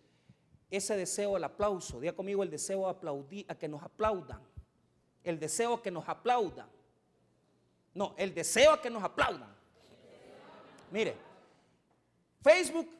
Ese 0.69 0.97
deseo 0.97 1.35
al 1.35 1.43
aplauso, 1.43 1.99
diga 1.99 2.13
conmigo 2.13 2.43
el 2.43 2.49
deseo 2.49 2.87
a 2.87 2.91
aplaudir, 2.91 3.45
a 3.47 3.55
que 3.55 3.67
nos 3.67 3.81
aplaudan. 3.81 4.41
El 5.23 5.39
deseo 5.39 5.75
a 5.75 5.81
que 5.81 5.91
nos 5.91 6.07
aplaudan. 6.07 6.69
No, 7.93 8.13
el 8.17 8.33
deseo 8.33 8.73
a 8.73 8.81
que 8.81 8.89
nos 8.89 9.03
aplaudan. 9.03 9.55
Mire, 10.91 11.15
Facebook 12.41 12.96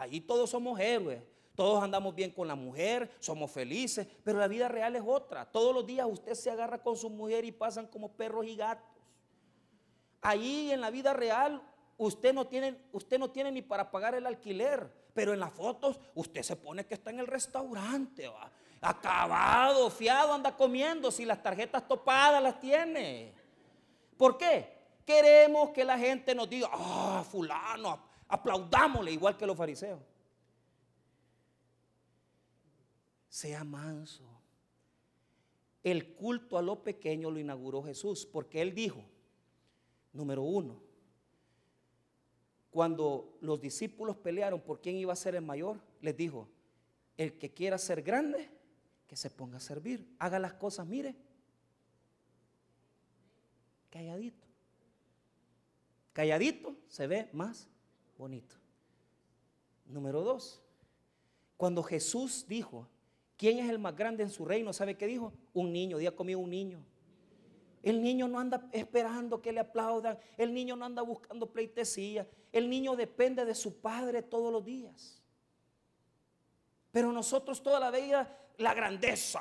Ahí 0.00 0.18
todos 0.18 0.48
somos 0.48 0.80
héroes. 0.80 1.22
Todos 1.54 1.82
andamos 1.82 2.14
bien 2.14 2.30
con 2.30 2.48
la 2.48 2.54
mujer, 2.54 3.10
somos 3.18 3.50
felices, 3.50 4.06
pero 4.24 4.38
la 4.38 4.48
vida 4.48 4.66
real 4.66 4.96
es 4.96 5.02
otra. 5.04 5.44
Todos 5.44 5.74
los 5.74 5.86
días 5.86 6.06
usted 6.10 6.32
se 6.32 6.50
agarra 6.50 6.82
con 6.82 6.96
su 6.96 7.10
mujer 7.10 7.44
y 7.44 7.52
pasan 7.52 7.86
como 7.86 8.10
perros 8.10 8.46
y 8.46 8.56
gatos. 8.56 8.88
Ahí 10.22 10.72
en 10.72 10.80
la 10.80 10.88
vida 10.88 11.12
real 11.12 11.60
usted 11.98 12.32
no 12.32 12.46
tiene, 12.46 12.78
usted 12.92 13.18
no 13.18 13.30
tiene 13.30 13.52
ni 13.52 13.60
para 13.60 13.90
pagar 13.90 14.14
el 14.14 14.24
alquiler, 14.24 14.90
pero 15.12 15.34
en 15.34 15.40
las 15.40 15.52
fotos 15.52 16.00
usted 16.14 16.42
se 16.42 16.56
pone 16.56 16.86
que 16.86 16.94
está 16.94 17.10
en 17.10 17.20
el 17.20 17.26
restaurante, 17.26 18.30
acabado, 18.80 19.90
fiado, 19.90 20.32
anda 20.32 20.56
comiendo, 20.56 21.10
si 21.10 21.26
las 21.26 21.42
tarjetas 21.42 21.86
topadas 21.86 22.42
las 22.42 22.58
tiene. 22.58 23.34
¿Por 24.16 24.38
qué? 24.38 24.78
Queremos 25.04 25.70
que 25.70 25.84
la 25.84 25.98
gente 25.98 26.34
nos 26.34 26.48
diga, 26.48 26.70
ah, 26.72 27.22
fulano, 27.30 28.09
aplaudámosle 28.30 29.12
igual 29.12 29.36
que 29.36 29.46
los 29.46 29.56
fariseos. 29.56 30.00
Sea 33.28 33.64
manso. 33.64 34.24
El 35.82 36.14
culto 36.14 36.56
a 36.56 36.62
lo 36.62 36.82
pequeño 36.82 37.30
lo 37.30 37.40
inauguró 37.40 37.82
Jesús 37.82 38.26
porque 38.26 38.62
él 38.62 38.74
dijo, 38.74 39.02
número 40.12 40.42
uno, 40.42 40.80
cuando 42.70 43.36
los 43.40 43.60
discípulos 43.60 44.16
pelearon 44.16 44.60
por 44.60 44.80
quién 44.80 44.96
iba 44.96 45.12
a 45.12 45.16
ser 45.16 45.34
el 45.34 45.42
mayor, 45.42 45.80
les 46.00 46.16
dijo, 46.16 46.48
el 47.16 47.36
que 47.38 47.50
quiera 47.52 47.78
ser 47.78 48.02
grande, 48.02 48.48
que 49.08 49.16
se 49.16 49.30
ponga 49.30 49.56
a 49.56 49.60
servir, 49.60 50.14
haga 50.18 50.38
las 50.38 50.52
cosas, 50.52 50.86
mire, 50.86 51.16
calladito. 53.90 54.46
Calladito 56.12 56.76
se 56.86 57.06
ve 57.06 57.28
más 57.32 57.69
bonito. 58.20 58.54
Número 59.86 60.22
dos, 60.22 60.62
cuando 61.56 61.82
Jesús 61.82 62.44
dijo, 62.46 62.86
¿quién 63.36 63.58
es 63.58 63.68
el 63.68 63.78
más 63.78 63.96
grande 63.96 64.22
en 64.22 64.30
su 64.30 64.44
reino? 64.44 64.72
¿Sabe 64.72 64.96
qué 64.96 65.06
dijo? 65.06 65.32
Un 65.52 65.72
niño, 65.72 65.98
día 65.98 66.14
conmigo 66.14 66.40
un 66.40 66.50
niño. 66.50 66.84
El 67.82 68.02
niño 68.02 68.28
no 68.28 68.38
anda 68.38 68.68
esperando 68.72 69.40
que 69.40 69.52
le 69.52 69.60
aplaudan, 69.60 70.18
el 70.36 70.52
niño 70.52 70.76
no 70.76 70.84
anda 70.84 71.00
buscando 71.00 71.50
pleitesía, 71.50 72.28
el 72.52 72.68
niño 72.68 72.94
depende 72.94 73.44
de 73.46 73.54
su 73.54 73.80
padre 73.80 74.22
todos 74.22 74.52
los 74.52 74.64
días. 74.64 75.22
Pero 76.92 77.10
nosotros 77.10 77.62
toda 77.62 77.80
la 77.80 77.90
vida, 77.90 78.38
la 78.58 78.74
grandeza, 78.74 79.40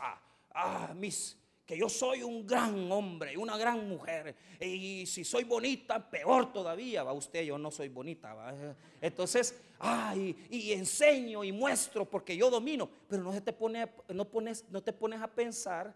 ah, 0.52 0.94
mis, 0.96 1.38
que 1.70 1.78
yo 1.78 1.88
soy 1.88 2.24
un 2.24 2.48
gran 2.48 2.92
hombre, 2.92 3.38
una 3.38 3.56
gran 3.56 3.88
mujer, 3.88 4.36
y 4.60 5.06
si 5.06 5.24
soy 5.24 5.44
bonita, 5.44 6.10
peor 6.10 6.52
todavía, 6.52 7.04
va 7.04 7.14
usted, 7.14 7.44
yo 7.44 7.60
no 7.60 7.70
soy 7.70 7.90
bonita, 7.90 8.34
¿va? 8.34 8.56
entonces, 9.00 9.56
ay, 9.78 10.48
y 10.50 10.74
enseño 10.74 11.44
y 11.44 11.52
muestro 11.52 12.10
porque 12.10 12.36
yo 12.36 12.50
domino, 12.50 12.90
pero 13.08 13.22
no 13.22 13.32
se 13.32 13.42
te 13.42 13.54
pone, 13.54 13.88
no 14.08 14.26
pones, 14.26 14.66
no 14.72 14.82
te 14.82 14.92
pones 14.92 15.22
a 15.22 15.28
pensar 15.28 15.96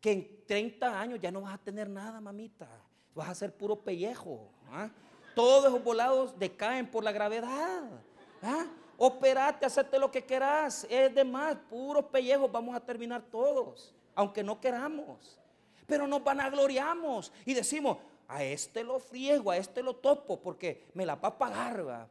que 0.00 0.10
en 0.10 0.44
30 0.44 1.00
años 1.00 1.20
ya 1.22 1.30
no 1.30 1.42
vas 1.42 1.54
a 1.54 1.58
tener 1.58 1.88
nada, 1.88 2.20
mamita, 2.20 2.68
vas 3.14 3.28
a 3.28 3.34
ser 3.36 3.54
puro 3.54 3.76
pellejo, 3.76 4.50
¿ah? 4.72 4.90
todos 5.36 5.66
esos 5.66 5.84
volados 5.84 6.36
decaen 6.36 6.90
por 6.90 7.04
la 7.04 7.12
gravedad, 7.12 7.84
¿ah? 8.42 8.66
operate, 8.96 9.66
hacerte 9.66 10.00
lo 10.00 10.10
que 10.10 10.24
querás, 10.24 10.84
es 10.90 11.14
de 11.14 11.22
más, 11.22 11.56
puros 11.70 12.06
pellejos 12.06 12.50
vamos 12.50 12.74
a 12.74 12.80
terminar 12.80 13.22
todos 13.30 13.94
aunque 14.16 14.42
no 14.42 14.60
queramos. 14.60 15.38
Pero 15.86 16.08
nos 16.08 16.24
vanagloriamos 16.24 17.32
y 17.44 17.54
decimos, 17.54 17.98
a 18.28 18.42
este 18.42 18.82
lo 18.82 18.98
friego, 18.98 19.50
a 19.52 19.56
este 19.56 19.82
lo 19.82 19.94
topo, 19.94 20.40
porque 20.40 20.86
me 20.94 21.06
la 21.06 21.14
va 21.14 21.28
a 21.28 21.38
pagar. 21.38 22.08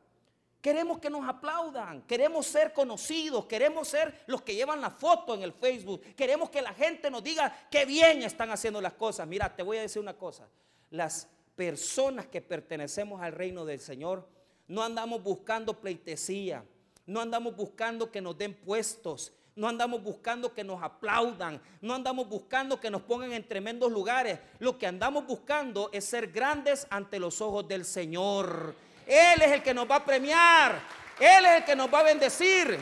Queremos 0.61 0.99
que 0.99 1.09
nos 1.09 1.27
aplaudan, 1.27 2.01
queremos 2.03 2.47
ser 2.47 2.73
conocidos, 2.73 3.45
queremos 3.45 3.87
ser 3.87 4.23
los 4.25 4.41
que 4.41 4.55
llevan 4.55 4.81
la 4.81 4.89
foto 4.89 5.35
en 5.35 5.43
el 5.43 5.53
Facebook, 5.53 6.01
queremos 6.15 6.49
que 6.49 6.61
la 6.61 6.73
gente 6.73 7.11
nos 7.11 7.23
diga 7.23 7.67
qué 7.69 7.85
bien 7.85 8.23
están 8.23 8.49
haciendo 8.49 8.81
las 8.81 8.93
cosas. 8.93 9.27
Mira, 9.27 9.53
te 9.55 9.61
voy 9.61 9.77
a 9.77 9.81
decir 9.81 10.01
una 10.01 10.17
cosa, 10.17 10.47
las 10.89 11.27
personas 11.55 12.27
que 12.27 12.41
pertenecemos 12.41 13.21
al 13.21 13.33
reino 13.33 13.65
del 13.65 13.79
Señor 13.79 14.27
no 14.67 14.81
andamos 14.81 15.21
buscando 15.21 15.79
pleitesía, 15.79 16.65
no 17.05 17.21
andamos 17.21 17.55
buscando 17.55 18.09
que 18.09 18.21
nos 18.21 18.35
den 18.35 18.55
puestos, 18.55 19.33
no 19.55 19.69
andamos 19.69 20.03
buscando 20.03 20.53
que 20.53 20.65
nos 20.65 20.83
aplaudan, 20.83 21.61
no 21.79 21.93
andamos 21.93 22.27
buscando 22.27 22.79
que 22.79 22.89
nos 22.89 23.01
pongan 23.03 23.31
en 23.31 23.47
tremendos 23.47 23.89
lugares. 23.89 24.37
Lo 24.59 24.77
que 24.77 24.85
andamos 24.85 25.25
buscando 25.25 25.89
es 25.93 26.03
ser 26.03 26.27
grandes 26.27 26.85
ante 26.89 27.19
los 27.19 27.39
ojos 27.39 27.65
del 27.65 27.85
Señor. 27.85 28.75
Él 29.07 29.41
es 29.41 29.51
el 29.51 29.63
que 29.63 29.73
nos 29.73 29.89
va 29.89 29.97
a 29.97 30.05
premiar, 30.05 30.79
Él 31.19 31.45
es 31.45 31.57
el 31.57 31.63
que 31.63 31.75
nos 31.75 31.93
va 31.93 31.99
a 31.99 32.03
bendecir. 32.03 32.77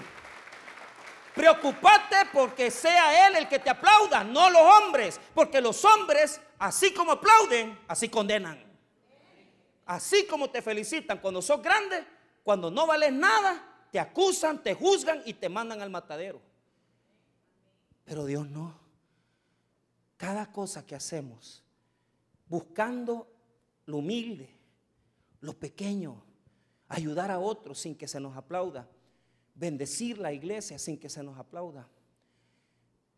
Preocupate 1.36 2.16
porque 2.32 2.72
sea 2.72 3.28
Él 3.28 3.36
el 3.36 3.48
que 3.48 3.60
te 3.60 3.70
aplauda, 3.70 4.24
no 4.24 4.50
los 4.50 4.62
hombres, 4.62 5.20
porque 5.36 5.62
los 5.62 5.84
hombres, 5.86 6.42
así 6.58 6.92
como 6.92 7.14
aplauden, 7.14 7.80
así 7.88 8.10
condenan. 8.10 8.64
Así 9.86 10.26
como 10.26 10.50
te 10.50 10.62
felicitan 10.62 11.20
cuando 11.20 11.42
sos 11.42 11.62
grande, 11.62 12.04
cuando 12.44 12.72
no 12.72 12.88
vales 12.88 13.12
nada, 13.14 13.64
te 13.92 14.00
acusan, 14.00 14.64
te 14.64 14.74
juzgan 14.74 15.22
y 15.26 15.36
te 15.36 15.50
mandan 15.50 15.82
al 15.82 15.90
matadero. 15.92 16.53
Pero 18.06 18.26
Dios 18.26 18.50
no. 18.50 18.78
Cada 20.18 20.52
cosa 20.52 20.86
que 20.86 20.96
hacemos, 20.96 21.64
buscando 22.48 23.28
lo 23.86 23.98
humilde, 23.98 24.50
lo 25.42 25.54
pequeño, 25.54 26.24
ayudar 26.88 27.32
a 27.32 27.40
otros 27.40 27.80
sin 27.80 27.96
que 27.96 28.08
se 28.08 28.20
nos 28.20 28.38
aplauda, 28.38 28.88
bendecir 29.56 30.18
la 30.18 30.32
iglesia 30.32 30.80
sin 30.80 30.98
que 30.98 31.10
se 31.10 31.24
nos 31.24 31.38
aplauda, 31.38 31.88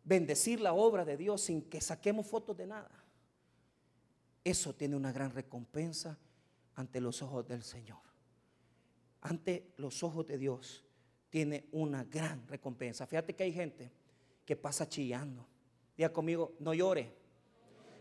bendecir 0.04 0.60
la 0.60 0.72
obra 0.72 1.04
de 1.04 1.16
Dios 1.16 1.42
sin 1.42 1.62
que 1.62 1.80
saquemos 1.80 2.26
fotos 2.26 2.56
de 2.56 2.66
nada. 2.66 2.90
Eso 4.42 4.74
tiene 4.74 4.96
una 4.96 5.12
gran 5.12 5.32
recompensa 5.32 6.18
ante 6.74 7.00
los 7.00 7.20
ojos 7.22 7.46
del 7.46 7.62
Señor. 7.62 7.98
Ante 9.20 9.72
los 9.76 10.02
ojos 10.02 10.26
de 10.26 10.38
Dios 10.38 10.84
tiene 11.30 11.68
una 11.72 12.04
gran 12.04 12.46
recompensa. 12.46 13.06
Fíjate 13.06 13.34
que 13.34 13.42
hay 13.42 13.52
gente 13.52 13.90
que 14.46 14.56
pasa 14.56 14.88
chillando. 14.88 15.44
Diga 15.96 16.10
conmigo, 16.10 16.54
no 16.60 16.72
llore. 16.72 17.12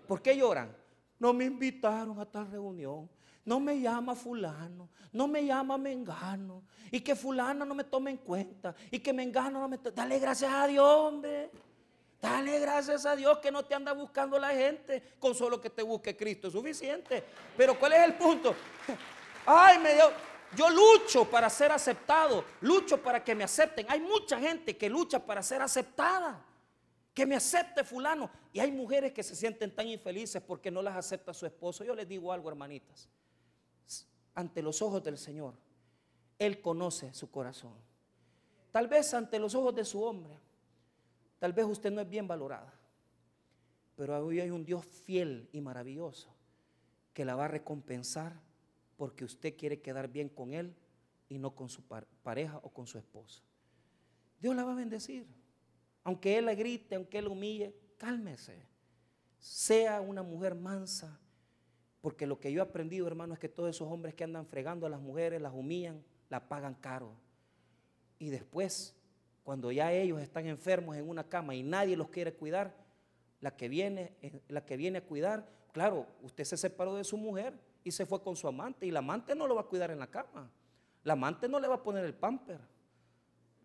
¿Por 0.08 0.22
qué 0.22 0.38
lloran? 0.38 0.74
No 1.20 1.34
me 1.34 1.46
invitaron 1.46 2.20
a 2.20 2.26
tal 2.26 2.50
reunión. 2.50 3.10
No 3.44 3.60
me 3.60 3.80
llama 3.80 4.16
fulano, 4.16 4.90
no 5.12 5.28
me 5.28 5.46
llama 5.46 5.78
mengano. 5.78 6.64
Y 6.90 7.00
que 7.02 7.16
fulano 7.16 7.64
no 7.64 7.76
me 7.76 7.84
tome 7.84 8.12
en 8.12 8.18
cuenta. 8.18 8.74
Y 8.90 9.00
que 9.00 9.14
mengano 9.14 9.60
no 9.60 9.68
me 9.68 9.78
tome. 9.78 9.96
Dale 9.96 10.18
gracias 10.18 10.52
a 10.52 10.66
Dios, 10.66 10.88
hombre. 10.88 11.52
Dale 12.20 12.60
gracias 12.60 13.06
a 13.06 13.16
Dios 13.16 13.38
que 13.38 13.52
no 13.52 13.64
te 13.64 13.76
anda 13.76 13.94
buscando 13.94 14.40
la 14.40 14.50
gente. 14.50 15.14
Con 15.20 15.36
solo 15.36 15.62
que 15.62 15.70
te 15.70 15.84
busque 15.84 16.18
Cristo 16.18 16.48
es 16.48 16.54
suficiente. 16.54 17.24
Pero 17.56 17.78
¿cuál 17.80 17.94
es 17.94 18.04
el 18.04 18.16
punto? 18.16 18.56
Ay, 19.46 19.78
me 19.80 19.94
dio... 19.94 20.35
Yo 20.56 20.70
lucho 20.70 21.30
para 21.30 21.50
ser 21.50 21.72
aceptado, 21.72 22.44
lucho 22.62 23.02
para 23.02 23.24
que 23.24 23.36
me 23.36 23.44
acepten. 23.44 23.86
Hay 23.90 24.00
mucha 24.00 24.40
gente 24.40 24.78
que 24.78 24.90
lucha 24.90 25.26
para 25.26 25.42
ser 25.42 25.62
aceptada. 25.62 26.44
Que 27.14 27.26
me 27.26 27.36
acepte 27.36 27.84
fulano. 27.84 28.30
Y 28.52 28.60
hay 28.60 28.72
mujeres 28.72 29.14
que 29.14 29.24
se 29.24 29.36
sienten 29.36 29.74
tan 29.74 29.88
infelices 29.88 30.42
porque 30.42 30.70
no 30.70 30.82
las 30.82 30.96
acepta 30.96 31.34
su 31.34 31.46
esposo. 31.46 31.84
Yo 31.84 31.96
les 31.96 32.08
digo 32.08 32.32
algo, 32.32 32.50
hermanitas. 32.50 33.10
Ante 34.34 34.62
los 34.62 34.82
ojos 34.82 35.02
del 35.02 35.18
Señor, 35.18 35.54
Él 36.38 36.62
conoce 36.62 37.14
su 37.14 37.32
corazón. 37.32 37.74
Tal 38.72 38.90
vez 38.90 39.14
ante 39.14 39.40
los 39.40 39.56
ojos 39.56 39.74
de 39.74 39.86
su 39.86 40.04
hombre, 40.04 40.38
tal 41.40 41.54
vez 41.54 41.66
usted 41.66 41.92
no 41.92 42.02
es 42.02 42.10
bien 42.10 42.28
valorada. 42.28 42.74
Pero 43.96 44.26
hoy 44.26 44.42
hay 44.42 44.50
un 44.50 44.66
Dios 44.66 44.86
fiel 44.86 45.48
y 45.54 45.62
maravilloso 45.62 46.28
que 47.14 47.24
la 47.24 47.36
va 47.36 47.46
a 47.46 47.48
recompensar 47.48 48.34
porque 48.98 49.26
usted 49.26 49.56
quiere 49.58 49.82
quedar 49.82 50.08
bien 50.08 50.30
con 50.30 50.54
él 50.54 50.76
y 51.28 51.38
no 51.38 51.56
con 51.56 51.70
su 51.70 51.84
pareja 52.24 52.60
o 52.64 52.70
con 52.70 52.88
su 52.88 52.98
esposo. 52.98 53.44
Dios 54.40 54.56
la 54.56 54.64
va 54.64 54.74
a 54.74 54.76
bendecir. 54.76 55.26
Aunque 56.04 56.38
él 56.38 56.46
le 56.46 56.56
grite, 56.56 56.96
aunque 56.96 57.18
él 57.18 57.28
humille, 57.28 57.76
cálmese. 57.98 58.62
Sea 59.40 60.02
una 60.02 60.22
mujer 60.22 60.56
mansa. 60.56 61.20
Porque 62.02 62.28
lo 62.28 62.40
que 62.40 62.52
yo 62.52 62.62
he 62.62 62.64
aprendido, 62.64 63.08
hermano, 63.08 63.34
es 63.34 63.40
que 63.40 63.50
todos 63.50 63.70
esos 63.70 63.92
hombres 63.92 64.14
que 64.14 64.24
andan 64.24 64.46
fregando 64.46 64.86
a 64.86 64.90
las 64.90 65.02
mujeres, 65.02 65.42
las 65.42 65.54
humillan, 65.54 66.04
la 66.30 66.48
pagan 66.48 66.76
caro. 66.76 67.12
Y 68.20 68.30
después, 68.30 68.96
cuando 69.44 69.72
ya 69.72 69.92
ellos 69.92 70.22
están 70.22 70.46
enfermos 70.46 70.96
en 70.96 71.10
una 71.10 71.24
cama 71.24 71.56
y 71.56 71.64
nadie 71.64 71.98
los 71.98 72.10
quiere 72.10 72.34
cuidar, 72.34 72.76
la 73.42 73.56
que 73.56 73.70
viene, 73.70 74.14
eh, 74.22 74.40
la 74.48 74.64
que 74.66 74.78
viene 74.78 75.00
a 75.00 75.04
cuidar, 75.04 75.50
claro, 75.72 76.08
usted 76.22 76.44
se 76.44 76.58
separó 76.58 76.96
de 76.96 77.04
su 77.04 77.18
mujer, 77.18 77.60
y 77.86 77.92
se 77.92 78.06
fue 78.06 78.22
con 78.22 78.36
su 78.36 78.48
amante. 78.48 78.86
Y 78.86 78.92
la 78.92 79.00
amante 79.00 79.34
no 79.36 79.48
lo 79.48 79.56
va 79.56 79.62
a 79.62 79.66
cuidar 79.66 79.92
en 79.92 80.00
la 80.00 80.08
cama. 80.08 80.52
La 81.04 81.14
amante 81.14 81.48
no 81.48 81.60
le 81.60 81.68
va 81.68 81.76
a 81.76 81.84
poner 81.84 82.04
el 82.04 82.16
pamper. 82.16 82.60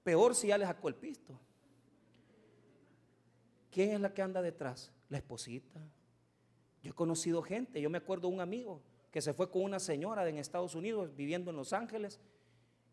Peor 0.04 0.34
si 0.34 0.48
ya 0.48 0.58
le 0.58 0.66
sacó 0.66 0.88
el 0.88 0.94
pisto. 0.94 1.40
¿Quién 3.70 3.92
es 3.92 4.00
la 4.00 4.12
que 4.12 4.20
anda 4.20 4.42
detrás? 4.42 4.92
La 5.08 5.16
esposita. 5.16 5.80
Yo 6.82 6.90
he 6.90 6.94
conocido 6.94 7.42
gente, 7.42 7.80
yo 7.80 7.88
me 7.88 7.98
acuerdo 7.98 8.28
de 8.28 8.34
un 8.34 8.40
amigo 8.40 8.82
que 9.10 9.22
se 9.22 9.32
fue 9.32 9.50
con 9.50 9.62
una 9.62 9.80
señora 9.80 10.28
en 10.28 10.36
Estados 10.36 10.74
Unidos 10.74 11.14
viviendo 11.16 11.50
en 11.50 11.56
Los 11.56 11.72
Ángeles. 11.72 12.20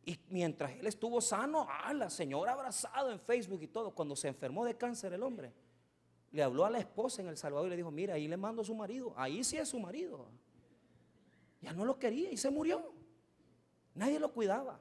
Y 0.06 0.18
mientras 0.30 0.72
él 0.72 0.88
estuvo 0.88 1.20
sano, 1.20 1.68
ah, 1.70 1.94
la 1.94 2.10
señora 2.10 2.54
abrazado 2.54 3.12
en 3.12 3.20
Facebook 3.20 3.62
y 3.64 3.68
todo. 3.68 3.92
Cuando 3.92 4.16
se 4.16 4.30
enfermó 4.30 4.64
de 4.64 4.78
cáncer 4.78 5.12
el 5.12 5.24
hombre, 5.24 5.52
le 6.32 6.42
habló 6.42 6.64
a 6.64 6.70
la 6.70 6.80
esposa 6.80 7.22
en 7.22 7.28
El 7.28 7.36
Salvador 7.36 7.68
y 7.68 7.72
le 7.72 7.76
dijo, 7.76 7.92
mira, 7.92 8.14
ahí 8.14 8.30
le 8.30 8.38
mando 8.38 8.62
a 8.62 8.66
su 8.66 8.74
marido. 8.74 9.14
Ahí 9.18 9.44
sí 9.44 9.58
es 9.58 9.68
su 9.68 9.80
marido. 9.80 10.30
Ya 11.62 11.74
no 11.74 11.86
lo 11.86 11.98
quería 11.98 12.32
y 12.32 12.38
se 12.38 12.50
murió. 12.50 12.94
Nadie 13.96 14.20
lo 14.20 14.32
cuidaba. 14.32 14.80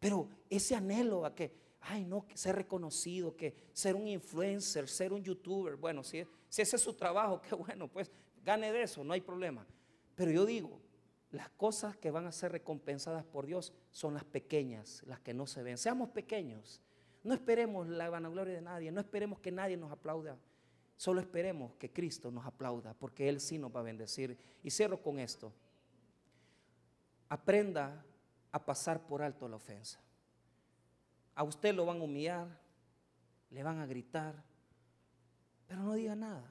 Pero 0.00 0.28
ese 0.50 0.74
anhelo 0.74 1.24
a 1.24 1.34
que, 1.34 1.54
ay 1.80 2.04
no, 2.04 2.26
ser 2.34 2.56
reconocido, 2.56 3.36
que 3.36 3.54
ser 3.72 3.94
un 3.94 4.06
influencer, 4.06 4.88
ser 4.88 5.12
un 5.12 5.22
youtuber, 5.22 5.76
bueno, 5.76 6.02
si, 6.02 6.24
si 6.48 6.62
ese 6.62 6.76
es 6.76 6.82
su 6.82 6.94
trabajo, 6.94 7.40
qué 7.48 7.54
bueno, 7.54 7.88
pues 7.88 8.10
gane 8.44 8.72
de 8.72 8.82
eso, 8.82 9.02
no 9.02 9.12
hay 9.12 9.20
problema. 9.20 9.66
Pero 10.14 10.30
yo 10.30 10.44
digo, 10.44 10.80
las 11.30 11.48
cosas 11.50 11.96
que 11.96 12.10
van 12.10 12.26
a 12.26 12.32
ser 12.32 12.52
recompensadas 12.52 13.24
por 13.24 13.46
Dios 13.46 13.72
son 13.90 14.14
las 14.14 14.24
pequeñas, 14.24 15.02
las 15.06 15.20
que 15.20 15.34
no 15.34 15.46
se 15.46 15.62
ven. 15.62 15.78
Seamos 15.78 16.10
pequeños. 16.10 16.80
No 17.22 17.32
esperemos 17.32 17.88
la 17.88 18.10
vanagloria 18.10 18.54
de 18.54 18.60
nadie, 18.60 18.92
no 18.92 19.00
esperemos 19.00 19.40
que 19.40 19.50
nadie 19.50 19.76
nos 19.76 19.90
aplauda. 19.90 20.36
Solo 20.96 21.20
esperemos 21.20 21.74
que 21.74 21.92
Cristo 21.92 22.30
nos 22.30 22.46
aplauda, 22.46 22.94
porque 22.94 23.28
Él 23.28 23.40
sí 23.40 23.58
nos 23.58 23.74
va 23.74 23.80
a 23.80 23.84
bendecir. 23.84 24.38
Y 24.62 24.70
cierro 24.70 25.02
con 25.02 25.18
esto. 25.18 25.52
Aprenda 27.28 28.04
a 28.52 28.64
pasar 28.64 29.06
por 29.06 29.22
alto 29.22 29.48
la 29.48 29.56
ofensa. 29.56 30.00
A 31.34 31.42
usted 31.42 31.74
lo 31.74 31.84
van 31.84 32.00
a 32.00 32.04
humillar, 32.04 32.46
le 33.50 33.62
van 33.62 33.80
a 33.80 33.86
gritar, 33.86 34.42
pero 35.66 35.82
no 35.82 35.94
diga 35.94 36.14
nada. 36.14 36.48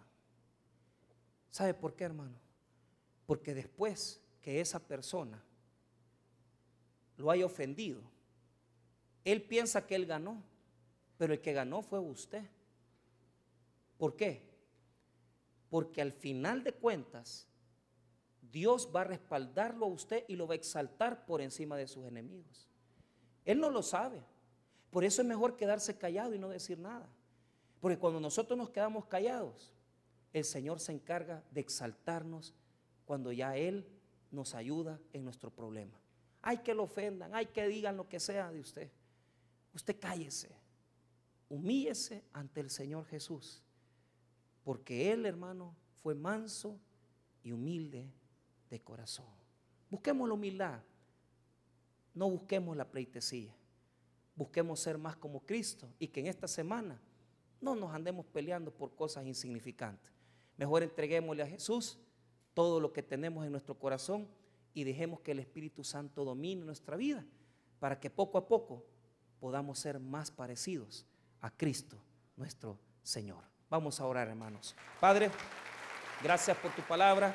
¿Sabe 1.50 1.74
por 1.74 1.96
qué, 1.96 2.04
hermano? 2.04 2.36
Porque 3.26 3.54
después 3.54 4.22
que 4.42 4.60
esa 4.60 4.80
persona 4.80 5.42
lo 7.16 7.32
haya 7.32 7.46
ofendido, 7.46 8.02
él 9.24 9.42
piensa 9.42 9.86
que 9.86 9.96
él 9.96 10.06
ganó, 10.06 10.44
pero 11.18 11.34
el 11.34 11.42
que 11.42 11.54
ganó 11.54 11.82
fue 11.82 12.00
usted. 12.00 12.44
¿Por 13.98 14.16
qué? 14.16 14.50
Porque 15.70 16.02
al 16.02 16.12
final 16.12 16.64
de 16.64 16.74
cuentas, 16.74 17.48
Dios 18.42 18.90
va 18.96 19.02
a 19.02 19.06
respaldarlo 19.06 19.86
a 19.86 19.90
usted 19.90 20.26
y 20.28 20.36
lo 20.36 20.48
va 20.48 20.54
a 20.54 20.58
exaltar 20.58 21.26
por 21.26 21.42
encima 21.42 21.78
de 21.78 21.88
sus 21.88 22.06
enemigos. 22.06 22.70
Él 23.46 23.60
no 23.60 23.70
lo 23.70 23.82
sabe. 23.82 24.24
Por 24.92 25.04
eso 25.04 25.22
es 25.22 25.28
mejor 25.28 25.56
quedarse 25.56 25.98
callado 25.98 26.36
y 26.36 26.40
no 26.40 26.50
decir 26.50 26.78
nada. 26.78 27.10
Porque 27.80 27.98
cuando 27.98 28.20
nosotros 28.20 28.58
nos 28.58 28.70
quedamos 28.70 29.06
callados, 29.06 29.74
el 30.32 30.44
Señor 30.44 30.80
se 30.80 30.92
encarga 30.92 31.44
de 31.52 31.62
exaltarnos 31.62 32.54
cuando 33.06 33.32
ya 33.32 33.58
Él 33.58 33.88
nos 34.32 34.56
ayuda 34.56 35.00
en 35.14 35.24
nuestro 35.24 35.50
problema. 35.50 36.00
Hay 36.42 36.60
que 36.60 36.74
lo 36.74 36.84
ofendan, 36.84 37.34
hay 37.34 37.48
que 37.48 37.68
digan 37.68 37.98
lo 37.98 38.08
que 38.08 38.20
sea 38.20 38.52
de 38.52 38.60
usted. 38.60 38.92
Usted 39.74 39.98
cállese, 40.00 40.56
humíllese 41.50 42.24
ante 42.34 42.60
el 42.60 42.70
Señor 42.70 43.06
Jesús, 43.06 43.64
porque 44.64 45.12
Él, 45.12 45.26
hermano, 45.26 45.76
fue 46.02 46.16
manso 46.16 46.80
y 47.44 47.52
humilde 47.52 48.12
de 48.70 48.80
corazón. 48.82 49.26
Busquemos 49.90 50.28
la 50.28 50.34
humildad, 50.34 50.82
no 52.14 52.30
busquemos 52.30 52.76
la 52.76 52.90
pleitesía, 52.90 53.56
busquemos 54.36 54.80
ser 54.80 54.98
más 54.98 55.16
como 55.16 55.46
Cristo 55.46 55.90
y 56.00 56.08
que 56.08 56.22
en 56.22 56.28
esta 56.28 56.48
semana 56.48 57.00
no 57.62 57.76
nos 57.76 57.94
andemos 57.94 58.26
peleando 58.26 58.72
por 58.72 58.96
cosas 58.96 59.26
insignificantes. 59.26 60.12
Mejor 60.58 60.84
entreguémosle 60.84 61.44
a 61.44 61.48
Jesús 61.48 62.00
todo 62.54 62.80
lo 62.80 62.94
que 62.94 63.04
tenemos 63.04 63.46
en 63.46 63.52
nuestro 63.52 63.78
corazón 63.78 64.28
y 64.74 64.84
dejemos 64.84 65.22
que 65.22 65.32
el 65.32 65.40
Espíritu 65.40 65.84
Santo 65.84 66.26
domine 66.26 66.66
nuestra 66.66 66.98
vida 66.98 67.26
para 67.80 68.00
que 68.00 68.10
poco 68.10 68.38
a 68.38 68.48
poco 68.48 68.86
podamos 69.40 69.80
ser 69.80 70.00
más 70.00 70.32
parecidos 70.32 71.06
a 71.42 71.52
Cristo, 71.52 72.02
nuestro 72.36 72.80
Señor. 73.04 73.53
Vamos 73.74 74.00
a 74.00 74.06
orar, 74.06 74.28
hermanos. 74.28 74.76
Padre, 75.00 75.32
gracias 76.22 76.56
por 76.58 76.70
tu 76.74 76.84
palabra. 76.84 77.34